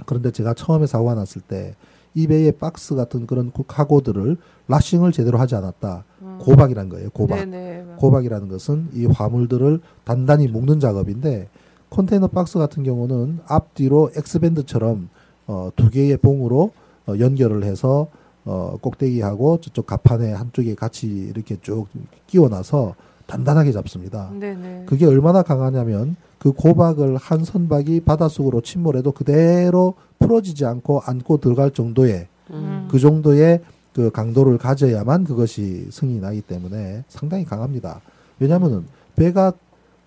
그런데 0.07 0.31
제가 0.31 0.55
처음에 0.55 0.87
사고가 0.87 1.15
났을 1.15 1.41
때 1.41 1.75
이배의 2.15 2.53
박스 2.53 2.95
같은 2.95 3.27
그런 3.27 3.51
그 3.53 3.65
카고들을 3.67 4.37
라싱을 4.69 5.11
제대로 5.13 5.39
하지 5.39 5.57
않았다. 5.57 6.05
음. 6.23 6.39
고박이란 6.41 6.89
거예요. 6.89 7.11
고박. 7.11 7.39
네. 7.41 7.45
네. 7.47 7.85
고박이라는 7.97 8.49
것은 8.49 8.89
이 8.93 9.07
화물들을 9.07 9.81
단단히 10.05 10.47
묶는 10.47 10.79
작업인데 10.79 11.49
컨테이너 11.91 12.29
박스 12.29 12.59
같은 12.59 12.85
경우는 12.85 13.41
앞뒤로 13.47 14.11
엑스밴드처럼 14.17 15.09
어, 15.47 15.71
두 15.75 15.91
개의 15.91 16.17
봉으로 16.17 16.71
어, 17.07 17.15
연결을 17.19 17.65
해서 17.65 18.09
어, 18.45 18.77
꼭대기하고 18.81 19.61
저쪽 19.61 19.87
갑판에 19.87 20.33
한쪽에 20.33 20.75
같이 20.75 21.07
이렇게 21.07 21.57
쭉 21.63 21.87
끼워놔서 22.27 22.95
단단하게 23.27 23.73
잡습니다. 23.73 24.31
네. 24.39 24.55
네. 24.55 24.83
그게 24.87 25.07
얼마나 25.07 25.43
강하냐면 25.43 26.17
그 26.39 26.53
고박을 26.53 27.17
한 27.17 27.43
선박이 27.43 28.01
바닷속으로 28.01 28.61
침몰해도 28.61 29.13
그대로 29.13 29.95
풀어지지 30.19 30.67
않고 30.67 31.01
안고 31.05 31.39
들어갈 31.39 31.71
정도의 31.71 32.29
음. 32.51 32.89
그 32.91 32.99
정도의 32.99 33.61
그 33.95 34.11
강도를 34.11 34.59
가져야만 34.59 35.25
그것이 35.25 35.89
승인이 35.91 36.21
나기 36.21 36.43
때문에 36.43 37.05
상당히 37.09 37.45
강합니다. 37.45 38.01
왜냐하면은 38.39 38.85
배가 39.17 39.53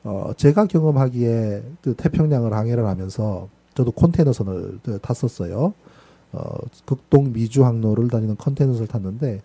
어 0.04 0.32
제가 0.38 0.66
경험하기에 0.66 1.64
그 1.82 1.96
태평양을 1.96 2.54
항해를 2.54 2.86
하면서 2.86 3.48
저도 3.74 3.92
컨테이너선을 3.92 4.80
그 4.84 5.00
탔었어요. 5.02 5.74
어 6.38 6.58
극동 6.86 7.34
미주 7.34 7.66
항로를 7.66 8.10
다니는 8.10 8.38
컨테이너선을 8.38 8.88
탔는데 8.88 9.42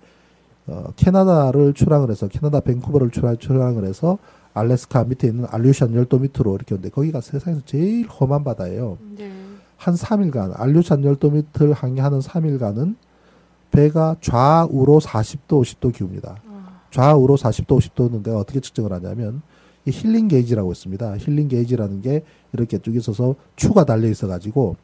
어 0.67 0.85
캐나다를 0.97 1.73
출항을 1.73 2.11
해서 2.11 2.29
캐나다 2.29 2.61
밴쿠버를 2.61 3.11
출항, 3.11 3.39
출항을 3.39 3.85
해서 3.85 4.19
알래스카 4.55 5.05
밑에 5.05 5.29
있는 5.29 5.47
알류샨 5.51 5.95
열도 5.95 6.19
밑으로 6.19 6.55
이렇게 6.55 6.75
오는데 6.75 6.91
거기가 6.91 7.21
세상에서 7.21 7.63
제일 7.65 8.07
험한 8.07 8.45
바다예요. 8.45 8.99
네. 9.17 9.33
한 9.77 9.95
3일간 9.95 10.53
알류찬 10.61 11.05
열도 11.05 11.31
밑을 11.31 11.73
항해하는 11.73 12.21
3일간은 12.21 12.97
배가 13.71 14.17
좌우로 14.21 15.01
40도 15.01 15.63
50도 15.63 15.95
기웁니다. 15.95 16.37
아. 16.47 16.81
좌우로 16.91 17.37
40도 17.37 17.79
50도는 17.79 18.23
내가 18.23 18.39
어떻게 18.39 18.61
측정을 18.61 18.93
하냐면 18.93 19.43
이 19.87 19.91
힐링 19.91 20.29
게이지라고 20.29 20.71
있습니다. 20.71 21.17
힐링 21.17 21.49
게이지라는 21.49 22.03
게 22.03 22.23
이렇게 22.53 22.79
쭉 22.79 22.95
있어서 22.95 23.35
추가 23.57 23.85
달려 23.85 24.09
있어 24.09 24.29
가지고 24.29 24.77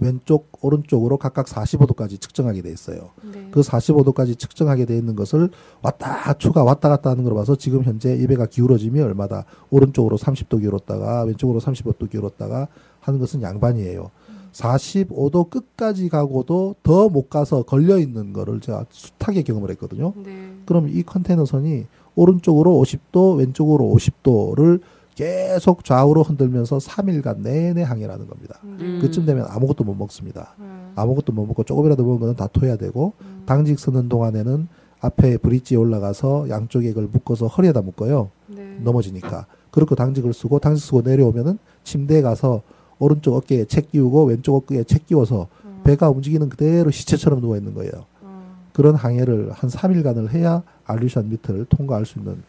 왼쪽 0.00 0.48
오른쪽으로 0.60 1.16
각각 1.16 1.46
45도까지 1.46 2.20
측정하게 2.20 2.62
돼 2.62 2.70
있어요. 2.70 3.10
네. 3.32 3.48
그 3.50 3.60
45도까지 3.60 4.38
측정하게 4.38 4.84
돼 4.84 4.96
있는 4.96 5.16
것을 5.16 5.50
왔다 5.82 6.34
추가 6.34 6.64
왔다 6.64 6.88
갔다 6.88 7.10
하는 7.10 7.24
걸 7.24 7.34
봐서 7.34 7.56
지금 7.56 7.82
현재 7.82 8.14
이 8.16 8.26
배가 8.26 8.46
기울어짐이 8.46 9.00
얼마다 9.00 9.44
오른쪽으로 9.70 10.16
30도 10.16 10.60
기울었다가 10.60 11.22
왼쪽으로 11.24 11.60
35도 11.60 12.10
기울었다가 12.10 12.68
하는 13.00 13.20
것은 13.20 13.42
양반이에요. 13.42 14.10
45도 14.52 15.50
끝까지 15.50 16.08
가고도 16.08 16.76
더 16.82 17.08
못 17.08 17.28
가서 17.28 17.62
걸려 17.62 17.98
있는 17.98 18.32
거를 18.32 18.60
제가 18.60 18.86
숱하게 18.90 19.42
경험을 19.42 19.70
했거든요. 19.72 20.12
네. 20.16 20.52
그럼 20.64 20.88
이 20.88 21.02
컨테이너선이 21.02 21.86
오른쪽으로 22.14 22.72
50도, 22.82 23.38
왼쪽으로 23.38 23.84
50도를 23.84 24.80
계속 25.16 25.82
좌우로 25.82 26.22
흔들면서 26.22 26.76
3일간 26.76 27.38
내내 27.38 27.82
항해를 27.82 28.12
하는 28.12 28.28
겁니다. 28.28 28.60
네. 28.62 28.98
그쯤 29.00 29.24
되면 29.24 29.46
아무것도 29.48 29.82
못 29.82 29.94
먹습니다. 29.94 30.54
음. 30.58 30.92
아무것도 30.94 31.32
못 31.32 31.46
먹고 31.46 31.64
조금이라도 31.64 32.04
먹은 32.04 32.20
거는 32.20 32.36
다 32.36 32.46
토해야 32.52 32.76
되고 32.76 33.14
음. 33.22 33.42
당직 33.46 33.80
서는 33.80 34.10
동안에는 34.10 34.68
앞에 35.00 35.38
브릿지에 35.38 35.78
올라가서 35.78 36.50
양쪽에 36.50 36.88
그걸 36.88 37.08
묶어서 37.10 37.46
허리에다 37.46 37.80
묶어요. 37.80 38.30
네. 38.48 38.78
넘어지니까. 38.82 39.46
그렇고 39.70 39.94
당직을 39.94 40.34
쓰고 40.34 40.58
당직 40.58 40.84
쓰고 40.84 41.00
내려오면은 41.00 41.58
침대에 41.82 42.20
가서 42.20 42.60
오른쪽 42.98 43.36
어깨에 43.36 43.64
책 43.64 43.90
끼우고 43.90 44.24
왼쪽 44.24 44.54
어깨에 44.56 44.84
책 44.84 45.06
끼워서 45.06 45.48
음. 45.64 45.80
배가 45.82 46.10
움직이는 46.10 46.50
그대로 46.50 46.90
시체처럼 46.90 47.40
누워 47.40 47.56
있는 47.56 47.72
거예요. 47.72 48.04
음. 48.22 48.56
그런 48.74 48.94
항해를 48.94 49.50
한 49.52 49.70
3일간을 49.70 50.28
해야 50.34 50.62
알류샨 50.84 51.24
밑을 51.24 51.64
통과할 51.70 52.04
수 52.04 52.18
있는 52.18 52.42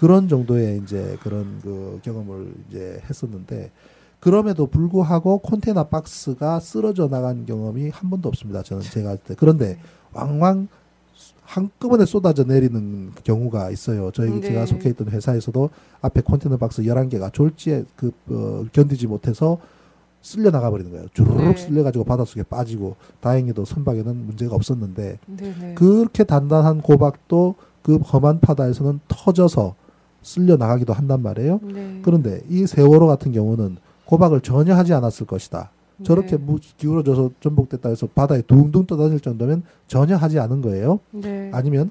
그런 0.00 0.28
정도의 0.28 0.80
이제 0.82 1.18
그런 1.22 1.60
그 1.60 2.00
경험을 2.02 2.54
이제 2.70 3.02
했었는데 3.10 3.70
그럼에도 4.18 4.66
불구하고 4.66 5.40
컨테이너 5.40 5.88
박스가 5.88 6.58
쓰러져 6.58 7.06
나간 7.08 7.44
경험이 7.44 7.90
한 7.90 8.08
번도 8.08 8.30
없습니다. 8.30 8.62
저는 8.62 8.82
제가 8.82 9.10
할 9.10 9.18
때. 9.18 9.34
그런데 9.38 9.78
왕왕 10.14 10.68
한꺼번에 11.42 12.06
쏟아져 12.06 12.44
내리는 12.44 13.12
경우가 13.24 13.70
있어요. 13.72 14.10
저희 14.14 14.30
네. 14.30 14.40
제가 14.40 14.64
속해 14.64 14.88
있던 14.88 15.10
회사에서도 15.10 15.68
앞에 16.00 16.22
컨테이너 16.22 16.56
박스 16.56 16.80
11개가 16.80 17.30
졸지에 17.30 17.84
그 17.94 18.10
어, 18.30 18.64
견디지 18.72 19.06
못해서 19.06 19.58
쓸려 20.22 20.50
나가 20.50 20.70
버리는 20.70 20.90
거예요. 20.90 21.08
주르륵 21.12 21.38
네. 21.38 21.56
쓸려 21.56 21.82
가지고 21.82 22.04
바닷속에 22.04 22.44
빠지고 22.44 22.96
다행히도 23.20 23.66
선박에는 23.66 24.16
문제가 24.16 24.54
없었는데 24.54 25.18
네. 25.26 25.54
네. 25.60 25.74
그렇게 25.74 26.24
단단한 26.24 26.80
고박도 26.80 27.56
그 27.82 27.96
험한 27.96 28.40
바다에서는 28.40 29.00
터져서 29.08 29.74
쓸려 30.22 30.56
나가기도 30.56 30.92
한단 30.92 31.22
말이에요. 31.22 31.60
네. 31.62 32.00
그런데 32.02 32.42
이 32.48 32.66
세월호 32.66 33.06
같은 33.06 33.32
경우는 33.32 33.76
고박을 34.04 34.40
전혀 34.40 34.74
하지 34.74 34.92
않았을 34.94 35.26
것이다. 35.26 35.70
저렇게 36.02 36.36
네. 36.36 36.36
무- 36.38 36.58
기울어져서 36.78 37.30
전복됐다 37.40 37.88
해서 37.90 38.08
바다에 38.14 38.42
둥둥 38.42 38.86
떠다닐 38.86 39.20
정도면 39.20 39.62
전혀 39.86 40.16
하지 40.16 40.38
않은 40.38 40.62
거예요. 40.62 41.00
네. 41.10 41.50
아니면 41.52 41.90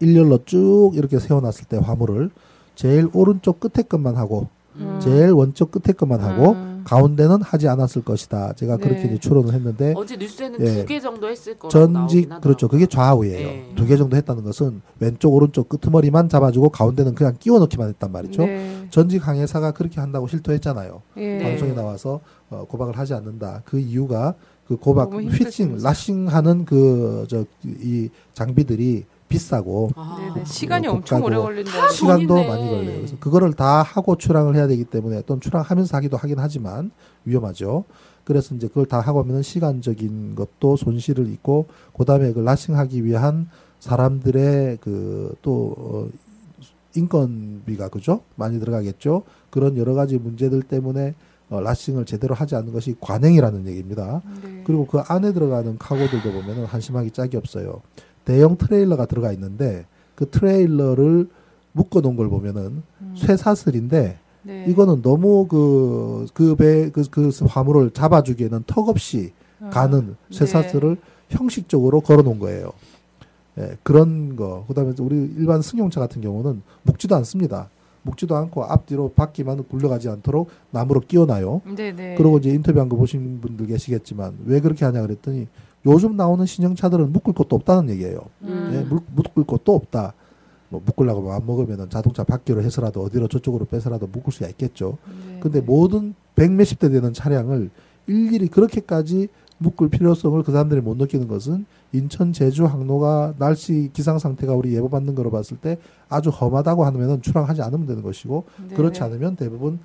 일렬로 0.00 0.44
쭉 0.44 0.92
이렇게 0.94 1.18
세워놨을 1.18 1.64
때 1.68 1.76
화물을 1.76 2.30
제일 2.74 3.08
오른쪽 3.12 3.60
끝에 3.60 3.82
것만 3.86 4.16
하고 4.16 4.48
음. 4.76 4.98
제일 5.02 5.30
원쪽 5.32 5.70
끝에 5.70 5.92
것만 5.94 6.20
하고 6.20 6.52
음. 6.52 6.71
가운데는 6.84 7.42
하지 7.42 7.68
않았을 7.68 8.02
것이다. 8.02 8.52
제가 8.54 8.76
네. 8.76 8.82
그렇게 8.82 9.04
이제 9.08 9.18
추론을 9.18 9.52
했는데 9.54 9.94
어제 9.96 10.16
뉴스에는 10.16 10.60
예. 10.60 10.80
두개 10.80 11.00
정도 11.00 11.28
했을 11.28 11.56
거라고 11.58 11.68
전직. 11.70 12.28
그렇죠. 12.40 12.68
그게 12.68 12.86
좌우예요. 12.86 13.46
네. 13.48 13.72
두개 13.76 13.96
정도 13.96 14.16
했다는 14.16 14.42
것은 14.44 14.80
왼쪽 15.00 15.34
오른쪽 15.34 15.68
끄트머리만 15.68 16.28
잡아주고 16.28 16.70
가운데는 16.70 17.14
그냥 17.14 17.34
끼워 17.38 17.58
넣기만 17.60 17.88
했단 17.88 18.10
말이죠. 18.12 18.44
네. 18.46 18.86
전직 18.90 19.26
항해사가 19.26 19.72
그렇게 19.72 20.00
한다고 20.00 20.26
실토했잖아요. 20.28 21.02
예. 21.18 21.38
네. 21.38 21.42
방송에 21.42 21.72
나와서 21.72 22.20
어, 22.50 22.64
고박을 22.68 22.98
하지 22.98 23.14
않는다. 23.14 23.62
그 23.64 23.78
이유가 23.78 24.34
그 24.66 24.76
고박 24.76 25.12
휘칭. 25.12 25.78
라싱하는 25.82 26.64
그 26.64 27.26
저 27.28 27.44
이 27.64 28.08
장비들이 28.34 29.04
비싸고 29.32 29.90
아. 29.96 30.16
네네. 30.34 30.44
시간이 30.44 30.86
그 30.86 30.92
엄청 30.92 31.22
오래 31.22 31.36
걸린다. 31.36 31.88
시간도 31.88 32.26
돈이네. 32.26 32.48
많이 32.48 32.68
걸려요. 32.68 32.96
그래서 32.96 33.16
그거를 33.18 33.52
다 33.54 33.82
하고 33.82 34.16
출항을 34.16 34.54
해야 34.54 34.66
되기 34.66 34.84
때문에 34.84 35.22
또는 35.22 35.40
출항하면서 35.40 35.96
하기도 35.96 36.16
하긴 36.16 36.38
하지만 36.38 36.90
위험하죠. 37.24 37.84
그래서 38.24 38.54
이제 38.54 38.68
그걸 38.68 38.86
다 38.86 39.00
하고 39.00 39.20
하면은 39.22 39.42
시간적인 39.42 40.34
것도 40.34 40.76
손실을 40.76 41.28
있고 41.28 41.66
그다음에 41.96 42.32
그 42.32 42.40
라싱하기 42.40 43.04
위한 43.04 43.48
사람들의 43.80 44.78
그또 44.80 45.74
어, 45.76 46.08
인건비가 46.94 47.88
그죠 47.88 48.20
많이 48.36 48.60
들어가겠죠. 48.60 49.22
그런 49.50 49.76
여러 49.76 49.94
가지 49.94 50.18
문제들 50.18 50.62
때문에 50.62 51.14
어, 51.50 51.60
라싱을 51.60 52.06
제대로 52.06 52.34
하지 52.34 52.54
않는 52.54 52.72
것이 52.72 52.94
관행이라는 53.00 53.66
얘기입니다. 53.66 54.22
네. 54.42 54.62
그리고 54.64 54.86
그 54.86 55.00
안에 55.00 55.32
들어가는 55.32 55.76
카고들도 55.78 56.32
보면은 56.32 56.64
한심하기 56.64 57.10
짝이 57.10 57.36
없어요. 57.36 57.82
대형 58.24 58.56
트레일러가 58.56 59.06
들어가 59.06 59.32
있는데 59.32 59.86
그 60.14 60.28
트레일러를 60.28 61.28
묶어 61.72 62.00
놓은 62.00 62.16
걸 62.16 62.28
보면은 62.28 62.82
음. 63.00 63.14
쇠사슬인데 63.16 64.18
네. 64.42 64.64
이거는 64.68 65.02
너무 65.02 65.46
그그배그그 65.46 67.30
화물을 67.46 67.90
잡아주기에는 67.90 68.64
턱없이 68.66 69.32
어. 69.60 69.70
가는 69.72 70.16
네. 70.28 70.36
쇠사슬을 70.36 70.96
형식적으로 71.28 72.00
걸어 72.00 72.22
놓은 72.22 72.38
거예요. 72.38 72.72
예, 73.58 73.76
그런 73.82 74.36
거. 74.36 74.64
그다음에 74.68 74.92
우리 74.98 75.30
일반 75.36 75.62
승용차 75.62 76.00
같은 76.00 76.22
경우는 76.22 76.62
묶지도 76.82 77.14
않습니다. 77.16 77.68
묶지도 78.02 78.34
않고 78.36 78.64
앞뒤로 78.64 79.12
바퀴만 79.12 79.64
굴러가지 79.68 80.08
않도록 80.08 80.48
나무로 80.70 81.00
끼워놔요. 81.00 81.62
네네. 81.76 82.16
그리고 82.16 82.38
이제 82.38 82.50
인터뷰한 82.50 82.88
거 82.88 82.96
보신 82.96 83.40
분들 83.40 83.66
계시겠지만 83.66 84.38
왜 84.46 84.60
그렇게 84.60 84.84
하냐 84.84 85.02
그랬더니 85.02 85.46
요즘 85.86 86.16
나오는 86.16 86.44
신형차들은 86.46 87.12
묶을 87.12 87.32
곳도 87.32 87.56
없다는 87.56 87.90
얘기예요. 87.90 88.20
음. 88.42 88.70
예, 88.74 88.82
물- 88.88 89.00
묶을 89.14 89.44
곳도 89.44 89.74
없다. 89.74 90.14
뭐 90.68 90.80
묶으려고 90.84 91.32
안 91.32 91.44
먹으면 91.44 91.90
자동차 91.90 92.24
바퀴로 92.24 92.62
해서라도 92.62 93.02
어디로 93.04 93.28
저쪽으로 93.28 93.66
빼서라도 93.66 94.06
묶을 94.06 94.32
수가 94.32 94.48
있겠죠. 94.48 94.96
네. 95.28 95.38
근데 95.40 95.60
모든 95.60 96.14
백 96.34 96.50
몇십 96.50 96.78
대 96.78 96.88
되는 96.88 97.12
차량을 97.12 97.68
일일이 98.06 98.48
그렇게까지 98.48 99.28
묶을 99.58 99.90
필요성을 99.90 100.42
그 100.42 100.50
사람들이 100.50 100.80
못 100.80 100.96
느끼는 100.96 101.28
것은 101.28 101.66
인천 101.92 102.32
제주 102.32 102.64
항로가 102.64 103.34
날씨 103.38 103.90
기상 103.92 104.18
상태가 104.18 104.54
우리 104.54 104.74
예보받는 104.74 105.14
거로 105.14 105.30
봤을 105.30 105.56
때 105.58 105.76
아주 106.08 106.30
험하다고 106.30 106.84
하면은 106.86 107.20
출항하지 107.20 107.60
않으면 107.62 107.86
되는 107.86 108.02
것이고 108.02 108.44
네네. 108.62 108.74
그렇지 108.74 109.02
않으면 109.02 109.36
대부분 109.36 109.78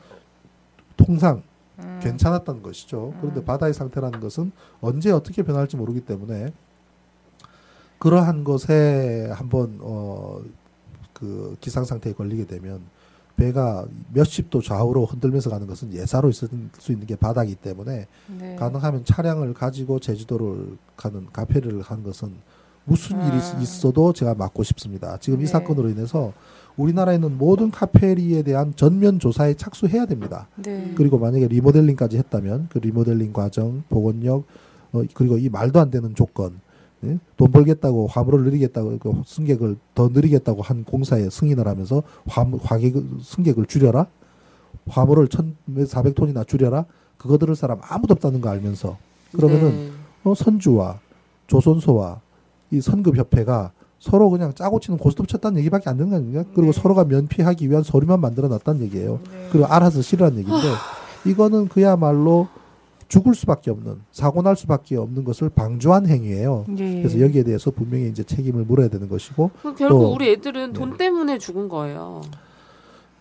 통상 0.95 1.43
음. 1.80 1.99
괜찮았던 2.01 2.63
것이죠. 2.63 3.13
그런데 3.19 3.41
음. 3.41 3.45
바다의 3.45 3.73
상태라는 3.73 4.19
것은 4.19 4.51
언제 4.82 5.11
어떻게 5.11 5.43
변할지 5.43 5.78
모르기 5.78 6.01
때문에 6.01 6.51
그러한 7.99 8.43
것에 8.43 9.30
한번 9.34 9.80
어, 9.82 10.41
그 11.13 11.55
기상 11.61 11.84
상태에 11.84 12.13
걸리게 12.13 12.45
되면 12.45 12.82
배가 13.36 13.86
몇십 14.13 14.49
도 14.49 14.61
좌우로 14.61 15.05
흔들면서 15.05 15.49
가는 15.49 15.67
것은 15.67 15.93
예사로 15.93 16.30
있을 16.30 16.49
수 16.80 16.91
있는 16.91 17.05
게 17.05 17.15
바다이기 17.15 17.55
때문에 17.55 18.07
네. 18.39 18.55
가능하면 18.55 19.05
차량을 19.05 19.53
가지고 19.53 19.99
제주도를 19.99 20.78
가는 20.95 21.28
가페를 21.32 21.84
가는 21.84 22.03
것은 22.03 22.34
무슨 22.86 23.21
일이 23.28 23.38
아. 23.38 23.59
있어도 23.59 24.13
제가 24.13 24.34
막고 24.34 24.63
싶습니다. 24.63 25.17
지금 25.17 25.39
이 25.39 25.43
네. 25.43 25.47
사건으로 25.47 25.89
인해서 25.89 26.34
우리나라에 26.78 27.15
있는 27.15 27.38
모든 27.38 27.71
카페리에 27.71 28.43
대한 28.43 28.73
전면 28.75 29.19
조사에 29.19 29.55
착수해야 29.55 30.05
됩니다. 30.05 30.47
네. 30.55 30.93
그리고 30.95 31.17
만약에 31.17 31.47
리모델링까지 31.47 32.17
했다면 32.17 32.67
그 32.69 32.78
리모델링 32.78 33.34
과정, 33.34 33.84
복원력, 33.89 34.45
어, 34.93 35.03
그리고 35.13 35.38
이 35.38 35.49
말도 35.49 35.80
안 35.80 35.89
되는 35.89 36.13
조건, 36.15 36.59
예? 37.03 37.17
돈 37.36 37.51
벌겠다고 37.51 38.07
화물을 38.07 38.43
느리겠다고 38.45 38.99
그 38.99 39.21
승객을 39.25 39.78
더 39.93 40.07
느리겠다고 40.09 40.61
한 40.61 40.84
공사에 40.84 41.30
승인을 41.30 41.67
하면서 41.67 42.03
화물 42.28 42.59
화객 42.63 42.95
승객을 43.21 43.65
줄여라, 43.65 44.05
화물을 44.88 45.28
천 45.28 45.55
사백 45.86 46.15
톤이나 46.15 46.43
줄여라, 46.43 46.86
그거 47.17 47.38
들을 47.38 47.55
사람 47.55 47.80
아무도 47.82 48.13
없다는 48.13 48.39
거 48.41 48.49
알면서 48.49 48.97
그러면은 49.34 49.71
네. 49.71 49.91
어, 50.23 50.36
선주와 50.36 50.99
조선소와 51.47 52.21
이 52.71 52.82
선급협회가 52.82 53.71
서로 54.00 54.30
그냥 54.30 54.54
짜고 54.54 54.80
치는 54.80 54.98
고스톱 55.00 55.28
쳤다는 55.28 55.60
얘기밖에 55.60 55.89
안 55.89 55.98
되는 55.98 56.10
거 56.12 56.18
아닙니까? 56.18 56.43
그리고 56.54 56.72
네. 56.72 56.80
서로가 56.82 57.06
면피하기 57.06 57.70
위한 57.70 57.84
서류만 57.84 58.20
만들어 58.22 58.48
놨다는 58.48 58.82
얘기예요. 58.84 59.20
네. 59.32 59.48
그리고 59.52 59.66
알아서 59.68 60.02
싫어하는 60.02 60.39
얘기인데 60.39 60.68
이거는 61.26 61.68
그야말로 61.68 62.48
죽을 63.08 63.34
수밖에 63.36 63.72
없는 63.72 64.02
사고 64.12 64.41
날 64.41 64.56
수밖에 64.56 64.98
없는 64.98 65.24
것을 65.24 65.50
방조한 65.50 66.08
행위예요. 66.08 66.66
네. 66.68 67.02
그래서 67.02 67.20
여기에 67.20 67.43
대해서 67.43 67.72
분명히 67.72 68.10
이제 68.10 68.22
책임을 68.24 68.66
물어야 68.66 68.89
되는 68.89 69.08
것이고 69.10 69.50
그 69.64 69.74
결국 69.76 70.00
또- 70.00 70.14
우리 70.14 70.30
애들은 70.32 70.74
돈 70.74 70.91
네. 70.91 70.98
때문에 70.98 71.38
죽은 71.38 71.68
거예요. 71.70 72.22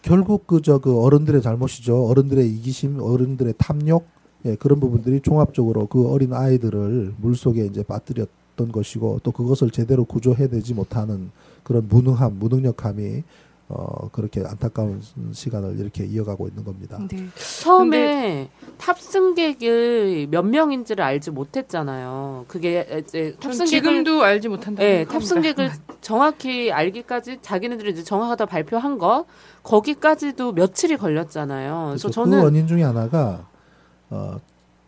결국 0.03 0.47
그저그 0.47 1.01
어른들의 1.03 1.43
잘못이죠. 1.43 2.07
어른들의 2.07 2.49
이기심, 2.49 3.01
어른들의 3.01 3.55
탐욕, 3.59 4.07
예, 4.45 4.55
그런 4.57 4.79
부분들이 4.79 5.21
종합적으로 5.21 5.87
그 5.87 6.09
어린 6.13 6.33
아이들을 6.33 7.15
물 7.17 7.35
속에 7.35 7.65
이제 7.65 7.83
빠뜨렸 7.83 8.29
던 8.57 8.73
것이고 8.73 9.21
또 9.23 9.31
그것을 9.31 9.71
제대로 9.71 10.05
구조해내지 10.05 10.75
못하는 10.75 11.31
그런 11.63 11.87
무능함, 11.89 12.39
무능력함이 12.39 13.23
어 13.69 14.09
그렇게 14.13 14.45
안타까운 14.47 15.03
시간을 15.33 15.81
이렇게 15.81 16.05
이어가고 16.05 16.47
있는 16.47 16.63
겁니다. 16.63 16.99
네. 17.11 17.27
처음에 17.63 18.49
탑승객이 18.79 20.29
몇 20.31 20.43
명인지를 20.43 21.03
알지 21.03 21.33
못했잖아요. 21.33 22.45
그게 22.47 22.87
이제 23.05 23.33
전 23.41 23.51
탑승객을 23.51 23.67
지금도 23.67 24.23
알지 24.23 24.49
못한다. 24.49 24.83
네, 24.83 25.05
탑승객을 25.05 25.71
정확히 26.01 26.71
알기까지 26.71 27.39
자기네들이 27.43 27.91
이제 27.91 28.05
정확하다 28.05 28.47
발표한 28.47 28.99
거 28.99 29.27
거기까지도 29.65 30.53
며칠이 30.53 30.97
걸렸잖아요. 30.97 31.87
그래서 31.89 32.03
그렇죠. 32.03 32.11
저는 32.11 32.39
그 32.39 32.45
원인 32.45 32.69
중에 32.69 32.85
하나가 32.85 33.49
어 34.11 34.39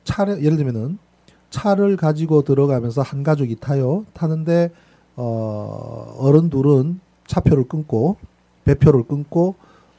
차를 0.04 0.44
예를 0.44 0.56
들면은 0.56 0.98
차를 1.50 1.96
가지고 1.96 2.42
들어가면서 2.42 3.02
한 3.02 3.22
가족이 3.22 3.56
타요. 3.56 4.04
타는데 4.12 4.70
어 5.16 6.14
어른 6.18 6.50
둘은 6.50 7.00
차표를 7.26 7.64
끊고 7.68 8.16
배표를 8.64 9.04
끊고 9.04 9.54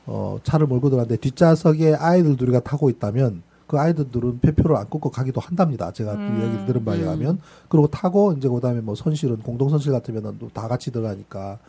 어 0.06 0.40
차를 0.44 0.68
몰고 0.68 0.90
들어갔는데 0.90 1.20
뒷좌석에 1.22 1.96
아이들 1.96 2.38
둘이가 2.38 2.60
타고 2.62 2.90
있다면 2.90 3.44
그 3.68 3.78
아이들들은 3.80 4.40
배표를 4.40 4.76
안 4.78 4.90
끊고 4.90 5.12
가기도 5.12 5.42
한답니다. 5.42 5.92
제가 5.92 6.14
그 6.14 6.20
음, 6.20 6.42
얘기를 6.44 6.66
들은 6.66 6.86
바에 6.86 6.98
음. 6.98 7.04
의하면 7.04 7.42
그리고 7.68 7.88
타고 7.88 8.34
이제 8.34 8.48
그다음에 8.50 8.82
뭐 8.82 8.96
선실은 8.96 9.38
공동 9.40 9.70
선실 9.70 9.92
같으면은 9.92 10.40
또 10.40 10.50
다 10.54 10.68
같이 10.68 10.92
들어가니까 10.92 11.60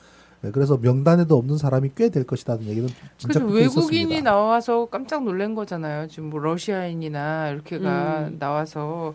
네, 0.42 0.50
그래서 0.50 0.78
명단에도 0.78 1.36
없는 1.36 1.58
사람이 1.58 1.90
꽤 1.94 2.08
될 2.08 2.24
것이라는 2.24 2.64
얘기는 2.64 2.88
진짜 3.18 3.40
그렇게 3.40 3.54
외국인이 3.58 4.00
있었습니다. 4.04 4.22
나와서 4.30 4.86
깜짝 4.86 5.24
놀란 5.24 5.54
거잖아요. 5.54 6.08
지금 6.08 6.30
뭐 6.30 6.40
러시아인이나 6.40 7.50
이렇게가 7.50 8.28
음. 8.28 8.36
나와서 8.38 9.12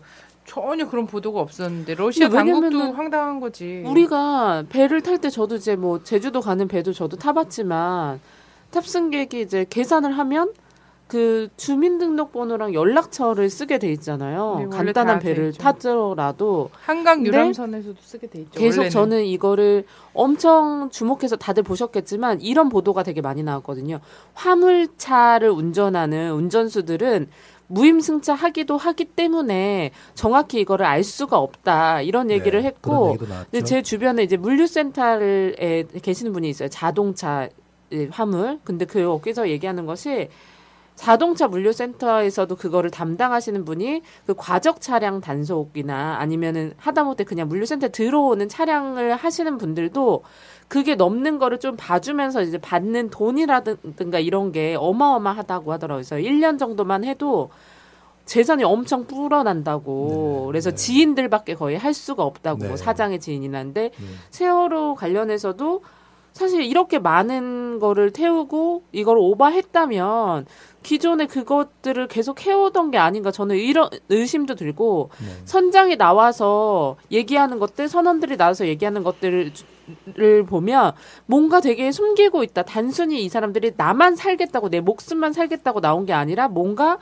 전혀 0.56 0.88
그런 0.88 1.06
보도가 1.06 1.40
없었는데 1.40 1.94
러시아 1.96 2.30
당국도 2.30 2.92
황당한 2.92 3.40
거지. 3.40 3.82
우리가 3.84 4.64
배를 4.70 5.02
탈 5.02 5.18
때 5.18 5.28
저도 5.28 5.56
이제 5.56 5.76
뭐 5.76 6.02
제주도 6.02 6.40
가는 6.40 6.66
배도 6.66 6.94
저도 6.94 7.18
타봤지만 7.18 8.20
탑승객이 8.70 9.42
이제 9.42 9.66
계산을 9.68 10.16
하면 10.16 10.52
그 11.08 11.48
주민등록번호랑 11.56 12.74
연락처를 12.74 13.48
쓰게 13.48 13.78
돼 13.78 13.92
있잖아요. 13.92 14.56
네, 14.58 14.66
간단한 14.76 15.20
배를. 15.20 15.52
타더라도 15.52 16.70
한강 16.72 17.24
유람선에서도 17.24 17.96
쓰게 18.00 18.26
돼 18.26 18.40
있죠. 18.40 18.58
계속 18.58 18.80
원래는. 18.80 18.90
저는 18.90 19.24
이거를 19.24 19.84
엄청 20.14 20.88
주목해서 20.90 21.36
다들 21.36 21.62
보셨겠지만 21.62 22.40
이런 22.40 22.68
보도가 22.70 23.02
되게 23.04 23.20
많이 23.20 23.42
나왔거든요. 23.42 24.00
화물차를 24.34 25.48
운전하는 25.50 26.32
운전수들은 26.32 27.28
무임승차 27.68 28.34
하기도 28.34 28.76
하기 28.76 29.04
때문에 29.06 29.90
정확히 30.14 30.60
이거를 30.60 30.86
알 30.86 31.02
수가 31.02 31.38
없다 31.38 32.02
이런 32.02 32.30
얘기를 32.30 32.62
네, 32.62 32.68
했고. 32.68 33.16
근데 33.18 33.62
제 33.62 33.82
주변에 33.82 34.22
이제 34.22 34.36
물류센터에 34.36 35.84
계시는 36.02 36.32
분이 36.32 36.48
있어요. 36.48 36.68
자동차 36.68 37.48
예, 37.92 38.08
화물. 38.10 38.58
근데 38.64 38.84
그 38.84 39.00
여기서 39.00 39.48
얘기하는 39.48 39.86
것이 39.86 40.28
자동차 40.96 41.46
물류센터에서도 41.46 42.56
그거를 42.56 42.90
담당하시는 42.90 43.64
분이 43.64 44.02
그 44.26 44.34
과적 44.34 44.80
차량 44.80 45.20
단속이나 45.20 46.16
아니면은 46.18 46.72
하다못해 46.78 47.24
그냥 47.24 47.48
물류센터에 47.48 47.90
들어오는 47.90 48.48
차량을 48.48 49.14
하시는 49.14 49.58
분들도 49.58 50.24
그게 50.68 50.96
넘는 50.96 51.38
거를 51.38 51.60
좀 51.60 51.76
봐주면서 51.76 52.42
이제 52.42 52.58
받는 52.58 53.10
돈이라든가 53.10 54.18
이런 54.18 54.50
게 54.50 54.74
어마어마하다고 54.78 55.72
하더라고요. 55.72 56.02
그래서 56.02 56.16
1년 56.16 56.58
정도만 56.58 57.04
해도 57.04 57.50
재산이 58.24 58.64
엄청 58.64 59.06
불어난다고. 59.06 60.08
네, 60.10 60.46
그래서 60.48 60.70
네. 60.70 60.76
지인들밖에 60.76 61.54
거의 61.54 61.78
할 61.78 61.94
수가 61.94 62.24
없다고. 62.24 62.58
네. 62.66 62.76
사장의 62.76 63.20
지인이난데 63.20 63.90
네. 63.90 64.06
세월호 64.30 64.96
관련해서도 64.96 65.82
사실 66.32 66.60
이렇게 66.62 66.98
많은 66.98 67.78
거를 67.78 68.10
태우고 68.10 68.82
이걸 68.92 69.16
오버했다면 69.18 70.44
기존에 70.86 71.26
그것들을 71.26 72.06
계속 72.06 72.46
해오던 72.46 72.92
게 72.92 72.98
아닌가 72.98 73.32
저는 73.32 73.56
이런 73.56 73.90
의심도 74.08 74.54
들고 74.54 75.10
네. 75.18 75.26
선장이 75.44 75.96
나와서 75.96 76.96
얘기하는 77.10 77.58
것들 77.58 77.88
선원들이 77.88 78.36
나와서 78.36 78.68
얘기하는 78.68 79.02
것들을 79.02 79.52
를 80.14 80.44
보면 80.44 80.92
뭔가 81.26 81.60
되게 81.60 81.92
숨기고 81.92 82.42
있다. 82.42 82.62
단순히 82.62 83.24
이 83.24 83.28
사람들이 83.28 83.72
나만 83.76 84.16
살겠다고 84.16 84.68
내 84.68 84.80
목숨만 84.80 85.32
살겠다고 85.32 85.80
나온 85.80 86.06
게 86.06 86.12
아니라 86.12 86.48
뭔가 86.48 86.98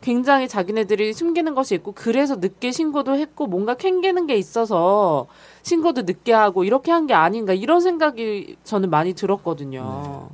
굉장히 0.00 0.48
자기네들이 0.48 1.12
숨기는 1.12 1.54
것이 1.54 1.76
있고 1.76 1.92
그래서 1.92 2.36
늦게 2.36 2.72
신고도 2.72 3.14
했고 3.16 3.46
뭔가 3.46 3.74
캥기는 3.74 4.26
게 4.26 4.36
있어서 4.36 5.26
신고도 5.62 6.02
늦게 6.02 6.32
하고 6.32 6.64
이렇게 6.64 6.90
한 6.92 7.06
게 7.06 7.14
아닌가 7.14 7.52
이런 7.52 7.80
생각이 7.80 8.56
저는 8.64 8.90
많이 8.90 9.12
들었거든요. 9.12 10.28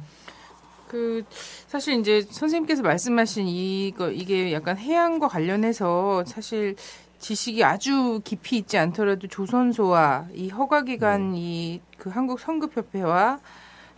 그 0.90 1.22
사실 1.70 2.00
이제 2.00 2.22
선생님께서 2.22 2.82
말씀하신 2.82 3.46
이거 3.46 4.10
이게 4.10 4.52
약간 4.52 4.76
해양과 4.76 5.28
관련해서 5.28 6.24
사실 6.26 6.74
지식이 7.20 7.62
아주 7.62 8.20
깊이 8.24 8.56
있지 8.56 8.76
않더라도 8.76 9.28
조선소와 9.28 10.30
이 10.34 10.48
허가기관 10.48 11.36
이그 11.36 12.10
한국 12.10 12.40
성급협회와 12.40 13.38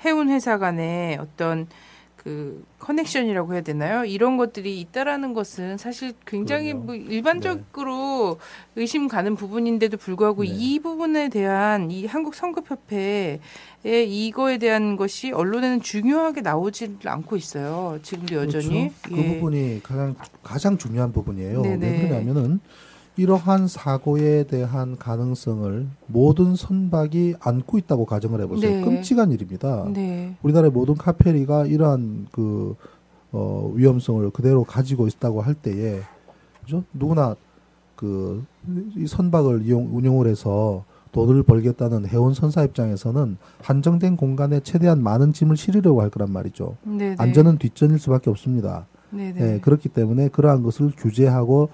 해운 0.05 0.29
회사 0.29 0.59
간의 0.59 1.17
어떤 1.17 1.67
그 2.25 2.65
커넥션이라고 2.79 3.55
해야 3.55 3.63
되나요? 3.63 4.05
이런 4.05 4.37
것들이 4.37 4.81
있다라는 4.81 5.35
것은 5.35 5.77
사실 5.79 6.13
굉장히. 6.27 6.73
뭐 6.73 6.95
일반적으로 6.95 8.39
의심 8.77 9.09
가는 9.09 9.35
부분인데도 9.35 9.97
불구하고 9.97 10.43
네. 10.43 10.51
이 10.53 10.81
부분에 10.81 11.29
대한 11.29 11.91
이 11.91 12.07
한국 12.07 12.35
성급협회의 12.35 13.41
이거에 13.85 14.59
대한 14.59 14.97
것이 14.97 15.33
언론에는 15.33 15.81
중요하게 15.81 16.41
나오질 16.41 16.99
않고 17.05 17.37
있어요. 17.37 17.99
지금도 18.03 18.37
여전히 18.37 18.91
그렇죠. 19.03 19.17
그 19.17 19.17
예. 19.19 19.35
부분이 19.35 19.81
가장 19.83 20.15
가장 20.43 20.79
중요한 20.79 21.13
부분이에요. 21.13 21.63
네네. 21.63 21.91
왜 21.91 22.09
그러냐면은 22.09 22.61
이러한 23.17 23.69
사고에 23.69 24.45
대한 24.45 24.97
가능성을 24.97 25.87
모든 26.07 26.57
선박이 26.57 27.35
안고 27.41 27.79
있다고 27.79 28.07
가정을 28.07 28.41
해보세요. 28.43 28.79
네. 28.79 28.85
끔찍한 28.85 29.33
일입니다. 29.33 29.87
네. 29.93 30.35
우리나라의 30.43 30.71
모든 30.71 30.95
카페리가 30.95 31.67
이러한 31.67 32.29
그 32.33 32.75
어, 33.33 33.71
위험성을 33.75 34.29
그대로 34.31 34.65
가지고 34.65 35.07
있다고 35.07 35.43
할 35.43 35.55
때에 35.55 36.01
그죠? 36.63 36.85
누구나 36.93 37.37
그 37.97 38.45
이 38.97 39.07
선박을 39.07 39.63
이용 39.65 39.89
운용을 39.97 40.27
해서 40.27 40.85
돈을 41.13 41.43
벌겠다는 41.43 42.07
해운 42.07 42.33
선사 42.33 42.63
입장에서는 42.65 43.37
한정된 43.61 44.17
공간에 44.17 44.61
최대한 44.61 45.03
많은 45.03 45.33
짐을 45.33 45.57
실으려고 45.57 46.01
할 46.01 46.09
거란 46.11 46.31
말이죠. 46.33 46.77
네네. 46.85 47.17
안전은 47.19 47.59
뒷전일 47.59 47.99
수밖에 47.99 48.31
없습니다. 48.31 48.87
네네. 49.11 49.41
예, 49.55 49.61
그렇기 49.61 49.91
때문에 49.91 50.29
그러한 50.29 50.63
것을 50.63 50.93
규제하고 50.97 51.69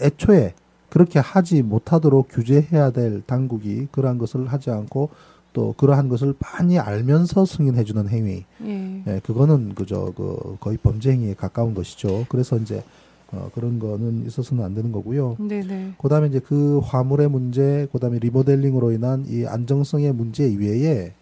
애, 0.00 0.06
애초에 0.06 0.54
그렇게 0.88 1.18
하지 1.18 1.62
못하도록 1.62 2.28
규제해야 2.30 2.90
될 2.90 3.22
당국이 3.26 3.88
그러한 3.90 4.18
것을 4.18 4.46
하지 4.46 4.70
않고 4.70 5.10
또 5.52 5.74
그러한 5.76 6.08
것을 6.08 6.34
많이 6.38 6.78
알면서 6.78 7.46
승인해주는 7.46 8.08
행위, 8.10 8.44
예. 8.64 9.02
예, 9.06 9.20
그거는 9.24 9.74
그저 9.74 10.12
그 10.14 10.56
거의 10.60 10.76
범죄 10.76 11.12
행위에 11.12 11.34
가까운 11.34 11.74
것이죠. 11.74 12.26
그래서 12.28 12.58
이제 12.58 12.82
어, 13.32 13.50
그런 13.54 13.78
거는 13.78 14.26
있어서는 14.26 14.62
안 14.62 14.74
되는 14.74 14.92
거고요. 14.92 15.36
네네. 15.38 15.94
그다음에 15.98 16.28
이제 16.28 16.40
그 16.40 16.80
화물의 16.84 17.28
문제, 17.28 17.88
그다음에 17.90 18.18
리모델링으로 18.18 18.92
인한 18.92 19.24
이 19.28 19.46
안정성의 19.46 20.12
문제 20.12 20.46
이외에 20.46 21.12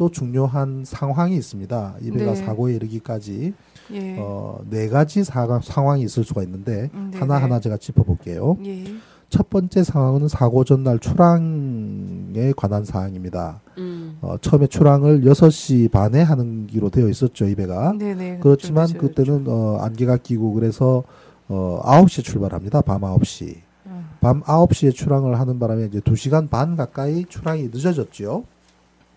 또 0.00 0.10
중요한 0.10 0.82
상황이 0.86 1.36
있습니다. 1.36 1.96
이 2.00 2.10
배가 2.10 2.32
네. 2.32 2.34
사고에 2.34 2.74
이르기까지 2.76 3.52
예. 3.92 4.16
어, 4.18 4.58
네 4.70 4.88
가지 4.88 5.22
사, 5.24 5.60
상황이 5.62 6.02
있을 6.04 6.24
수가 6.24 6.42
있는데 6.44 6.88
음. 6.94 7.10
하나하나 7.14 7.60
제가 7.60 7.76
짚어볼게요. 7.76 8.56
예. 8.64 8.84
첫 9.28 9.50
번째 9.50 9.84
상황은 9.84 10.26
사고 10.28 10.64
전날 10.64 10.98
출항에 11.00 12.54
관한 12.56 12.86
사항입니다. 12.86 13.60
음. 13.76 14.16
어, 14.22 14.36
처음에 14.40 14.68
출항을 14.68 15.20
6시 15.20 15.90
반에 15.90 16.22
하는 16.22 16.66
기로 16.66 16.88
되어 16.88 17.06
있었죠, 17.06 17.44
이 17.44 17.54
배가. 17.54 17.92
네네. 17.98 18.38
그렇지만 18.40 18.86
좀 18.86 19.00
그때는 19.00 19.44
어, 19.48 19.80
안개가 19.82 20.16
끼고 20.16 20.54
그래서 20.54 21.04
어, 21.48 21.78
9시에 21.84 22.24
출발합니다. 22.24 22.80
밤 22.80 23.02
9시. 23.02 23.54
음. 23.84 24.08
밤 24.22 24.40
9시에 24.44 24.94
출항을 24.94 25.38
하는 25.38 25.58
바람에 25.58 25.84
이제 25.84 26.00
2시간 26.00 26.48
반 26.48 26.74
가까이 26.74 27.26
출항이 27.26 27.64
늦어졌죠. 27.64 28.44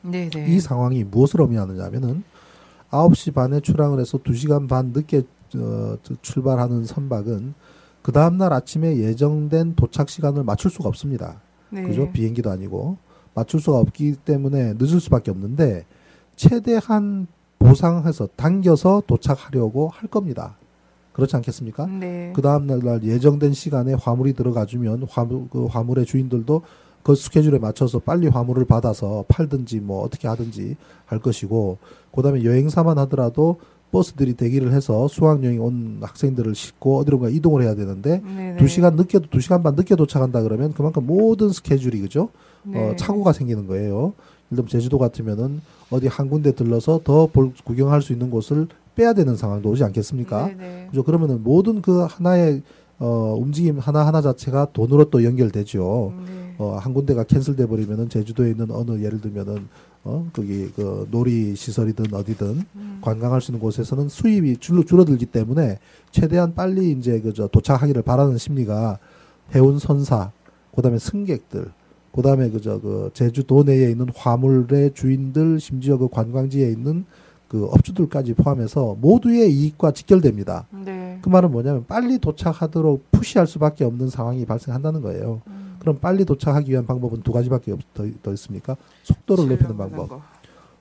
네네. 0.03 0.47
이 0.49 0.59
상황이 0.59 1.03
무엇을 1.03 1.41
의미하느냐면은 1.41 2.23
9시 2.91 3.33
반에 3.33 3.59
출항을 3.59 3.99
해서 3.99 4.17
2시간 4.19 4.67
반 4.69 4.91
늦게 4.93 5.23
어, 5.55 5.97
저- 6.03 6.15
출발하는 6.21 6.85
선박은 6.85 7.53
그 8.01 8.11
다음날 8.11 8.51
아침에 8.53 8.97
예정된 8.97 9.75
도착 9.75 10.09
시간을 10.09 10.43
맞출 10.43 10.69
수가 10.71 10.89
없습니다. 10.89 11.41
네. 11.69 11.83
그죠? 11.83 12.11
비행기도 12.11 12.49
아니고 12.51 12.97
맞출 13.33 13.59
수가 13.59 13.77
없기 13.79 14.17
때문에 14.25 14.73
늦을 14.77 14.99
수밖에 14.99 15.31
없는데 15.31 15.85
최대한 16.35 17.27
보상해서 17.59 18.27
당겨서 18.35 19.03
도착하려고 19.07 19.87
할 19.87 20.09
겁니다. 20.09 20.57
그렇지 21.13 21.35
않겠습니까? 21.35 21.85
네. 21.85 22.33
그 22.35 22.41
다음날 22.41 22.79
날 22.79 23.03
예정된 23.03 23.53
시간에 23.53 23.93
화물이 23.93 24.33
들어가주면 24.33 25.07
화물 25.09 25.47
그 25.49 25.65
화물의 25.67 26.05
주인들도 26.05 26.61
그 27.03 27.15
스케줄에 27.15 27.59
맞춰서 27.59 27.99
빨리 27.99 28.27
화물을 28.27 28.65
받아서 28.65 29.25
팔든지 29.27 29.81
뭐 29.81 30.03
어떻게 30.03 30.27
하든지 30.27 30.77
할 31.05 31.19
것이고 31.19 31.77
그다음에 32.15 32.43
여행사만 32.43 32.97
하더라도 32.99 33.57
버스들이 33.91 34.33
대기를 34.33 34.73
해서 34.73 35.07
수학여행 35.07 35.61
온 35.61 35.99
학생들을 36.01 36.55
싣고 36.55 36.99
어디론가 36.99 37.29
이동을 37.29 37.61
해야 37.61 37.75
되는데 37.75 38.21
네네. 38.21 38.57
두 38.57 38.67
시간 38.67 38.95
늦게 38.95 39.19
두 39.29 39.39
시간 39.39 39.61
반 39.61 39.75
늦게 39.75 39.95
도착한다 39.95 40.41
그러면 40.41 40.73
그만큼 40.73 41.05
모든 41.05 41.49
스케줄이 41.49 41.99
그죠 41.99 42.29
네. 42.63 42.79
어, 42.79 42.95
착오가 42.95 43.33
생기는 43.33 43.67
거예요. 43.67 44.13
예를 44.51 44.55
들면 44.55 44.67
제주도 44.67 44.97
같으면은 44.97 45.61
어디 45.89 46.07
한 46.07 46.29
군데 46.29 46.53
들러서 46.53 47.01
더 47.03 47.27
볼, 47.27 47.51
구경할 47.63 48.01
수 48.01 48.13
있는 48.13 48.31
곳을 48.31 48.67
빼야 48.95 49.13
되는 49.13 49.35
상황도 49.35 49.69
오지 49.69 49.83
않겠습니까? 49.83 50.47
네네. 50.47 50.87
그죠? 50.89 51.03
그러면은 51.03 51.43
모든 51.43 51.81
그 51.81 52.01
하나의 52.03 52.61
어, 52.99 53.35
움직임 53.37 53.79
하나 53.79 54.05
하나 54.05 54.21
자체가 54.21 54.69
돈으로 54.73 55.09
또 55.09 55.23
연결되죠. 55.23 56.13
네. 56.25 56.55
어, 56.57 56.77
한 56.77 56.93
군데가 56.93 57.23
캔슬돼 57.23 57.65
버리면은 57.65 58.09
제주도에 58.09 58.51
있는 58.51 58.71
어느 58.71 59.03
예를 59.03 59.19
들면은 59.19 59.67
어, 60.03 60.29
거기 60.33 60.69
그 60.75 61.07
놀이 61.11 61.55
시설이든 61.55 62.13
어디든 62.13 62.61
음. 62.75 62.99
관광할 63.01 63.41
수 63.41 63.51
있는 63.51 63.61
곳에서는 63.61 64.09
수입이 64.09 64.57
줄로 64.57 64.83
줄어들기 64.83 65.25
때문에 65.27 65.79
최대한 66.11 66.53
빨리 66.53 66.91
이제 66.91 67.19
그저 67.21 67.47
도착하기를 67.47 68.01
바라는 68.01 68.37
심리가 68.37 68.99
해운 69.55 69.79
선사, 69.79 70.31
그다음에 70.75 70.99
승객들, 70.99 71.71
그다음에 72.13 72.49
그저 72.49 72.79
그 72.79 73.11
제주도 73.13 73.63
내에 73.63 73.89
있는 73.89 74.07
화물의 74.13 74.93
주인들, 74.93 75.59
심지어 75.59 75.97
그 75.97 76.09
관광지에 76.09 76.69
있는 76.69 77.05
그 77.53 77.65
업주들까지 77.65 78.33
포함해서 78.33 78.97
모두의 78.99 79.53
이익과 79.53 79.91
직결됩니다. 79.91 80.65
네. 80.71 81.19
그 81.21 81.29
말은 81.29 81.51
뭐냐면 81.51 81.85
빨리 81.87 82.17
도착하도록 82.17 83.11
푸시할 83.11 83.45
수밖에 83.45 83.83
없는 83.83 84.09
상황이 84.09 84.43
발생한다는 84.43 85.03
거예요. 85.03 85.39
음. 85.45 85.75
그럼 85.77 85.99
빨리 86.01 86.25
도착하기 86.25 86.71
위한 86.71 86.87
방법은 86.87 87.21
두 87.21 87.31
가지밖에 87.31 87.73
없, 87.73 87.79
더, 87.93 88.07
더 88.23 88.33
있습니까? 88.33 88.75
속도를 89.03 89.47
높이는 89.49 89.77
방법. 89.77 90.09
거. 90.09 90.21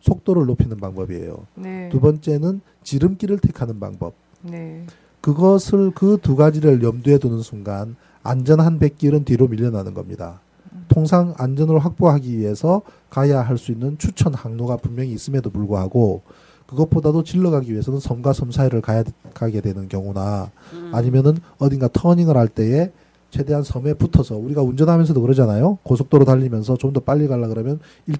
속도를 0.00 0.46
높이는 0.46 0.74
방법이에요. 0.78 1.46
네. 1.56 1.90
두 1.92 2.00
번째는 2.00 2.62
지름길을 2.84 3.40
택하는 3.40 3.78
방법. 3.78 4.14
네. 4.40 4.86
그것을 5.20 5.90
그 5.90 6.16
두 6.22 6.36
가지를 6.36 6.82
염두에 6.82 7.18
두는 7.18 7.40
순간 7.42 7.96
안전한 8.22 8.78
백길은 8.78 9.26
뒤로 9.26 9.46
밀려나는 9.46 9.92
겁니다. 9.92 10.40
통상 10.88 11.34
안전을 11.36 11.78
확보하기 11.80 12.38
위해서 12.38 12.80
가야 13.10 13.42
할 13.42 13.58
수 13.58 13.72
있는 13.72 13.98
추천 13.98 14.32
항로가 14.32 14.78
분명히 14.78 15.12
있음에도 15.12 15.50
불구하고 15.50 16.22
그것보다도 16.66 17.24
질러가기 17.24 17.72
위해서는 17.72 18.00
섬과 18.00 18.32
섬 18.32 18.50
사이를 18.50 18.80
가야 18.80 19.04
가게 19.34 19.60
되는 19.60 19.88
경우나 19.88 20.50
음. 20.72 20.90
아니면은 20.94 21.36
어딘가 21.58 21.88
터닝을 21.88 22.36
할 22.36 22.48
때에 22.48 22.92
최대한 23.30 23.62
섬에 23.62 23.94
붙어서 23.94 24.36
우리가 24.36 24.60
운전하면서도 24.62 25.20
그러잖아요. 25.22 25.78
고속도로 25.84 26.26
달리면서 26.26 26.76
좀 26.76 26.92
더 26.92 27.00
빨리 27.00 27.26
가려 27.26 27.48
그러면 27.48 27.80
1, 28.06 28.14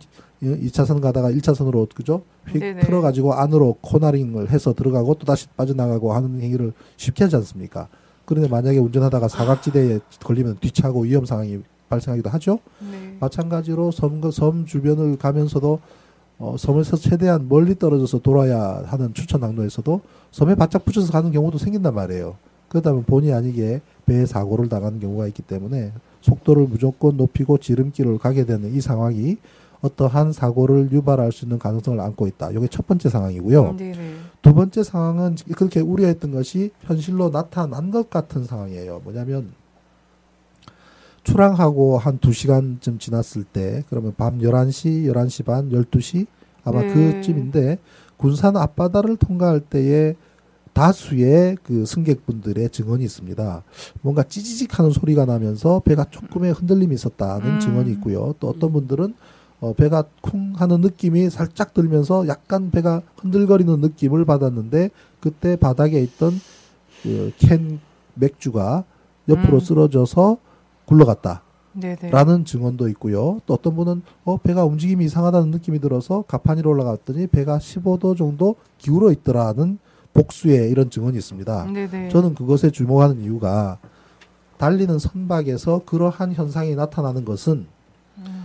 2차선 0.70 1.03
가다가 1.03 1.30
1차선으로 1.30 1.95
그죠? 1.95 2.22
휙 2.49 2.59
네네. 2.61 2.80
틀어 2.80 3.03
가지고 3.03 3.34
안으로 3.34 3.76
코너링을 3.82 4.51
해서 4.51 4.72
들어가고 4.72 5.14
또 5.14 5.26
다시 5.26 5.47
빠져나가고 5.49 6.14
하는 6.14 6.40
행위를 6.40 6.72
쉽게 6.97 7.24
하지 7.24 7.36
않습니까? 7.36 7.88
그런데 8.24 8.49
만약에 8.49 8.78
운전하다가 8.78 9.28
사각지대에 9.28 9.99
걸리면 10.24 10.57
뒤차고 10.61 11.03
위험 11.03 11.26
상황이 11.26 11.61
발생하기도 11.90 12.30
하죠. 12.30 12.59
네. 12.80 13.16
마찬가지로 13.20 13.90
섬, 13.90 14.22
섬 14.30 14.64
주변을 14.64 15.18
가면서도 15.18 15.80
어, 16.39 16.57
섬에서 16.59 16.97
최대한 16.97 17.49
멀리 17.49 17.78
떨어져서 17.78 18.18
돌아야 18.18 18.83
하는 18.87 19.14
추천 19.14 19.43
항로에서도 19.43 20.01
섬에 20.33 20.55
바짝 20.55 20.85
붙여서 20.85 21.12
가는 21.12 21.30
경우도 21.30 21.59
생긴단 21.59 21.95
말이에요. 21.95 22.37
그러다 22.68 22.91
보면 22.91 23.05
본의 23.05 23.33
아니게 23.33 23.80
배에 24.07 24.26
사고를 24.26 24.68
당하는 24.68 24.99
경우가 24.99 25.26
있기 25.28 25.43
때문에 25.43 25.93
속도를 26.22 26.66
무조건 26.66 27.16
높이고 27.16 27.59
지름길을 27.59 28.18
가게 28.18 28.45
되는 28.45 28.72
이 28.74 28.80
상황이 28.80 29.37
어떠한 29.83 30.33
사고를 30.33 30.91
유발할 30.93 31.33
수 31.33 31.45
있는 31.45 31.59
가능성을 31.59 32.01
안고 32.01 32.26
있다. 32.28 32.51
이게 32.53 32.66
첫 32.68 32.87
번째 32.87 33.09
상황이고요. 33.09 33.76
네네. 33.76 34.14
두 34.41 34.55
번째 34.55 34.83
상황은 34.83 35.37
그렇게 35.57 35.80
우려했던 35.80 36.33
것이 36.33 36.70
현실로 36.83 37.30
나타난 37.30 37.91
것 37.91 38.09
같은 38.09 38.45
상황이에요. 38.45 39.01
뭐냐면 39.05 39.51
출항하고 41.24 41.98
한 41.98 42.18
두시간쯤 42.18 42.98
지났을 42.98 43.44
때 43.44 43.84
그러면 43.88 44.14
밤 44.16 44.38
11시, 44.38 45.06
11시 45.12 45.44
반, 45.44 45.70
12시 45.70 46.26
아마 46.64 46.80
네. 46.82 46.92
그쯤인데 46.92 47.78
군산 48.16 48.56
앞바다를 48.56 49.16
통과할 49.16 49.60
때에 49.60 50.14
다수의 50.72 51.58
그 51.62 51.84
승객분들의 51.84 52.70
증언이 52.70 53.04
있습니다. 53.04 53.62
뭔가 54.00 54.22
찌지직 54.22 54.78
하는 54.78 54.90
소리가 54.90 55.26
나면서 55.26 55.80
배가 55.80 56.06
조금의 56.10 56.52
흔들림이 56.52 56.94
있었다는 56.94 57.46
음. 57.46 57.60
증언이 57.60 57.90
있고요. 57.92 58.34
또 58.40 58.48
어떤 58.48 58.72
분들은 58.72 59.14
어, 59.60 59.74
배가 59.74 60.04
쿵 60.22 60.54
하는 60.56 60.80
느낌이 60.80 61.30
살짝 61.30 61.74
들면서 61.74 62.26
약간 62.26 62.70
배가 62.70 63.02
흔들거리는 63.16 63.80
느낌을 63.80 64.24
받았는데 64.24 64.90
그때 65.20 65.56
바닥에 65.56 66.00
있던 66.02 66.32
그 67.02 67.32
캔 67.38 67.80
맥주가 68.14 68.84
옆으로 69.28 69.54
음. 69.54 69.60
쓰러져서 69.60 70.38
굴러갔다. 70.87 71.43
네네. 71.74 72.11
라는 72.11 72.45
증언도 72.45 72.89
있고요. 72.91 73.41
또 73.47 73.55
어떤 73.55 73.74
분은 73.74 74.03
어 74.24 74.37
배가 74.37 74.64
움직임이 74.64 75.07
이상하다는 75.07 75.51
느낌이 75.51 75.80
들어서 75.80 76.22
가판 76.28 76.59
위로 76.59 76.70
올라갔더니 76.70 77.28
배가 77.28 77.59
15도 77.59 78.16
정도 78.16 78.57
기울어 78.78 79.11
있더라는 79.11 79.78
복수의 80.12 80.70
이런 80.70 80.91
증언이 80.91 81.16
있습니다. 81.16 81.64
네네. 81.72 82.09
저는 82.11 82.35
그것에 82.35 82.70
주목하는 82.70 83.20
이유가 83.20 83.78
달리는 84.59 84.99
선박에서 84.99 85.83
그러한 85.87 86.35
현상이 86.35 86.74
나타나는 86.74 87.24
것은 87.24 87.66
음. 88.18 88.43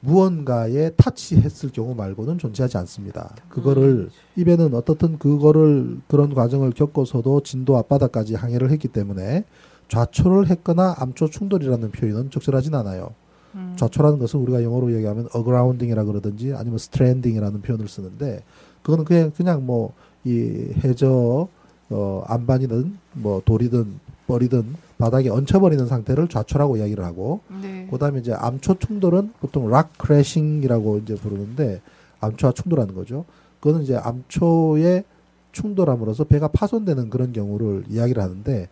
무언가에 0.00 0.90
touch했을 0.90 1.70
경우 1.70 1.94
말고는 1.94 2.36
존재하지 2.36 2.76
않습니다. 2.76 3.34
그거를 3.48 4.10
이 4.36 4.41
배는 4.41 4.74
어떻든 4.74 5.18
그거를 5.18 5.98
그런 6.08 6.34
과정을 6.34 6.72
겪어서도 6.72 7.40
진도 7.40 7.78
앞바다까지 7.78 8.34
항해를 8.34 8.70
했기 8.70 8.86
때문에 8.86 9.44
좌초를 9.88 10.48
했거나 10.50 10.96
암초 10.98 11.30
충돌이라는 11.30 11.90
표현은 11.90 12.30
적절하진 12.30 12.74
않아요. 12.74 13.14
음. 13.54 13.74
좌초라는 13.76 14.18
것은 14.18 14.40
우리가 14.40 14.62
영어로 14.62 14.92
얘기하면 14.94 15.28
agrounding이라 15.32 16.04
그러든지 16.04 16.54
아니면 16.54 16.78
stranding이라는 16.78 17.62
표현을 17.62 17.88
쓰는데 17.88 18.42
그거는 18.82 19.04
그냥 19.04 19.32
그냥 19.36 19.64
뭐 19.66 19.92
이 20.24 20.70
해저 20.82 21.48
어 21.90 22.24
암반이든 22.26 22.96
뭐 23.12 23.42
돌이든 23.44 24.00
뻘이든 24.26 24.74
바닥에 24.96 25.28
얹혀버리는 25.28 25.86
상태를 25.86 26.28
좌초라고 26.28 26.78
이야기를 26.78 27.04
하고 27.04 27.40
네. 27.60 27.86
그다음에 27.90 28.20
이제 28.20 28.32
암초 28.32 28.78
충돌은 28.78 29.32
보통 29.40 29.68
rock 29.68 29.98
crashing이라고 29.98 30.98
이제 30.98 31.14
부르는데 31.14 31.82
암초와 32.20 32.54
충돌하는 32.54 32.94
거죠. 32.94 33.26
그거는 33.60 33.82
이제 33.82 33.96
암초와 33.96 35.04
충돌함으로써 35.52 36.24
배가 36.24 36.48
파손되는 36.48 37.10
그런 37.10 37.32
경우를 37.32 37.84
이야기를 37.88 38.22
하는데 38.22 38.68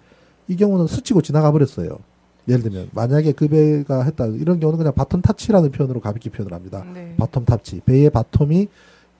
이 0.49 0.57
경우는 0.57 0.87
스치고 0.87 1.23
지나가 1.23 1.51
버렸어요. 1.53 1.99
예를 2.49 2.63
들면 2.63 2.91
만약에 2.93 3.33
그 3.33 3.47
배가 3.49 4.03
했다 4.03 4.27
이런 4.27 4.59
경우는 4.59 4.79
그냥 4.79 4.93
bottom 4.95 5.23
touch라는 5.23 5.71
표현으로 5.71 6.01
가볍게 6.01 6.31
표현을 6.31 6.53
합니다. 6.53 6.85
네. 6.93 7.15
bottom 7.19 7.47
touch 7.47 7.81
배의 7.85 8.11
bottom이 8.11 8.69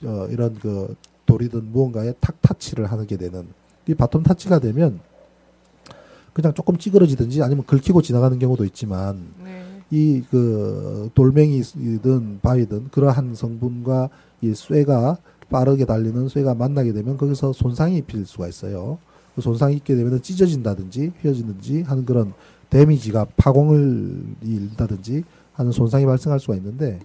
어, 0.05 0.27
이런 0.31 0.55
그 0.61 0.97
돌이든 1.27 1.71
무언가에 1.73 2.15
탁 2.21 2.41
touch를 2.43 2.87
하게 2.87 3.17
되는 3.17 3.47
이 3.87 3.95
bottom 3.95 4.25
touch가 4.25 4.59
되면 4.59 5.01
그냥 6.33 6.53
조금 6.55 6.77
찌그러지든지 6.79 7.43
아니면 7.43 7.65
긁히고 7.67 8.03
지나가는 8.03 8.37
경우도 8.39 8.65
있지만 8.65 9.29
네. 9.45 9.63
이그 9.91 11.11
돌멩이든 11.15 12.41
바위든 12.43 12.89
그러한 12.91 13.35
성분과 13.35 14.09
이 14.41 14.55
쇠가 14.55 15.19
빠르게 15.51 15.85
달리는 15.85 16.29
쇠가 16.29 16.55
만나게 16.55 16.93
되면 16.93 17.19
거기서 17.19 17.53
손상이 17.53 17.99
입힐 17.99 18.25
수가 18.25 18.49
있어요. 18.49 18.99
그 19.35 19.41
손상이 19.41 19.77
있게 19.77 19.95
되면 19.95 20.21
찢어진다든지 20.21 21.13
휘어지든지 21.21 21.83
하는 21.83 22.05
그런 22.05 22.33
damage가 22.71 23.27
파공을 23.37 24.25
입다든지 24.43 25.25
하는 25.55 25.73
손상이 25.73 26.07
발생할 26.07 26.41
수가 26.41 26.57
있는데 26.57 27.01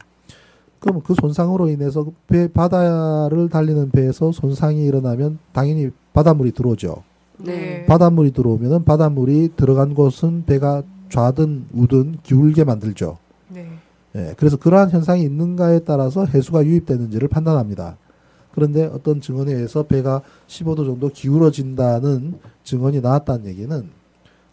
그럼 0.79 1.01
그 1.01 1.13
손상으로 1.19 1.69
인해서 1.69 2.05
배 2.27 2.47
바다를 2.47 3.49
달리는 3.49 3.89
배에서 3.89 4.31
손상이 4.31 4.85
일어나면 4.85 5.39
당연히 5.51 5.89
바닷물이 6.13 6.51
들어오죠. 6.51 7.03
네. 7.39 7.85
바닷물이 7.85 8.31
들어오면은 8.31 8.83
바닷물이 8.83 9.51
들어간 9.55 9.93
곳은 9.93 10.45
배가 10.45 10.83
좌든 11.09 11.67
우든 11.73 12.17
기울게 12.23 12.63
만들죠. 12.63 13.17
네. 13.49 13.67
예, 14.15 14.33
그래서 14.37 14.57
그러한 14.57 14.89
현상이 14.89 15.21
있는가에 15.23 15.79
따라서 15.79 16.25
해수가 16.25 16.65
유입되는지를 16.65 17.27
판단합니다. 17.27 17.97
그런데 18.53 18.85
어떤 18.85 19.21
증언에 19.21 19.53
의해서 19.53 19.83
배가 19.83 20.21
15도 20.47 20.85
정도 20.85 21.09
기울어진다는 21.09 22.39
증언이 22.63 23.01
나왔다는 23.01 23.45
얘기는 23.47 23.89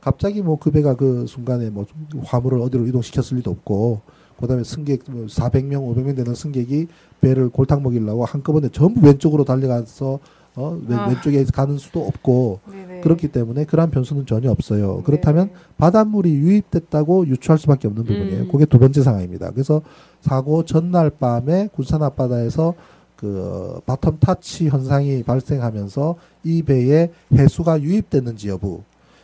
갑자기 0.01 0.43
뭐 0.43 0.57
그 0.57 0.71
배가 0.71 0.95
그 0.95 1.27
순간에 1.27 1.71
뭐 1.71 1.87
화물을 2.25 2.61
어디로 2.61 2.87
이동시켰을 2.87 3.39
리도 3.39 3.51
없고 3.51 4.03
그다음에 4.39 4.65
승객 4.65 5.05
뭐 5.09 5.27
400명, 5.27 5.95
500명 5.95 6.17
되는 6.17 6.35
승객이 6.35 6.89
배를 7.21 7.49
골탕 7.49 7.83
먹이려고 7.83 8.25
한꺼번에 8.25 8.69
전부 8.69 9.07
왼쪽으로 9.07 9.45
달려가서 9.45 10.19
어 10.57 10.81
왼, 10.87 10.99
아. 10.99 11.09
왼쪽에 11.09 11.43
가는 11.45 11.79
수도 11.79 12.07
없고 12.07 12.61
네네. 12.71 13.01
그렇기 13.01 13.29
때문에 13.29 13.65
그러한 13.65 13.91
변수는 13.91 14.25
전혀 14.27 14.51
없어요. 14.51 14.99
네. 14.99 15.03
그렇다면 15.05 15.51
바닷물이 15.79 16.33
유입됐다고 16.33 17.27
유추할 17.27 17.59
수밖에 17.59 17.89
없는 17.89 18.05
부분이에요. 18.05 18.43
음. 18.43 18.49
그게 18.51 18.65
두 18.65 18.79
번째 18.79 19.03
상황입니다. 19.03 19.51
그래서 19.51 19.83
사고 20.21 20.65
전날 20.65 21.11
밤에 21.11 21.69
군산 21.75 22.03
앞바다에서 22.03 22.75
그 23.25 23.81
bottom 23.87 24.21
touch 24.21 24.69
현상이 24.69 25.23
발생하면서 25.23 26.17
이 26.45 26.63
배에 26.63 27.11
해수가 27.33 27.81
유입됐는지 27.81 28.51
여부. 28.51 28.83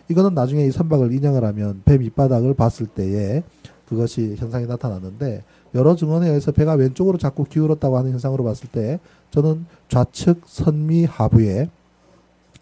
이거는 0.08 0.32
나중에 0.32 0.64
이 0.64 0.70
선박을 0.70 1.12
인양을 1.12 1.44
하면 1.44 1.82
배 1.84 1.98
밑바닥을 1.98 2.54
봤을 2.54 2.86
때에 2.86 3.42
그것이 3.86 4.36
현상이 4.38 4.66
나타나는데 4.66 5.44
여러 5.74 5.94
증언에 5.96 6.28
의해서 6.28 6.50
배가 6.50 6.72
왼쪽으로 6.72 7.18
자꾸 7.18 7.44
기울었다고 7.44 7.98
하는 7.98 8.12
현상으로 8.12 8.42
봤을 8.42 8.70
때 8.70 8.98
저는 9.32 9.66
좌측 9.88 10.44
선미 10.46 11.04
하부에 11.04 11.68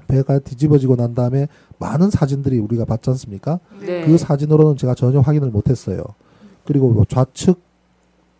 배가 0.09 0.41
뒤집어지고 0.41 0.97
난 0.97 1.15
다음에 1.15 1.47
많은 1.79 2.11
사진들이 2.11 2.59
우리가 2.59 2.85
봤지 2.85 3.11
않습니까? 3.11 3.61
네. 3.81 4.05
그 4.05 4.19
사진으로는 4.19 4.77
제가 4.77 4.97
전혀 4.97 5.21
확인을 5.21 5.51
못했어요. 5.51 6.03
그리고 6.65 6.89
뭐 6.91 7.05
좌측 7.05 7.61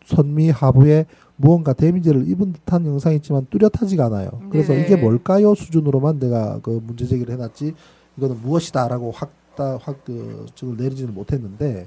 선미 0.05 0.51
하부에 0.51 1.07
무언가 1.39 1.73
데미지를 1.73 2.29
입은 2.29 2.53
듯한 2.53 2.85
영상이 2.85 3.17
있지만 3.17 3.47
뚜렷하지가 3.49 4.07
않아요. 4.07 4.31
그래서 4.51 4.73
네네. 4.73 4.85
이게 4.85 4.97
뭘까요 4.97 5.55
수준으로만 5.55 6.19
내가 6.19 6.59
그 6.63 6.83
문제 6.85 7.07
제기를 7.07 7.33
해놨지 7.35 7.75
이거는 8.17 8.43
무엇이다라고 8.43 9.13
확다확그 9.13 10.47
증을 10.57 10.77
내리지는 10.77 11.15
못했는데 11.15 11.87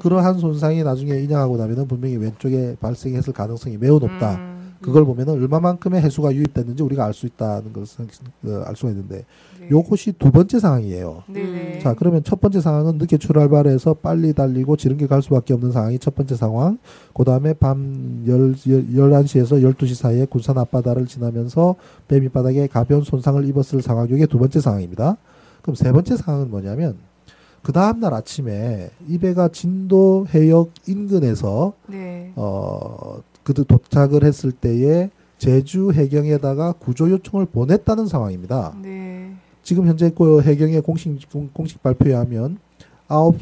그러한 0.00 0.38
손상이 0.38 0.82
나중에 0.82 1.20
인양하고 1.20 1.56
나면은 1.56 1.86
분명히 1.86 2.16
왼쪽에 2.16 2.76
발생했을 2.80 3.32
가능성이 3.32 3.76
매우 3.78 3.98
높다. 3.98 4.34
음. 4.36 4.59
그걸 4.80 5.04
보면은 5.04 5.34
얼마만큼의 5.34 6.00
해수가 6.00 6.34
유입됐는지 6.34 6.82
우리가 6.82 7.04
알 7.04 7.12
수 7.12 7.26
있다는 7.26 7.72
것을 7.72 8.06
어, 8.46 8.62
알 8.64 8.74
수가 8.76 8.90
있는데 8.90 9.24
네. 9.60 9.68
요것이 9.70 10.12
두 10.12 10.30
번째 10.30 10.58
상황이에요. 10.58 11.24
네네. 11.26 11.80
자, 11.80 11.94
그러면 11.94 12.24
첫 12.24 12.40
번째 12.40 12.60
상황은 12.60 12.96
늦게 12.96 13.18
출발을 13.18 13.70
해서 13.70 13.94
빨리 13.94 14.32
달리고 14.32 14.76
지름길 14.76 15.06
갈 15.08 15.22
수밖에 15.22 15.52
없는 15.54 15.72
상황이 15.72 15.98
첫 15.98 16.14
번째 16.14 16.34
상황. 16.34 16.78
그 17.14 17.24
다음에 17.24 17.52
밤 17.52 18.24
10, 18.26 18.32
11시에서 18.94 19.62
12시 19.62 19.94
사이에 19.94 20.24
군산 20.24 20.56
앞바다를 20.56 21.06
지나면서 21.06 21.74
배 22.08 22.18
밑바닥에 22.20 22.66
가벼운 22.68 23.02
손상을 23.02 23.44
입었을 23.44 23.82
상황. 23.82 24.08
이게 24.10 24.26
두 24.26 24.38
번째 24.38 24.60
상황입니다. 24.60 25.16
그럼 25.62 25.74
세 25.74 25.92
번째 25.92 26.16
상황은 26.16 26.50
뭐냐면 26.50 26.96
그 27.62 27.72
다음날 27.72 28.14
아침에 28.14 28.90
이 29.06 29.18
배가 29.18 29.48
진도 29.48 30.26
해역 30.32 30.70
인근에서 30.86 31.74
네. 31.86 32.32
어, 32.36 33.20
그들 33.50 33.64
도착을 33.64 34.22
했을 34.22 34.52
때에 34.52 35.10
제주 35.38 35.90
해경에다가 35.92 36.72
구조 36.72 37.10
요청을 37.10 37.46
보냈다는 37.46 38.06
상황입니다. 38.06 38.76
네. 38.80 39.32
지금 39.64 39.86
현재 39.88 40.10
그 40.16 40.40
해경의 40.42 40.82
공식 40.82 41.10
공- 41.32 41.50
공식 41.52 41.82
발표에 41.82 42.14
하면 42.14 42.58
9, 43.08 43.14
어, 43.16 43.32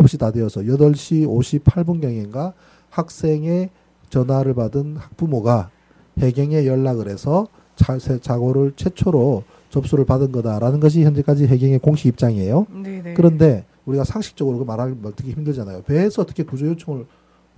9시 0.00 0.18
다 0.18 0.32
되어서 0.32 0.62
8시 0.62 1.24
58분경인가 1.26 2.52
학생의 2.90 3.70
전화를 4.10 4.54
받은 4.54 4.96
학부모가 4.96 5.70
해경에 6.18 6.66
연락을 6.66 7.08
해서 7.08 7.46
자, 7.76 7.96
세- 8.00 8.18
자고를 8.18 8.72
최초로 8.74 9.44
접수를 9.70 10.04
받은 10.04 10.32
거다라는 10.32 10.80
것이 10.80 11.04
현재까지 11.04 11.46
해경의 11.46 11.78
공식 11.78 12.08
입장이에요. 12.08 12.66
네네. 12.82 13.14
그런데 13.14 13.64
우리가 13.86 14.02
상식적으로 14.02 14.58
그 14.58 14.64
말하기 14.64 14.94
뭐 15.00 15.12
힘들잖아요. 15.22 15.82
배에서 15.82 16.22
어떻게 16.22 16.42
구조 16.42 16.66
요청을 16.66 17.06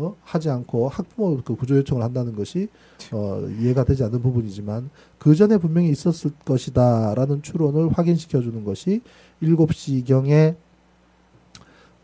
어? 0.01 0.17
하지 0.23 0.49
않고 0.51 0.89
학부모 0.89 1.41
그 1.45 1.55
구조 1.55 1.77
요청을 1.77 2.03
한다는 2.03 2.35
것이 2.35 2.69
어, 3.13 3.47
이해가 3.61 3.85
되지 3.85 4.03
않는 4.05 4.21
부분이지만 4.23 4.91
그 5.19 5.35
전에 5.35 5.59
분명히 5.59 5.91
있었을 5.91 6.31
것이다라는 6.45 7.43
추론을 7.43 7.91
확인시켜 7.93 8.41
주는 8.41 8.65
것이 8.65 9.03
7시 9.43 10.07
경에 10.07 10.57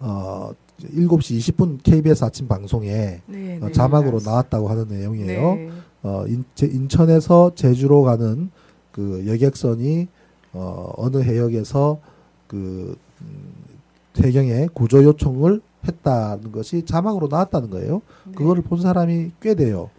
어 0.00 0.50
7시 0.80 1.38
20분 1.38 1.82
KBS 1.82 2.24
아침 2.24 2.46
방송에 2.48 3.22
네, 3.26 3.58
어, 3.62 3.66
네. 3.66 3.72
자막으로 3.72 4.20
나왔다고 4.22 4.68
하는 4.68 4.88
내용이에요. 4.88 5.54
네. 5.54 5.70
어, 6.02 6.24
인, 6.28 6.44
제- 6.54 6.66
인천에서 6.66 7.52
제주로 7.54 8.02
가는 8.02 8.50
그 8.92 9.24
여객선이 9.26 10.06
어, 10.52 10.92
어느 10.96 11.16
해역에서 11.22 11.98
그 12.46 12.94
음, 13.22 13.52
해경에 14.22 14.68
구조 14.74 15.02
요청을 15.02 15.62
했다는 15.86 16.52
것이 16.52 16.84
자막으로 16.84 17.28
나왔다는 17.28 17.70
거예요. 17.70 18.02
네. 18.24 18.32
그거를 18.34 18.62
본 18.62 18.80
사람이 18.80 19.32
꽤 19.40 19.54
돼요. 19.54 19.90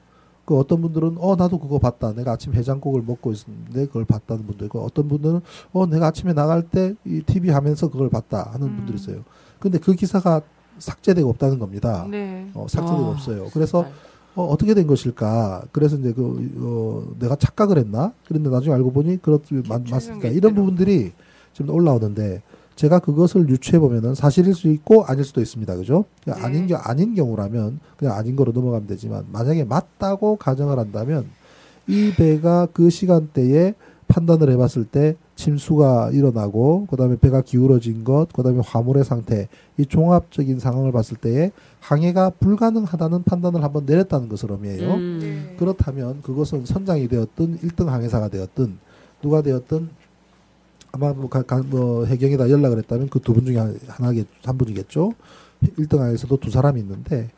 그 0.46 0.58
어떤 0.58 0.82
분들은 0.82 1.18
어 1.20 1.36
나도 1.36 1.60
그거 1.60 1.78
봤다. 1.78 2.14
내가 2.14 2.32
아침 2.32 2.54
해장국을 2.54 3.02
먹고 3.06 3.34
있었는데 3.34 3.88
그걸 3.88 4.06
봤다는 4.06 4.46
분도 4.48 4.64
있고 4.66 4.80
어떤 4.80 5.08
분들은 5.10 5.42
어 5.74 5.86
내가 5.88 6.08
아침에 6.08 6.34
나갈 6.34 6.64
때 6.64 6.94
이 7.06 7.22
TV 7.26 7.50
하면서 7.50 7.90
그걸 7.90 8.10
봤다 8.10 8.50
하는 8.54 8.68
음. 8.68 8.76
분들이 8.78 8.96
있어요. 8.98 9.24
근데 9.60 9.78
그 9.78 9.94
기사가 9.94 10.42
삭제되고 10.80 11.28
없다는 11.32 11.60
겁니다. 11.60 12.08
네. 12.10 12.50
어, 12.54 12.66
삭제되고 12.70 13.06
아. 13.06 13.10
없어요. 13.10 13.48
그래서 13.54 13.82
네. 13.84 13.90
어, 14.36 14.46
어떻게 14.46 14.74
된 14.76 14.86
것일까? 14.86 15.64
그래서 15.72 15.98
이제 15.98 16.14
그, 16.14 16.52
어, 16.60 17.16
내가 17.20 17.36
착각을 17.36 17.80
했나? 17.80 18.14
그런데 18.28 18.52
나중에 18.52 18.76
알고 18.76 18.92
보니 18.92 19.20
그렇지, 19.22 19.64
맞, 19.68 19.82
맞으니까 19.90 20.28
이런. 20.28 20.54
부분들이 20.54 21.12
지금 21.54 21.74
올라오는데 21.74 22.44
제가 22.78 23.00
그것을 23.00 23.50
유추해 23.50 23.80
보면은 23.80 24.16
사실일 24.16 24.54
수 24.54 24.70
있고 24.70 25.04
아닐 25.04 25.24
수도 25.26 25.42
있습니다. 25.42 25.76
그죠? 25.76 26.06
네. 26.26 26.34
아닌 26.34 26.68
겨 26.68 26.76
아닌 26.78 27.16
경우라면 27.16 27.80
그냥 27.98 28.16
아닌 28.16 28.36
거로 28.36 28.52
넘어가면 28.54 28.88
되지만 28.88 29.26
만약에 29.32 29.66
맞다고 29.66 30.38
가정을 30.38 30.78
한다면 30.78 31.26
이 31.88 32.14
배가 32.16 32.68
그 32.72 32.90
시간대에 32.90 33.74
판단을 34.08 34.52
해봤을 34.52 34.86
때 34.86 35.16
침수가 35.36 36.12
일어나고 36.14 36.86
그다음에 36.90 37.18
배가 37.18 37.42
기울어진 37.42 38.04
것, 38.04 38.28
그다음에 38.32 38.62
화물의 38.64 39.04
상태 39.04 39.48
이 39.78 39.86
종합적인 39.86 40.60
상황을 40.60 40.92
봤을 40.92 41.18
때에 41.18 41.52
항해가 41.80 42.32
불가능하다는 42.40 43.24
판단을 43.24 43.64
한번 43.64 43.86
내렸다는 43.86 44.30
것을 44.30 44.52
의미해요. 44.52 44.94
음. 44.94 45.20
네. 45.20 45.56
그렇다면 45.58 46.22
그것은 46.22 46.66
선장이 46.66 47.08
되었든 47.08 47.58
1등 47.60 47.88
항해사가 47.88 48.30
되었든 48.30 48.78
누가 49.22 49.42
되었든 49.42 49.90
아마 50.98 51.14
뭐, 51.14 51.30
가, 51.30 51.44
가- 51.44 51.62
뭐 51.64 52.06
해경에다 52.06 52.50
연락을 52.50 52.80
했다면 52.80 53.10
그 53.10 53.20
두 53.20 53.34
분 53.34 53.46
중에 53.46 53.58
한- 53.58 53.80
하나겠 53.88 54.26
한 54.44 54.58
분이겠죠. 54.58 55.12
1등 55.78 55.98
항해사도 56.00 56.38
두 56.38 56.50
사람이 56.50 56.80
있는데 56.82 57.30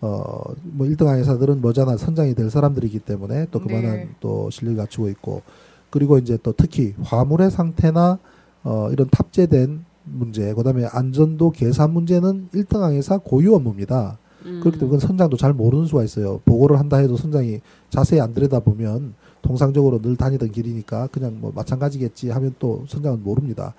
어 0.00 0.54
뭐 0.62 0.86
1등 0.86 1.06
항해사들은 1.06 1.60
뭐잖아 1.60 1.96
선장이 1.96 2.34
될 2.34 2.50
사람들이기 2.50 3.00
때문에 3.00 3.46
또 3.50 3.60
그만한 3.60 3.92
네. 3.96 4.08
또 4.20 4.48
실력이 4.50 4.76
갖추고 4.76 5.08
있고 5.10 5.42
그리고 5.90 6.18
이제 6.18 6.38
또 6.42 6.52
특히 6.56 6.94
화물의 7.02 7.50
상태나 7.50 8.18
어 8.62 8.88
이런 8.92 9.08
탑재된 9.10 9.84
문제 10.04 10.54
그 10.54 10.62
다음에 10.62 10.86
안전도 10.90 11.50
계산 11.50 11.92
문제는 11.92 12.48
1등 12.54 12.78
항해사 12.80 13.18
고유 13.18 13.54
업무입니다. 13.54 14.18
음. 14.46 14.60
그렇기 14.60 14.78
때문에 14.78 14.96
그건 14.96 15.00
선장도 15.08 15.36
잘 15.36 15.52
모르는 15.52 15.86
수가 15.86 16.04
있어요. 16.04 16.40
보고를 16.44 16.78
한다 16.78 16.98
해도 16.98 17.16
선장이 17.16 17.60
자세히 17.90 18.20
안 18.20 18.34
들여다보면 18.34 19.14
통상적으로 19.42 20.00
늘 20.00 20.16
다니던 20.16 20.52
길이니까 20.52 21.08
그냥 21.08 21.38
뭐 21.40 21.52
마찬가지겠지 21.54 22.30
하면 22.30 22.54
또 22.58 22.84
선장은 22.88 23.22
모릅니다. 23.22 23.74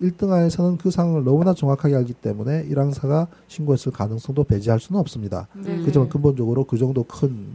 1등하에서는 0.00 0.78
그 0.78 0.90
상황을 0.90 1.24
너무나 1.24 1.54
정확하게 1.54 1.96
알기 1.96 2.12
때문에 2.14 2.66
1항사가 2.68 3.26
신고했을 3.48 3.92
가능성도 3.92 4.44
배제할 4.44 4.78
수는 4.78 5.00
없습니다. 5.00 5.48
네. 5.54 5.78
그렇지만 5.80 6.08
근본적으로 6.08 6.64
그 6.64 6.78
정도 6.78 7.02
큰 7.02 7.46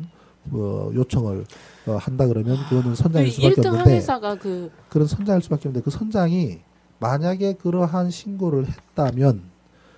어, 0.51 0.91
요청을 0.93 1.45
어, 1.87 1.95
한다 1.95 2.27
그러면 2.27 2.57
그거는 2.69 2.89
그 2.89 2.95
선장일 2.95 3.31
수밖에 3.31 3.61
1등 3.61 3.65
없는데 3.67 4.01
그 4.41 4.71
그런 4.89 5.07
선장일 5.07 5.41
수밖에 5.41 5.69
없는데 5.69 5.83
그 5.83 5.89
선장이 5.89 6.59
만약에 6.99 7.53
그러한 7.53 8.11
신고를 8.11 8.67
했다면 8.67 9.41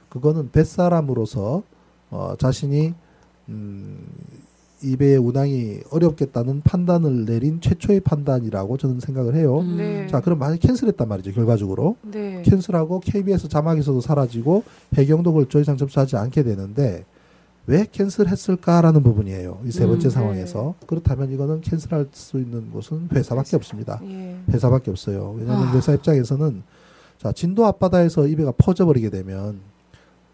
그거는 0.10 0.52
뱃사람으로서 0.52 1.64
어, 2.12 2.36
자신이 2.38 2.94
음, 3.50 4.08
이 4.86 4.96
배의 4.98 5.18
운항이 5.18 5.80
어렵겠다는 5.90 6.62
판단을 6.62 7.26
내린 7.26 7.60
최초의 7.60 8.02
판단이라고 8.02 8.78
저는 8.78 9.00
생각을 9.00 9.36
해요. 9.36 9.60
음. 9.60 9.78
네. 9.78 10.08
자, 10.08 10.22
그럼 10.22 10.38
만약 10.40 10.54
에 10.56 10.58
캔슬했단 10.58 11.08
말이죠. 11.08 11.32
결과적으로 11.34 11.96
네. 12.04 12.44
캔슬하고 12.44 13.00
KBS 13.00 13.50
자막에서도 13.50 14.00
사라지고 14.02 14.64
해경도 14.94 15.32
그걸 15.34 15.50
더 15.50 15.60
이상 15.60 15.76
접수하지 15.76 16.18
않게 16.18 16.44
되는데 16.44 17.04
왜 17.68 17.88
캔슬했을까라는 17.92 19.02
부분이에요. 19.02 19.62
이 19.66 19.72
세 19.72 19.88
번째 19.88 20.08
음, 20.08 20.10
상황에서 20.12 20.76
그렇다면 20.86 21.32
이거는 21.32 21.62
캔슬할 21.62 22.08
수 22.12 22.38
있는 22.38 22.70
곳은 22.70 23.10
회사밖에 23.12 23.56
없습니다. 23.56 24.00
예. 24.04 24.36
회사밖에 24.52 24.92
없어요. 24.92 25.36
왜냐하면 25.38 25.70
아. 25.70 25.74
회사 25.74 25.92
입장에서는 25.94 26.62
자 27.18 27.32
진도 27.32 27.66
앞바다에서 27.66 28.28
이 28.28 28.36
배가 28.36 28.52
퍼져버리게 28.52 29.10
되면 29.10 29.60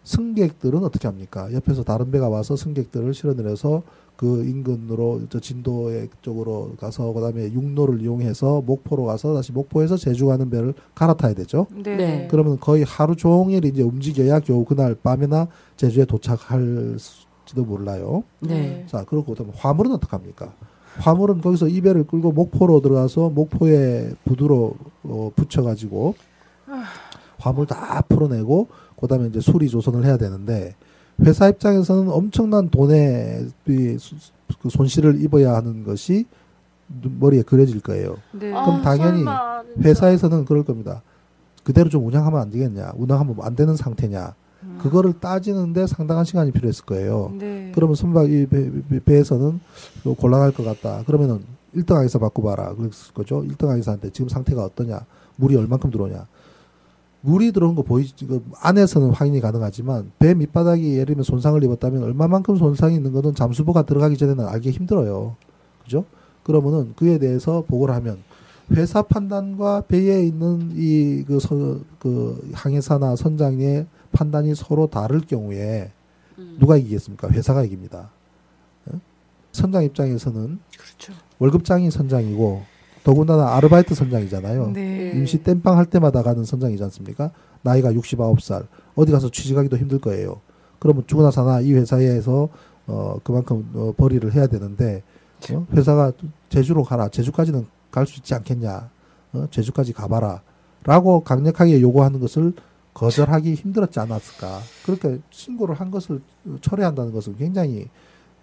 승객들은 0.04 0.82
어떻게 0.84 1.08
합니까? 1.08 1.52
옆에서 1.52 1.84
다른 1.84 2.10
배가 2.10 2.28
와서 2.28 2.56
승객들을 2.56 3.14
실어내려서 3.14 3.82
그 4.16 4.44
인근으로 4.44 5.22
저 5.30 5.40
진도의 5.40 6.08
쪽으로 6.20 6.72
가서 6.78 7.12
그다음에 7.12 7.52
육로를 7.52 8.00
이용해서 8.02 8.62
목포로 8.64 9.04
가서 9.04 9.34
다시 9.34 9.52
목포에서 9.52 9.96
제주 9.96 10.26
가는 10.26 10.48
배를 10.48 10.74
갈아타야 10.94 11.34
되죠. 11.34 11.66
네. 11.74 11.96
네. 11.96 12.28
그러면 12.30 12.60
거의 12.60 12.84
하루 12.84 13.16
종일 13.16 13.64
이제 13.64 13.82
움직여야 13.82 14.40
겨우 14.40 14.64
그날 14.64 14.94
밤에나 14.94 15.48
제주에 15.76 16.04
도착할지도 16.04 17.64
몰라요. 17.66 18.22
네. 18.40 18.84
자, 18.86 19.04
그렇고 19.04 19.32
그다음에 19.32 19.52
화물은 19.56 19.92
어떡합니까? 19.92 20.52
화물은 20.98 21.40
거기서 21.40 21.68
이 21.68 21.80
배를 21.80 22.06
끌고 22.06 22.32
목포로 22.32 22.80
들어가서 22.80 23.30
목포에 23.30 24.12
부두로 24.24 24.74
어, 25.04 25.30
붙여가지고 25.34 26.14
화물 27.38 27.66
다 27.66 28.02
풀어내고 28.02 28.68
그다음에 29.02 29.28
이제 29.28 29.40
수리 29.40 29.68
조선을 29.68 30.04
해야 30.04 30.16
되는데 30.16 30.74
회사 31.20 31.48
입장에서는 31.48 32.10
엄청난 32.10 32.70
돈의 32.70 33.48
그 33.66 33.96
손실을 34.70 35.20
입어야 35.22 35.54
하는 35.54 35.84
것이 35.84 36.24
눈- 37.02 37.18
머리에 37.20 37.42
그려질 37.42 37.80
거예요. 37.80 38.16
네. 38.32 38.50
그럼 38.50 38.56
아, 38.76 38.82
당연히 38.82 39.18
설마. 39.18 39.62
회사에서는 39.82 40.44
그럴 40.44 40.64
겁니다. 40.64 41.02
그대로 41.64 41.88
좀 41.88 42.06
운영하면 42.06 42.40
안 42.40 42.50
되겠냐? 42.50 42.92
운항하면 42.96 43.36
안 43.40 43.54
되는 43.54 43.76
상태냐? 43.76 44.34
음. 44.64 44.78
그거를 44.82 45.12
따지는데 45.20 45.86
상당한 45.86 46.24
시간이 46.24 46.50
필요했을 46.52 46.84
거예요. 46.84 47.32
네. 47.38 47.72
그러면 47.74 47.94
선박 47.96 48.30
이 48.30 48.46
배, 48.46 48.70
배, 49.04 49.16
에서는 49.16 49.60
곤란할 50.18 50.52
것 50.52 50.64
같다. 50.64 51.02
그러면은 51.06 51.40
1등 51.76 51.94
항해사 51.94 52.18
바꿔봐라. 52.18 52.74
그랬을 52.74 53.14
거죠. 53.14 53.42
1등 53.42 53.68
항해사한테 53.68 54.10
지금 54.10 54.28
상태가 54.28 54.64
어떠냐, 54.64 55.00
물이 55.36 55.56
얼만큼 55.56 55.90
들어오냐. 55.90 56.26
물이 57.22 57.52
들어온 57.52 57.74
거 57.74 57.82
보이지, 57.82 58.26
그 58.26 58.44
안에서는 58.60 59.10
확인이 59.10 59.40
가능하지만 59.40 60.10
배 60.18 60.34
밑바닥이 60.34 60.94
예를 60.94 61.06
들면 61.06 61.22
손상을 61.22 61.62
입었다면 61.62 62.02
얼마만큼 62.02 62.56
손상이 62.56 62.96
있는 62.96 63.12
거는 63.12 63.34
잠수부가 63.34 63.82
들어가기 63.82 64.16
전에는 64.16 64.46
알기 64.46 64.70
힘들어요. 64.70 65.36
그죠? 65.84 66.04
그러면은 66.42 66.94
그에 66.96 67.18
대해서 67.18 67.64
보고를 67.66 67.94
하면 67.96 68.18
회사 68.72 69.02
판단과 69.02 69.82
배에 69.82 70.24
있는 70.24 70.72
이그 70.74 71.38
그 71.98 72.50
항해사나 72.52 73.16
선장의 73.16 73.86
판단이 74.12 74.54
서로 74.54 74.88
다를 74.88 75.20
경우에 75.20 75.90
음. 76.38 76.56
누가 76.58 76.76
이기겠습니까? 76.76 77.28
회사가 77.30 77.64
이깁니다. 77.64 78.10
예? 78.92 78.98
선장 79.52 79.84
입장에서는 79.84 80.58
그렇죠. 80.76 81.12
월급장이 81.38 81.90
선장이고 81.90 82.71
더군다나 83.04 83.54
아르바이트 83.56 83.94
선장이잖아요. 83.94 84.70
네. 84.72 85.12
임시 85.14 85.42
땜빵 85.42 85.76
할 85.76 85.86
때마다 85.86 86.22
가는 86.22 86.44
선장이지 86.44 86.82
않습니까? 86.84 87.30
나이가 87.62 87.92
69살. 87.92 88.66
어디 88.94 89.12
가서 89.12 89.30
취직하기도 89.30 89.76
힘들 89.76 89.98
거예요. 89.98 90.40
그러면 90.78 91.04
죽으나 91.06 91.30
사나 91.30 91.60
이 91.60 91.72
회사에서 91.72 92.48
어 92.86 93.16
그만큼 93.22 93.70
어, 93.74 93.92
벌이를 93.96 94.32
해야 94.34 94.46
되는데 94.46 95.02
어? 95.52 95.66
회사가 95.74 96.12
제주로 96.48 96.82
가라. 96.84 97.08
제주까지는 97.08 97.66
갈 97.90 98.06
수 98.06 98.18
있지 98.18 98.34
않겠냐. 98.34 98.90
어? 99.34 99.46
제주까지 99.50 99.92
가봐라. 99.92 100.42
라고 100.84 101.20
강력하게 101.22 101.80
요구하는 101.80 102.18
것을 102.20 102.52
거절하기 102.94 103.54
힘들었지 103.54 104.00
않았을까. 104.00 104.60
그러니까 104.84 105.22
신고를 105.30 105.74
한 105.74 105.90
것을 105.90 106.20
철회한다는 106.60 107.12
것은 107.12 107.36
굉장히 107.36 107.88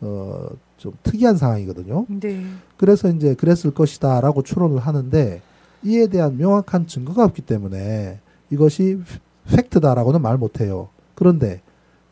어, 0.01 0.47
좀 0.77 0.93
특이한 1.03 1.37
상황이거든요. 1.37 2.05
네. 2.07 2.41
그래서 2.77 3.09
이제 3.09 3.33
그랬을 3.33 3.71
것이다라고 3.71 4.43
추론을 4.43 4.79
하는데 4.79 5.41
이에 5.83 6.07
대한 6.07 6.37
명확한 6.37 6.87
증거가 6.87 7.23
없기 7.25 7.41
때문에 7.41 8.19
이것이 8.49 8.99
팩트다라고는 9.47 10.21
말 10.21 10.37
못해요. 10.37 10.89
그런데 11.15 11.61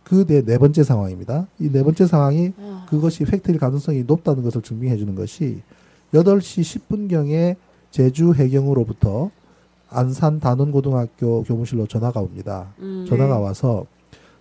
그네 0.04 0.58
번째 0.58 0.84
상황입니다. 0.84 1.48
이 1.60 1.70
네 1.70 1.84
번째 1.84 2.06
상황이 2.08 2.54
아. 2.60 2.86
그것이 2.90 3.26
팩트일 3.26 3.60
가능성이 3.60 4.04
높다는 4.04 4.44
것을 4.44 4.62
증명해 4.62 4.98
주는 4.98 5.16
것이 5.16 5.62
8시 6.14 6.82
10분경에 6.88 7.56
제주 7.92 8.34
해경으로부터 8.34 9.32
안산 9.90 10.40
단원고등학교 10.40 11.44
교무실로 11.44 11.88
전화가 11.88 12.20
옵니다. 12.22 12.68
음. 12.80 13.06
전화가 13.08 13.38
네. 13.38 13.44
와서 13.44 13.86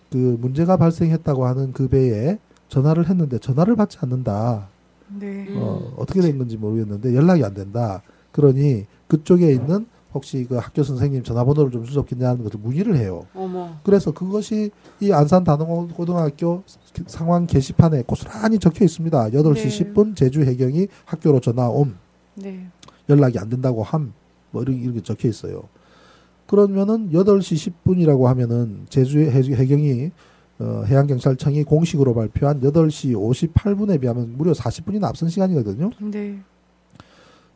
그 0.09 0.37
문제가 0.39 0.77
발생했다고 0.77 1.45
하는 1.45 1.73
그 1.73 1.87
배에 1.89 2.37
전화를 2.69 3.09
했는데 3.09 3.37
전화를 3.39 3.75
받지 3.75 3.97
않는다. 4.01 4.67
네. 5.19 5.47
음. 5.49 5.55
어, 5.57 5.93
어떻게 5.97 6.21
된 6.21 6.37
건지 6.37 6.57
모르겠는데 6.57 7.15
연락이 7.15 7.43
안 7.43 7.53
된다. 7.53 8.01
그러니 8.31 8.85
그쪽에 9.07 9.51
있는 9.51 9.85
혹시 10.13 10.45
그 10.49 10.55
학교 10.55 10.83
선생님 10.83 11.23
전화번호를 11.23 11.71
좀 11.71 11.83
주셨겠냐는 11.85 12.43
것을 12.43 12.59
문의를 12.59 12.97
해요. 12.97 13.25
어머. 13.35 13.69
그래서 13.83 14.11
그것이 14.11 14.71
이 14.99 15.11
안산 15.11 15.43
단원고등학교 15.43 16.63
상황 17.07 17.45
게시판에 17.45 18.03
고스란히 18.03 18.57
적혀 18.59 18.85
있습니다. 18.85 19.29
8시 19.29 19.53
네. 19.55 19.93
10분 19.93 20.15
제주 20.15 20.41
해경이 20.41 20.87
학교로 21.05 21.39
전화 21.39 21.67
옴. 21.69 21.95
네. 22.35 22.67
연락이 23.09 23.37
안 23.39 23.49
된다고 23.49 23.83
함. 23.83 24.13
뭐 24.51 24.61
이렇게, 24.63 24.79
이렇게 24.79 25.01
적혀 25.01 25.27
있어요. 25.29 25.63
그러면은 26.47 27.09
8시 27.11 27.73
10분이라고 27.83 28.23
하면은 28.23 28.85
제주 28.89 29.19
해- 29.19 29.31
해경이 29.31 30.11
어, 30.59 30.83
해양경찰청이 30.87 31.63
공식으로 31.63 32.13
발표한 32.15 32.61
8시 32.61 33.13
58분에 33.13 34.01
비하면 34.01 34.35
무려 34.37 34.53
40분이나 34.53 35.05
앞선 35.05 35.29
시간이거든요. 35.29 35.91
네. 36.11 36.39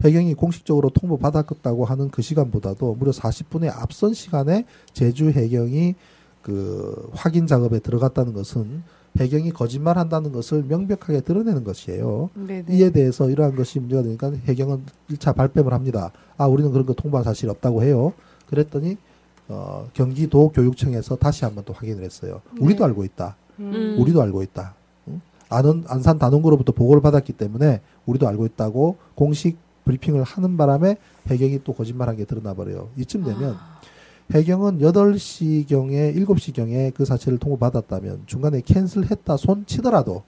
해경이 0.03 0.33
공식적으로 0.33 0.89
통보 0.89 1.17
받았다고 1.17 1.85
하는 1.85 2.09
그 2.09 2.21
시간보다도 2.21 2.95
무려 2.95 3.11
40분의 3.11 3.71
앞선 3.73 4.13
시간에 4.13 4.65
제주 4.93 5.29
해경이 5.29 5.95
그 6.41 7.09
확인 7.13 7.45
작업에 7.45 7.79
들어갔다는 7.79 8.33
것은 8.33 8.83
해경이 9.19 9.51
거짓말한다는 9.51 10.31
것을 10.31 10.63
명백하게 10.63 11.21
드러내는 11.21 11.63
것이에요. 11.63 12.29
네. 12.33 12.63
네. 12.65 12.77
이에 12.77 12.91
대해서 12.91 13.29
이러한 13.29 13.55
것이 13.55 13.79
문제가 13.79 14.03
되니까 14.03 14.31
해경은 14.45 14.83
1차 15.11 15.35
발뺌을 15.35 15.73
합니다. 15.73 16.11
아, 16.37 16.45
우리는 16.45 16.71
그런 16.71 16.85
거 16.85 16.93
통보한 16.93 17.23
사실이 17.23 17.49
없다고 17.49 17.83
해요. 17.83 18.13
그랬더니 18.47 18.97
어, 19.51 19.89
경기도 19.93 20.49
교육청에서 20.49 21.17
다시 21.17 21.45
한번 21.45 21.63
또 21.65 21.73
확인을 21.73 22.03
했어요. 22.03 22.41
우리도 22.59 22.79
네. 22.79 22.85
알고 22.85 23.03
있다. 23.03 23.35
음. 23.59 23.97
우리도 23.99 24.21
알고 24.21 24.43
있다. 24.43 24.73
응? 25.09 25.21
안은 25.49 25.83
안산 25.87 26.17
단원구로부터 26.17 26.71
보고를 26.71 27.01
받았기 27.01 27.33
때문에 27.33 27.81
우리도 28.05 28.27
알고 28.27 28.45
있다고 28.45 28.97
공식 29.15 29.57
브리핑을 29.85 30.23
하는 30.23 30.57
바람에 30.57 30.97
해경이 31.27 31.63
또 31.63 31.73
거짓말한 31.73 32.15
게 32.15 32.25
드러나 32.25 32.53
버려요. 32.53 32.89
이쯤 32.97 33.23
되면 33.23 33.57
해경은 34.31 34.79
8시경에 34.79 36.15
7시경에 36.15 36.93
그 36.93 37.03
사실을 37.03 37.37
통보받았다면 37.37 38.23
중간에 38.27 38.61
캔슬했다 38.61 39.35
손 39.37 39.65
치더라도 39.65 40.23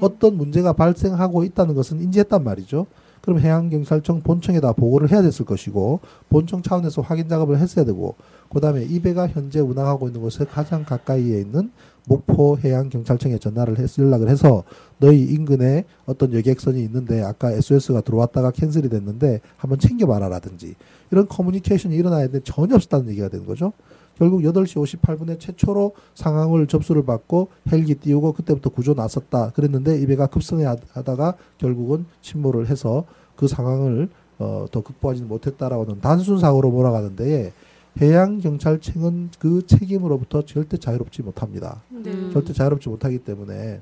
어떤 0.00 0.36
문제가 0.36 0.72
발생하고 0.74 1.44
있다는 1.44 1.74
것은 1.74 2.00
인지했단 2.02 2.44
말이죠. 2.44 2.86
그럼 3.28 3.40
해양경찰청 3.40 4.22
본청에다 4.22 4.72
보고를 4.72 5.12
해야 5.12 5.20
됐을 5.20 5.44
것이고 5.44 6.00
본청 6.30 6.62
차원에서 6.62 7.02
확인 7.02 7.28
작업을 7.28 7.58
했어야 7.58 7.84
되고 7.84 8.14
그다음에 8.48 8.84
이 8.84 9.02
배가 9.02 9.28
현재 9.28 9.60
운항하고 9.60 10.06
있는 10.06 10.22
곳에 10.22 10.46
가장 10.46 10.82
가까이에 10.82 11.38
있는 11.38 11.70
목포 12.06 12.56
해양경찰청에 12.64 13.36
전화를 13.36 13.78
해서 13.78 14.02
연락을 14.02 14.30
해서 14.30 14.64
너희 14.96 15.24
인근에 15.24 15.84
어떤 16.06 16.32
여객선이 16.32 16.82
있는데 16.84 17.22
아까 17.22 17.52
SOS가 17.52 18.00
들어왔다가 18.00 18.50
캔슬이 18.50 18.88
됐는데 18.88 19.42
한번 19.58 19.78
챙겨봐라라든지 19.78 20.74
이런 21.10 21.28
커뮤니케이션이 21.28 21.96
일어나야 21.96 22.28
되는데 22.28 22.40
전혀 22.44 22.76
없었다는 22.76 23.10
얘기가 23.10 23.28
되는 23.28 23.44
거죠. 23.44 23.74
결국 24.18 24.40
8시 24.42 25.00
58분에 25.00 25.38
최초로 25.38 25.92
상황을 26.16 26.66
접수를 26.66 27.04
받고 27.04 27.48
헬기 27.70 27.94
띄우고 27.94 28.32
그때부터 28.32 28.70
구조 28.70 28.92
나섰다 28.94 29.50
그랬는데 29.50 30.00
이 30.00 30.06
배가 30.06 30.26
급선회 30.26 30.64
하다가 30.64 31.34
결국은 31.56 32.04
침몰을 32.20 32.66
해서 32.66 33.04
그 33.36 33.46
상황을 33.46 34.08
어, 34.40 34.66
더 34.72 34.82
극복하지는 34.82 35.28
못했다라고는 35.28 36.00
단순 36.00 36.38
사고로 36.38 36.70
몰아가는데 36.70 37.52
해양 38.00 38.38
경찰청은 38.38 39.30
그 39.38 39.64
책임으로부터 39.66 40.42
절대 40.42 40.76
자유롭지 40.76 41.22
못합니다. 41.22 41.82
네. 41.88 42.10
음. 42.10 42.30
절대 42.32 42.52
자유롭지 42.52 42.88
못하기 42.88 43.18
때문에 43.18 43.80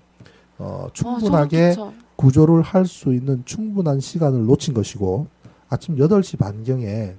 어, 0.59 0.87
아, 0.87 0.91
충분하게 0.93 1.71
끼쳐. 1.71 1.93
구조를 2.17 2.63
할 2.63 2.85
수 2.87 3.13
있는 3.15 3.43
충분한 3.47 4.01
시간을 4.01 4.45
놓친 4.47 4.73
것이고 4.75 5.27
아침 5.69 5.97
8시 5.97 6.39
반경에 6.39 7.15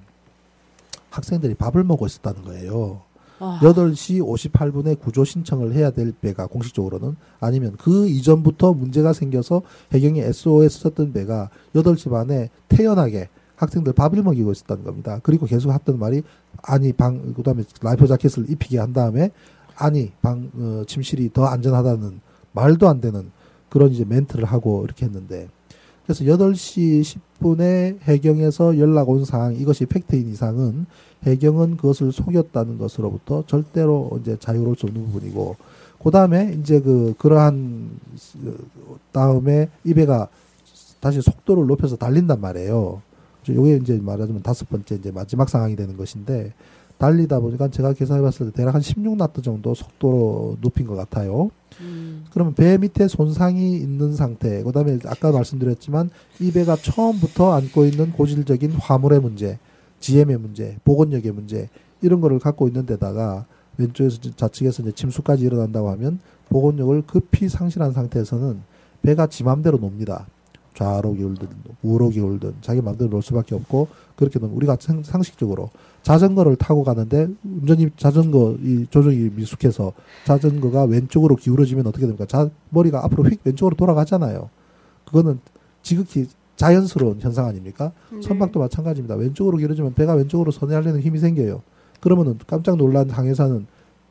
학생들이 1.10 1.54
밥을 1.54 1.84
먹고 1.84 2.06
있었다는 2.06 2.42
거예요. 2.44 3.02
아, 3.40 3.60
8시 3.62 4.20
58분에 4.20 4.98
구조 5.00 5.24
신청을 5.24 5.72
해야 5.72 5.90
될 5.90 6.12
배가 6.12 6.46
공식적으로는 6.46 7.16
아니면 7.40 7.76
그 7.78 8.08
이전부터 8.08 8.72
문제가 8.72 9.12
생겨서 9.12 9.62
해경이 9.92 10.20
SOS 10.20 10.80
썼던 10.80 11.12
배가 11.12 11.50
8시 11.74 12.10
반에 12.10 12.50
태연하게 12.68 13.28
학생들 13.56 13.92
밥을 13.92 14.22
먹이고 14.22 14.52
있었다는 14.52 14.84
겁니다. 14.84 15.20
그리고 15.22 15.46
계속 15.46 15.72
했던 15.72 15.98
말이 15.98 16.22
아니 16.62 16.92
방 16.92 17.34
그다음에 17.34 17.64
life 17.82 18.06
jacket을 18.06 18.50
입히게 18.50 18.78
한 18.78 18.92
다음에 18.92 19.30
아니 19.76 20.12
방 20.22 20.50
어, 20.54 20.82
침실이 20.86 21.32
더 21.32 21.46
안전하다는 21.46 22.20
말도 22.52 22.88
안 22.88 23.00
되는 23.00 23.30
그런 23.68 23.92
이제 23.92 24.04
멘트를 24.04 24.44
하고 24.44 24.84
이렇게 24.84 25.06
했는데 25.06 25.48
그래서 26.04 26.24
8시 26.24 27.18
10분에 27.40 28.00
해경에서 28.02 28.78
연락 28.78 29.10
온 29.10 29.24
사항 29.24 29.54
이것이 29.56 29.86
팩트인 29.86 30.28
이상은 30.28 30.86
해경은 31.24 31.76
그것을 31.76 32.12
속였다는 32.12 32.78
것으로부터 32.78 33.44
절대로 33.46 34.18
이제 34.20 34.36
자유로울 34.38 34.76
수 34.76 34.86
없는 34.86 35.06
부분이고 35.06 35.56
그 36.02 36.10
다음에 36.10 36.56
이제 36.60 36.80
그 36.80 37.14
그러한 37.18 37.90
어, 38.44 38.96
다음에 39.12 39.68
이 39.84 39.94
배가 39.94 40.28
다시 41.00 41.20
속도를 41.20 41.66
높여서 41.66 41.96
달린단 41.96 42.40
말이에요. 42.40 43.02
요게 43.48 43.76
이제 43.76 43.98
말하자면 44.02 44.42
다섯 44.42 44.68
번째 44.68 44.96
이제 44.96 45.10
마지막 45.10 45.48
상황이 45.48 45.74
되는 45.74 45.96
것인데 45.96 46.52
달리다 46.98 47.40
보니까 47.40 47.68
제가 47.68 47.92
계산해봤을 47.92 48.50
때 48.50 48.58
대략 48.58 48.74
한 48.74 48.82
16나트 48.82 49.42
정도 49.42 49.74
속도로 49.74 50.56
높인 50.60 50.86
것 50.86 50.96
같아요. 50.96 51.50
음. 51.80 52.24
그러면 52.32 52.54
배 52.54 52.76
밑에 52.76 53.06
손상이 53.06 53.76
있는 53.76 54.14
상태, 54.14 54.62
그 54.62 54.72
다음에 54.72 54.98
아까 55.06 55.30
말씀드렸지만 55.30 56.10
이 56.40 56.52
배가 56.52 56.76
처음부터 56.76 57.52
안고 57.52 57.84
있는 57.84 58.12
고질적인 58.12 58.72
화물의 58.72 59.20
문제, 59.20 59.58
GM의 60.00 60.38
문제, 60.38 60.76
보건력의 60.84 61.32
문제, 61.32 61.68
이런 62.00 62.20
거를 62.20 62.38
갖고 62.38 62.68
있는 62.68 62.86
데다가 62.86 63.44
왼쪽에서 63.76 64.18
좌측에서 64.36 64.82
이제 64.82 64.92
침수까지 64.92 65.44
일어난다고 65.44 65.90
하면 65.90 66.20
보건력을 66.48 67.02
급히 67.06 67.48
상실한 67.48 67.92
상태에서는 67.92 68.60
배가 69.02 69.26
지 69.26 69.44
맘대로 69.44 69.78
놉니다. 69.78 70.26
좌로 70.74 71.14
기울든 71.14 71.48
우로 71.82 72.08
기울든 72.10 72.54
자기 72.60 72.80
맘대로 72.80 73.10
놀 73.10 73.20
수밖에 73.22 73.54
없고 73.56 73.88
그렇게 74.14 74.38
되면 74.38 74.54
우리가 74.54 74.76
상- 74.80 75.02
상식적으로 75.02 75.70
자전거를 76.02 76.54
타고 76.56 76.84
가는데 76.84 77.26
운전이 77.44 77.90
자전거 77.96 78.56
이 78.62 78.86
조종이 78.88 79.28
미숙해서 79.34 79.92
자전거가 80.24 80.84
왼쪽으로 80.84 81.34
기울어지면 81.34 81.86
어떻게 81.88 82.06
됩니까? 82.06 82.26
자, 82.26 82.48
머리가 82.70 83.04
앞으로 83.04 83.24
휙 83.24 83.40
왼쪽으로 83.44 83.74
돌아가잖아요. 83.76 84.50
그거는 85.04 85.40
지극히 85.82 86.26
자연스러운 86.58 87.20
현상 87.20 87.46
아닙니까? 87.46 87.92
네. 88.10 88.20
선박도 88.20 88.58
마찬가지입니다. 88.58 89.14
왼쪽으로 89.14 89.58
기울어지면 89.58 89.94
배가 89.94 90.14
왼쪽으로 90.14 90.50
선회하려는 90.50 91.00
힘이 91.00 91.20
생겨요. 91.20 91.62
그러면은 92.00 92.36
깜짝 92.46 92.76
놀란 92.76 93.08
항해사는 93.08 93.66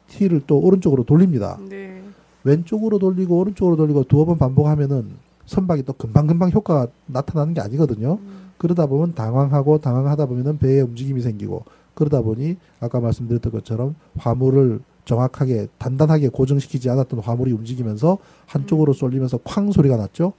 티를 0.07 0.41
또 0.47 0.57
오른쪽으로 0.57 1.03
돌립니다. 1.03 1.59
네. 1.69 2.01
왼쪽으로 2.45 2.99
돌리고 2.99 3.37
오른쪽으로 3.37 3.75
돌리고 3.75 4.05
두어 4.05 4.23
번 4.23 4.37
반복하면은 4.37 5.09
선박이 5.45 5.83
또 5.83 5.91
금방금방 5.93 6.51
효과가 6.51 6.87
나타나는 7.07 7.53
게 7.53 7.59
아니거든요. 7.59 8.17
그러다 8.57 8.85
보면 8.85 9.13
당황하고 9.13 9.79
당황하다 9.79 10.25
보면은 10.27 10.57
배에 10.57 10.79
움직임이 10.79 11.21
생기고 11.21 11.65
그러다 11.93 12.21
보니 12.21 12.55
아까 12.79 13.01
말씀드렸던 13.01 13.51
것처럼 13.51 13.95
화물을 14.17 14.79
정확하게 15.03 15.67
단단하게 15.77 16.29
고정시키지 16.29 16.89
않았던 16.89 17.19
화물이 17.19 17.51
움직이면서 17.51 18.17
한쪽으로 18.45 18.93
쏠리면서 18.93 19.39
쾅 19.43 19.71
소리가 19.71 19.97
났죠. 19.97 20.31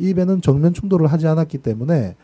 이 0.00 0.14
배는 0.14 0.40
정면 0.40 0.72
충돌을 0.72 1.06
하지 1.08 1.26
않았기 1.26 1.58
때문에 1.58 2.16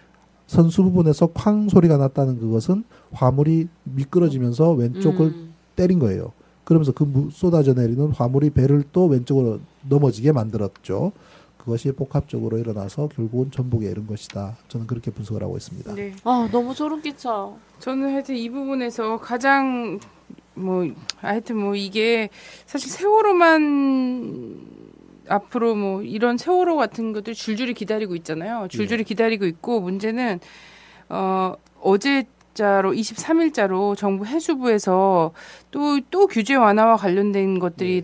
선수 0.46 0.82
부분에서 0.82 1.28
쾅 1.28 1.68
소리가 1.68 1.98
났다는 1.98 2.40
그것은 2.40 2.84
화물이 3.12 3.68
미끄러지면서 3.84 4.72
왼쪽을 4.72 5.26
음. 5.26 5.54
때린 5.76 5.98
거예요. 5.98 6.32
그러면서 6.64 6.92
그 6.92 7.04
무- 7.04 7.30
쏟아져 7.30 7.74
내리는 7.74 8.08
화물이 8.10 8.50
배를 8.50 8.84
또 8.92 9.06
왼쪽으로 9.06 9.60
넘어지게 9.88 10.32
만들었죠. 10.32 11.12
그것이 11.58 11.92
복합적으로 11.92 12.58
일어나서 12.58 13.08
결국은 13.08 13.50
전복에 13.50 13.90
이른 13.90 14.06
것이다. 14.06 14.56
저는 14.68 14.86
그렇게 14.86 15.10
분석을 15.10 15.42
하고 15.42 15.56
있습니다. 15.56 15.94
네. 15.94 16.12
아 16.24 16.48
너무 16.50 16.72
소름 16.74 17.02
끼쳐. 17.02 17.56
저는 17.80 18.12
하여튼 18.12 18.36
이 18.36 18.48
부분에서 18.48 19.18
가장 19.18 19.98
뭐 20.54 20.86
하여튼 21.18 21.56
뭐 21.58 21.74
이게 21.74 22.30
사실 22.66 22.88
세월호만 22.90 24.60
앞으로 25.28 25.74
뭐 25.74 26.02
이런 26.02 26.36
세월호 26.38 26.76
같은 26.76 27.12
것들 27.12 27.34
줄줄이 27.34 27.74
기다리고 27.74 28.14
있잖아요. 28.16 28.68
줄줄이 28.68 29.04
기다리고 29.04 29.46
있고 29.46 29.80
문제는 29.80 30.40
어 31.08 31.54
어제 31.82 32.24
자로 32.54 32.92
23일자로 32.92 33.96
정부 33.96 34.24
해수부에서 34.24 35.32
또또 35.70 36.26
규제 36.26 36.54
완화와 36.54 36.96
관련된 36.96 37.58
것들이 37.58 38.02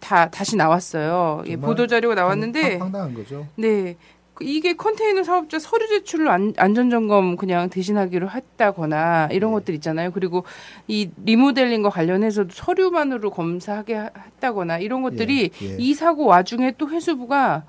다 0.00 0.28
다시 0.30 0.56
나왔어요. 0.56 1.42
예, 1.46 1.56
보도 1.56 1.86
자료가 1.86 2.14
나왔는데 2.14 2.72
황- 2.72 2.80
황당한 2.82 3.14
거죠. 3.14 3.46
네. 3.56 3.96
그 4.40 4.44
이게 4.44 4.72
컨테이너 4.72 5.22
사업자 5.22 5.58
서류 5.58 5.86
제출로 5.86 6.30
안, 6.30 6.54
안전점검 6.56 7.36
그냥 7.36 7.68
대신하기로 7.68 8.30
했다거나 8.30 9.28
이런 9.32 9.50
네. 9.50 9.54
것들 9.56 9.74
있잖아요. 9.74 10.10
그리고 10.12 10.44
이 10.88 11.10
리모델링과 11.24 11.90
관련해서도 11.90 12.48
서류만으로 12.52 13.30
검사하게 13.30 13.94
하- 13.94 14.10
했다거나 14.16 14.78
이런 14.78 15.02
것들이 15.02 15.50
예, 15.62 15.66
예. 15.66 15.76
이 15.78 15.94
사고 15.94 16.24
와중에 16.24 16.72
또 16.78 16.88
회수부가 16.88 17.64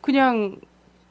그냥 0.00 0.56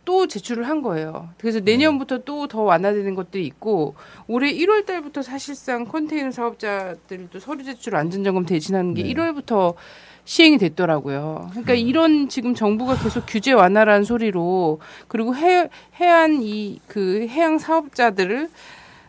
또 0.04 0.28
제출을 0.28 0.68
한 0.68 0.82
거예요. 0.82 1.30
그래서 1.38 1.60
네. 1.60 1.72
내년부터 1.72 2.20
또더 2.24 2.64
완화되는 2.64 3.16
것들이 3.16 3.46
있고 3.46 3.96
올해 4.28 4.52
1월 4.52 4.86
달부터 4.86 5.22
사실상 5.22 5.86
컨테이너 5.86 6.32
사업자들도 6.32 7.40
서류 7.40 7.64
제출 7.64 7.96
안전점검 7.96 8.46
대신하는 8.46 8.94
게 8.94 9.04
네. 9.04 9.14
1월부터 9.14 9.76
시행이 10.26 10.58
됐더라고요. 10.60 11.48
그러니까 11.52 11.74
이런 11.74 12.30
지금 12.30 12.54
정부가 12.56 12.96
계속 12.98 13.24
규제 13.28 13.52
완화라는 13.54 14.04
소리로 14.06 14.80
그리고 15.08 15.36
해, 15.36 15.70
해안 16.00 16.40
이 16.42 16.80
그 16.88 17.26
해양 17.30 17.58
사업자들을 17.58 18.50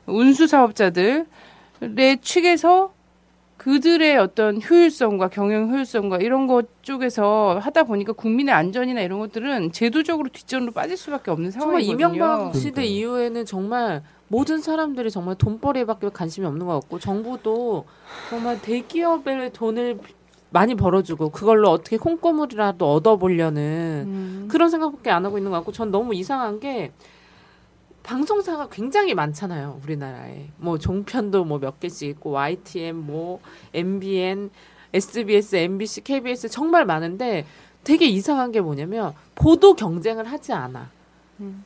운수 0.06 0.46
사업자들의 0.46 1.26
측에서 2.22 2.92
그들의 3.56 4.18
어떤 4.18 4.60
효율성과 4.60 5.28
경영 5.28 5.70
효율성과 5.70 6.16
이런 6.18 6.48
것 6.48 6.66
쪽에서 6.82 7.60
하다 7.62 7.84
보니까 7.84 8.12
국민의 8.12 8.52
안전이나 8.52 9.00
이런 9.02 9.20
것들은 9.20 9.70
제도적으로 9.70 10.28
뒷전으로 10.32 10.72
빠질 10.72 10.96
수밖에 10.96 11.30
없는 11.30 11.52
정말 11.52 11.82
상황이거든요. 11.84 12.06
이명박 12.16 12.56
시대. 12.56 12.84
이후에는 12.84 13.44
정말 13.46 14.02
모든 14.26 14.60
사람들이 14.60 15.10
정말 15.12 15.36
돈벌이밖에 15.36 16.08
관심이 16.08 16.44
없는 16.46 16.66
것 16.66 16.80
같고 16.80 16.98
정부도 16.98 17.84
정말 18.30 18.60
대기업에 18.60 19.50
돈을 19.52 19.98
많이 20.52 20.74
벌어주고 20.74 21.30
그걸로 21.30 21.70
어떻게 21.70 21.96
콩고물이라도 21.96 22.92
얻어보려는 22.92 24.04
음. 24.06 24.48
그런 24.50 24.68
생각밖에 24.70 25.10
안 25.10 25.24
하고 25.24 25.38
있는 25.38 25.50
것 25.50 25.56
같고 25.58 25.72
전 25.72 25.90
너무 25.90 26.14
이상한 26.14 26.60
게 26.60 26.92
방송사가 28.02 28.68
굉장히 28.70 29.14
많잖아요. 29.14 29.80
우리나라에. 29.84 30.48
뭐 30.58 30.78
종편도 30.78 31.44
뭐 31.44 31.58
몇 31.58 31.78
개씩 31.80 32.08
있고 32.10 32.32
YTN 32.32 32.96
뭐 32.96 33.40
MBN, 33.72 34.50
SBS, 34.92 35.56
MBC, 35.56 36.02
KBS 36.02 36.48
정말 36.48 36.84
많은데 36.84 37.46
되게 37.84 38.06
이상한 38.06 38.52
게 38.52 38.60
뭐냐면 38.60 39.12
보도 39.34 39.74
경쟁을 39.74 40.24
하지 40.26 40.52
않아. 40.52 40.90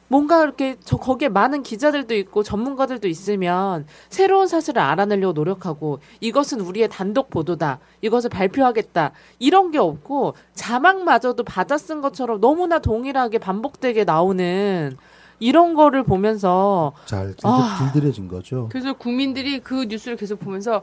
뭔가 0.08 0.42
이렇게 0.42 0.76
저 0.84 0.96
거기에 0.96 1.28
많은 1.28 1.62
기자들도 1.62 2.14
있고 2.14 2.42
전문가들도 2.42 3.08
있으면 3.08 3.86
새로운 4.08 4.46
사실을 4.48 4.80
알아내려고 4.80 5.32
노력하고 5.32 5.98
이것은 6.20 6.60
우리의 6.60 6.88
단독 6.88 7.30
보도다. 7.30 7.78
이것을 8.00 8.30
발표하겠다. 8.30 9.12
이런 9.38 9.70
게 9.70 9.78
없고 9.78 10.34
자막마저도 10.54 11.44
받아 11.44 11.76
쓴 11.76 12.00
것처럼 12.00 12.40
너무나 12.40 12.78
동일하게 12.78 13.38
반복되게 13.38 14.04
나오는 14.04 14.96
이런 15.38 15.74
거를 15.74 16.02
보면서 16.02 16.92
잘 17.04 17.26
길들, 17.26 17.40
아. 17.44 17.90
길들여진 17.92 18.28
거죠. 18.28 18.68
그래서 18.70 18.94
국민들이 18.94 19.60
그 19.60 19.84
뉴스를 19.84 20.16
계속 20.16 20.40
보면서 20.40 20.82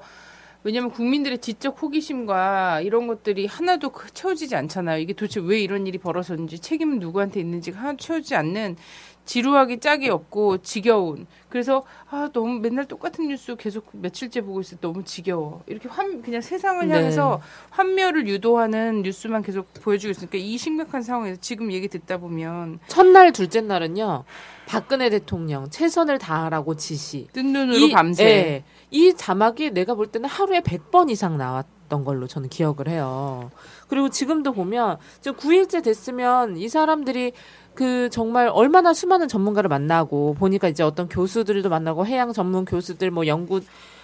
왜냐하면 0.64 0.92
국민들의 0.92 1.40
지적 1.40 1.82
호기심과 1.82 2.82
이런 2.82 3.08
것들이 3.08 3.46
하나도 3.48 3.90
그- 3.90 4.12
채워지지 4.14 4.56
않잖아요. 4.56 5.00
이게 5.00 5.12
도대체 5.14 5.42
왜 5.42 5.60
이런 5.60 5.86
일이 5.88 5.98
벌어졌는지 5.98 6.60
책임은 6.60 7.00
누구한테 7.00 7.42
있는지가 7.42 7.80
하나 7.80 7.96
채워지지 7.98 8.36
않는 8.36 8.78
지루하기 9.26 9.80
짝이 9.80 10.10
없고 10.10 10.60
지겨운. 10.60 11.28
그래서 11.50 11.84
아 12.10 12.30
너무 12.34 12.60
맨날 12.60 12.86
똑같은 12.86 13.28
뉴스 13.28 13.56
계속 13.56 13.88
며칠째 13.92 14.42
보고 14.42 14.60
있어 14.62 14.76
너무 14.78 15.04
지겨워. 15.04 15.64
이렇게 15.68 15.88
환 15.88 16.22
그냥 16.22 16.42
세상을 16.42 16.88
네. 16.88 16.96
향해서 16.96 17.42
환멸을 17.70 18.28
유도하는 18.28 19.04
뉴스만 19.04 19.44
계속 19.44 19.72
보여주고 19.76 20.12
있으니까 20.12 20.38
이 20.38 20.58
심각한 20.58 21.04
상황에서 21.04 21.40
지금 21.40 21.72
얘기 21.72 21.88
듣다 21.88 22.18
보면 22.18 22.80
첫날 22.88 23.32
둘째 23.32 23.62
날은요. 23.62 24.24
박근혜 24.66 25.10
대통령 25.10 25.70
최선을 25.70 26.18
다하라고 26.18 26.76
지시. 26.76 27.28
뜬 27.34 27.54
눈으로 27.54 27.90
밤새 27.94 28.24
예, 28.26 28.64
이 28.92 29.14
자막이 29.14 29.72
내가 29.72 29.94
볼 29.94 30.08
때는 30.08 30.30
하루에 30.30 30.62
100번 30.62 31.10
이상 31.10 31.38
나왔던 31.38 32.04
걸로 32.04 32.28
저는 32.28 32.50
기억을 32.50 32.88
해요. 32.88 33.52
그리고 33.88 34.10
지금도 34.10 34.54
보면 34.54 34.98
지금 35.22 35.38
9일째 35.38 35.84
됐으면 35.84 36.58
이 36.58 36.68
사람들이 36.70 37.34
그 37.76 38.10
정말 38.10 38.48
얼마나 38.48 38.94
수많은 38.94 39.28
전문가를 39.28 39.68
만나고 39.68 40.36
보니까 40.36 40.68
이제 40.68 40.84
어떤 40.84 41.10
교수들도 41.10 41.70
만나고 41.70 42.06
해양 42.06 42.32
전문 42.34 42.66
교수들 42.66 43.12
뭐 43.12 43.28
연구 43.28 43.62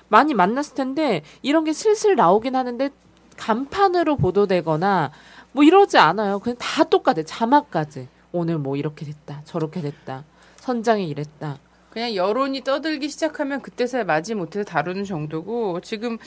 많이 0.07 0.33
만났을 0.33 0.75
텐데 0.75 1.21
이런 1.41 1.63
게 1.63 1.73
슬슬 1.73 2.15
나오긴 2.15 2.55
하는데 2.55 2.89
간판으로 3.37 4.17
보도되거나 4.17 5.11
뭐 5.51 5.63
이러지 5.63 5.97
않아요. 5.97 6.39
그냥 6.39 6.57
다 6.59 6.83
똑같아. 6.83 7.23
자막까지. 7.23 8.07
오늘 8.31 8.57
뭐 8.57 8.75
이렇게 8.75 9.05
됐다. 9.05 9.41
저렇게 9.45 9.81
됐다. 9.81 10.23
선장이 10.57 11.07
이랬다. 11.07 11.57
그냥 11.89 12.13
여론이 12.13 12.63
떠들기 12.63 13.09
시작하면 13.09 13.61
그때서야 13.61 14.03
맞이 14.03 14.35
못해서 14.35 14.63
다루는 14.63 15.05
정도고 15.05 15.79
지금 15.81 16.17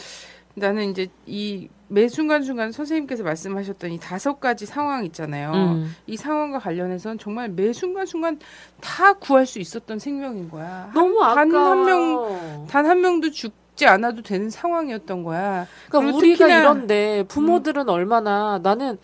나는 0.54 0.90
이제 0.90 1.08
이 1.26 1.68
매 1.92 2.08
순간순간 2.08 2.72
선생님께서 2.72 3.22
말씀하셨던 3.22 3.90
이 3.92 3.98
다섯 3.98 4.40
가지 4.40 4.64
상황 4.64 5.04
있잖아요. 5.04 5.52
음. 5.52 5.94
이 6.06 6.16
상황과 6.16 6.58
관련해서는 6.58 7.18
정말 7.18 7.50
매 7.50 7.72
순간순간 7.74 8.38
다 8.80 9.12
구할 9.12 9.44
수 9.46 9.58
있었던 9.58 9.98
생명인 9.98 10.48
거야. 10.50 10.90
너무 10.94 11.20
단 11.20 11.38
아까워. 11.50 11.70
한 11.70 11.84
명, 11.84 12.66
단 12.66 12.86
한 12.86 13.00
명도 13.02 13.30
죽지 13.30 13.86
않아도 13.86 14.22
되는 14.22 14.48
상황이었던 14.48 15.22
거야. 15.22 15.66
그러니까 15.90 16.16
우리가 16.16 16.46
음. 16.46 16.50
이런데 16.50 17.24
부모들은 17.28 17.88
얼마나 17.88 18.58
나는 18.62 18.98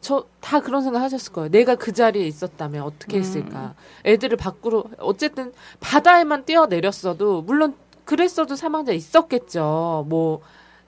저 0.00 0.24
다 0.40 0.60
그런 0.60 0.82
생각 0.82 1.02
하셨을 1.02 1.32
거예요. 1.34 1.50
내가 1.50 1.74
그 1.74 1.92
자리에 1.92 2.26
있었다면 2.26 2.82
어떻게 2.82 3.18
음. 3.18 3.20
했을까? 3.20 3.74
애들을 4.06 4.38
밖으로 4.38 4.84
어쨌든 4.98 5.52
바다에만 5.80 6.46
뛰어내렸어도 6.46 7.42
물론 7.42 7.74
그랬어도 8.06 8.56
사망자 8.56 8.92
있었겠죠. 8.92 10.06
뭐 10.08 10.40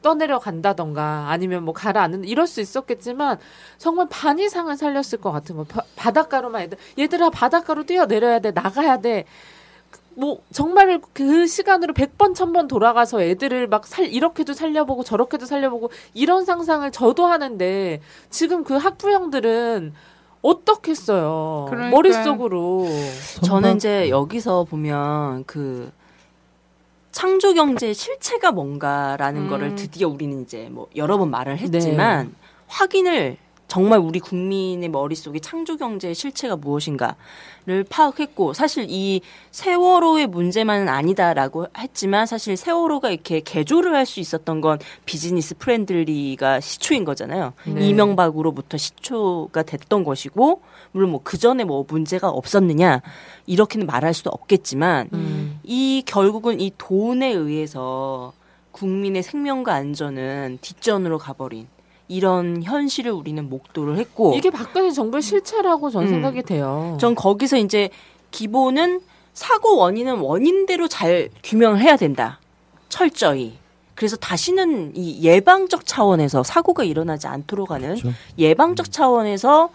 떠내려 0.02 0.38
간다던가 0.38 1.26
아니면 1.28 1.64
뭐 1.64 1.72
가라앉는 1.72 2.24
이럴 2.24 2.46
수 2.46 2.60
있었겠지만 2.60 3.38
정말 3.78 4.06
반 4.10 4.38
이상은 4.38 4.76
살렸을 4.76 5.20
것 5.20 5.32
같은 5.32 5.56
거. 5.56 5.64
바, 5.64 5.82
바닷가로만 5.96 6.62
애들 6.62 6.78
얘들아 6.98 7.30
바닷가로 7.30 7.84
뛰어내려야 7.84 8.40
돼 8.40 8.50
나가야 8.50 9.00
돼. 9.00 9.24
뭐 10.14 10.42
정말 10.52 11.00
그 11.14 11.46
시간으로 11.46 11.94
100번 11.94 12.34
1000번 12.34 12.68
돌아가서 12.68 13.22
애들을 13.22 13.66
막 13.68 13.86
살 13.86 14.06
이렇게도 14.06 14.52
살려보고 14.52 15.04
저렇게도 15.04 15.46
살려보고 15.46 15.90
이런 16.14 16.44
상상을 16.44 16.90
저도 16.92 17.26
하는데 17.26 18.00
지금 18.28 18.62
그 18.64 18.76
학부형들은 18.76 19.94
어떻겠어요. 20.42 21.66
그러니까. 21.70 21.90
머릿속으로 21.96 22.86
저는 23.44 23.76
이제 23.76 24.10
여기서 24.10 24.64
보면 24.64 25.44
그 25.46 25.90
창조 27.12 27.52
경제의 27.54 27.94
실체가 27.94 28.50
뭔가라는 28.52 29.42
음. 29.42 29.48
거를 29.48 29.74
드디어 29.74 30.08
우리는 30.08 30.42
이제 30.42 30.68
뭐 30.70 30.88
여러 30.96 31.18
번 31.18 31.30
말을 31.30 31.58
했지만 31.58 32.34
확인을 32.66 33.36
정말 33.68 34.00
우리 34.00 34.20
국민의 34.20 34.90
머릿속에 34.90 35.38
창조 35.38 35.78
경제의 35.78 36.14
실체가 36.14 36.56
무엇인가를 36.56 37.84
파악했고 37.88 38.52
사실 38.52 38.86
이 38.88 39.22
세월호의 39.50 40.26
문제만은 40.26 40.90
아니다라고 40.90 41.68
했지만 41.78 42.26
사실 42.26 42.58
세월호가 42.58 43.10
이렇게 43.10 43.40
개조를 43.40 43.94
할 43.94 44.04
수 44.04 44.20
있었던 44.20 44.60
건 44.60 44.78
business 45.06 45.54
friendly가 45.56 46.60
시초인 46.60 47.04
거잖아요. 47.06 47.54
네. 47.64 47.88
이명박으로부터 47.88 48.76
시초가 48.76 49.62
됐던 49.62 50.04
것이고 50.04 50.60
물론 50.92 51.10
뭐 51.10 51.20
그 51.24 51.38
전에 51.38 51.64
뭐 51.64 51.84
문제가 51.88 52.28
없었느냐 52.28 53.00
이렇게는 53.46 53.86
말할 53.86 54.14
수도 54.14 54.30
없겠지만 54.30 55.08
음. 55.12 55.60
이 55.64 56.02
결국은 56.06 56.60
이 56.60 56.70
돈에 56.78 57.28
의해서 57.32 58.32
국민의 58.72 59.22
생명과 59.22 59.74
안전은 59.74 60.58
뒷전으로 60.60 61.18
가버린 61.18 61.66
이런 62.08 62.62
현실을 62.62 63.12
우리는 63.12 63.48
목도를 63.48 63.96
했고 63.98 64.34
이게 64.34 64.50
박근혜 64.50 64.90
정부의 64.90 65.22
실체라고 65.22 65.90
전 65.90 66.04
음. 66.04 66.08
생각이 66.08 66.42
돼요. 66.42 66.96
전 67.00 67.14
거기서 67.14 67.56
이제 67.56 67.88
기본은 68.30 69.00
사고 69.32 69.78
원인은 69.78 70.18
원인대로 70.18 70.88
잘 70.88 71.30
규명을 71.42 71.80
해야 71.80 71.96
된다. 71.96 72.38
철저히. 72.88 73.58
그래서 73.94 74.16
다시는 74.16 74.92
이 74.94 75.22
예방적 75.22 75.86
차원에서 75.86 76.42
사고가 76.42 76.84
일어나지 76.84 77.26
않도록 77.28 77.70
하는 77.70 77.96
그렇죠. 77.96 78.12
예방적 78.38 78.90
차원에서 78.90 79.70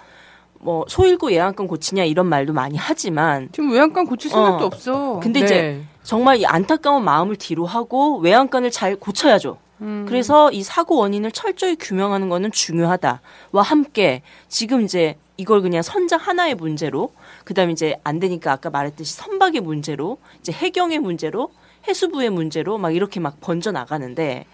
뭐 0.60 0.86
소일구 0.88 1.32
예안건 1.32 1.68
고치냐 1.68 2.04
이런 2.04 2.28
말도 2.28 2.54
많이 2.54 2.78
하지만 2.78 3.50
지금 3.52 3.72
외양간 3.72 4.06
고칠 4.06 4.32
생각도 4.32 4.64
어. 4.64 4.68
없어. 4.68 5.20
근데 5.22 5.40
네. 5.42 5.46
이제 5.46 5.84
정말 6.04 6.38
이 6.38 6.46
안타까운 6.46 7.04
마음을 7.04 7.36
뒤로 7.36 7.66
하고 7.66 8.18
외양간을 8.20 8.72
잘 8.72 8.96
고쳐야죠. 8.96 9.58
음. 9.82 10.06
그래서 10.08 10.52
이 10.52 10.64
사고 10.64 10.98
원인을 10.98 11.32
철저히 11.32 11.76
규명하는 11.76 12.30
거는 12.30 12.52
중요하다와 12.52 13.62
함께 13.62 14.24
지금 14.48 14.82
이제 14.82 15.16
이걸 15.38 15.62
그냥 15.62 15.84
선장 15.84 16.20
하나의 16.20 16.56
문제로 16.56 17.12
그다음에 17.44 17.72
이제 17.72 17.96
안 18.04 18.20
되니까 18.20 18.52
아까 18.52 18.70
말했듯이 18.70 19.16
선박의 19.16 19.62
문제로 19.62 20.18
이제 20.40 20.52
해경의 20.52 21.00
문제로 21.00 21.52
해수부의 21.88 22.32
문제로 22.32 22.78
막 22.78 22.96
이렇게 22.96 23.20
막 23.20 23.40
번져 23.40 23.72
나가는데 23.72 24.46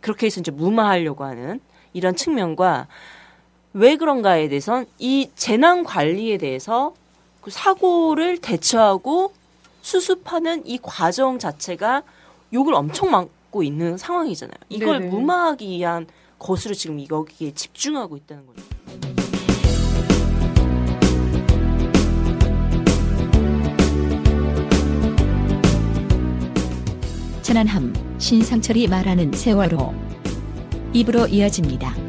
그렇게 0.00 0.26
해서 0.26 0.40
이제 0.40 0.50
무마하려고 0.50 1.24
하는 1.24 1.60
이런 1.92 2.16
측면과 2.16 2.88
왜 3.76 3.96
그런가에 3.96 4.48
대해선 4.48 4.86
이 5.00 5.28
재난 5.34 5.82
관리에 5.82 6.38
대해서 6.38 6.94
그 7.40 7.50
사고를 7.50 8.38
대처하고 8.38 9.32
수습하는 9.82 10.64
이 10.64 10.78
과정 10.80 11.40
자체가 11.40 12.04
욕을 12.52 12.72
엄청 12.72 13.10
먹고 13.10 13.64
있는 13.64 13.98
상황이잖아요. 13.98 14.56
이걸 14.68 15.00
네네. 15.00 15.10
무마하기 15.10 15.68
위한 15.68 16.06
것으로 16.38 16.72
지금 16.72 17.04
여기에 17.10 17.50
집중하고 17.54 18.16
있다는 18.16 18.46
거죠. 18.46 18.62
천안함 27.42 27.92
신상철이 28.18 28.86
말하는 28.86 29.32
세월호 29.32 29.92
입으로 30.92 31.26
이어집니다. 31.26 32.03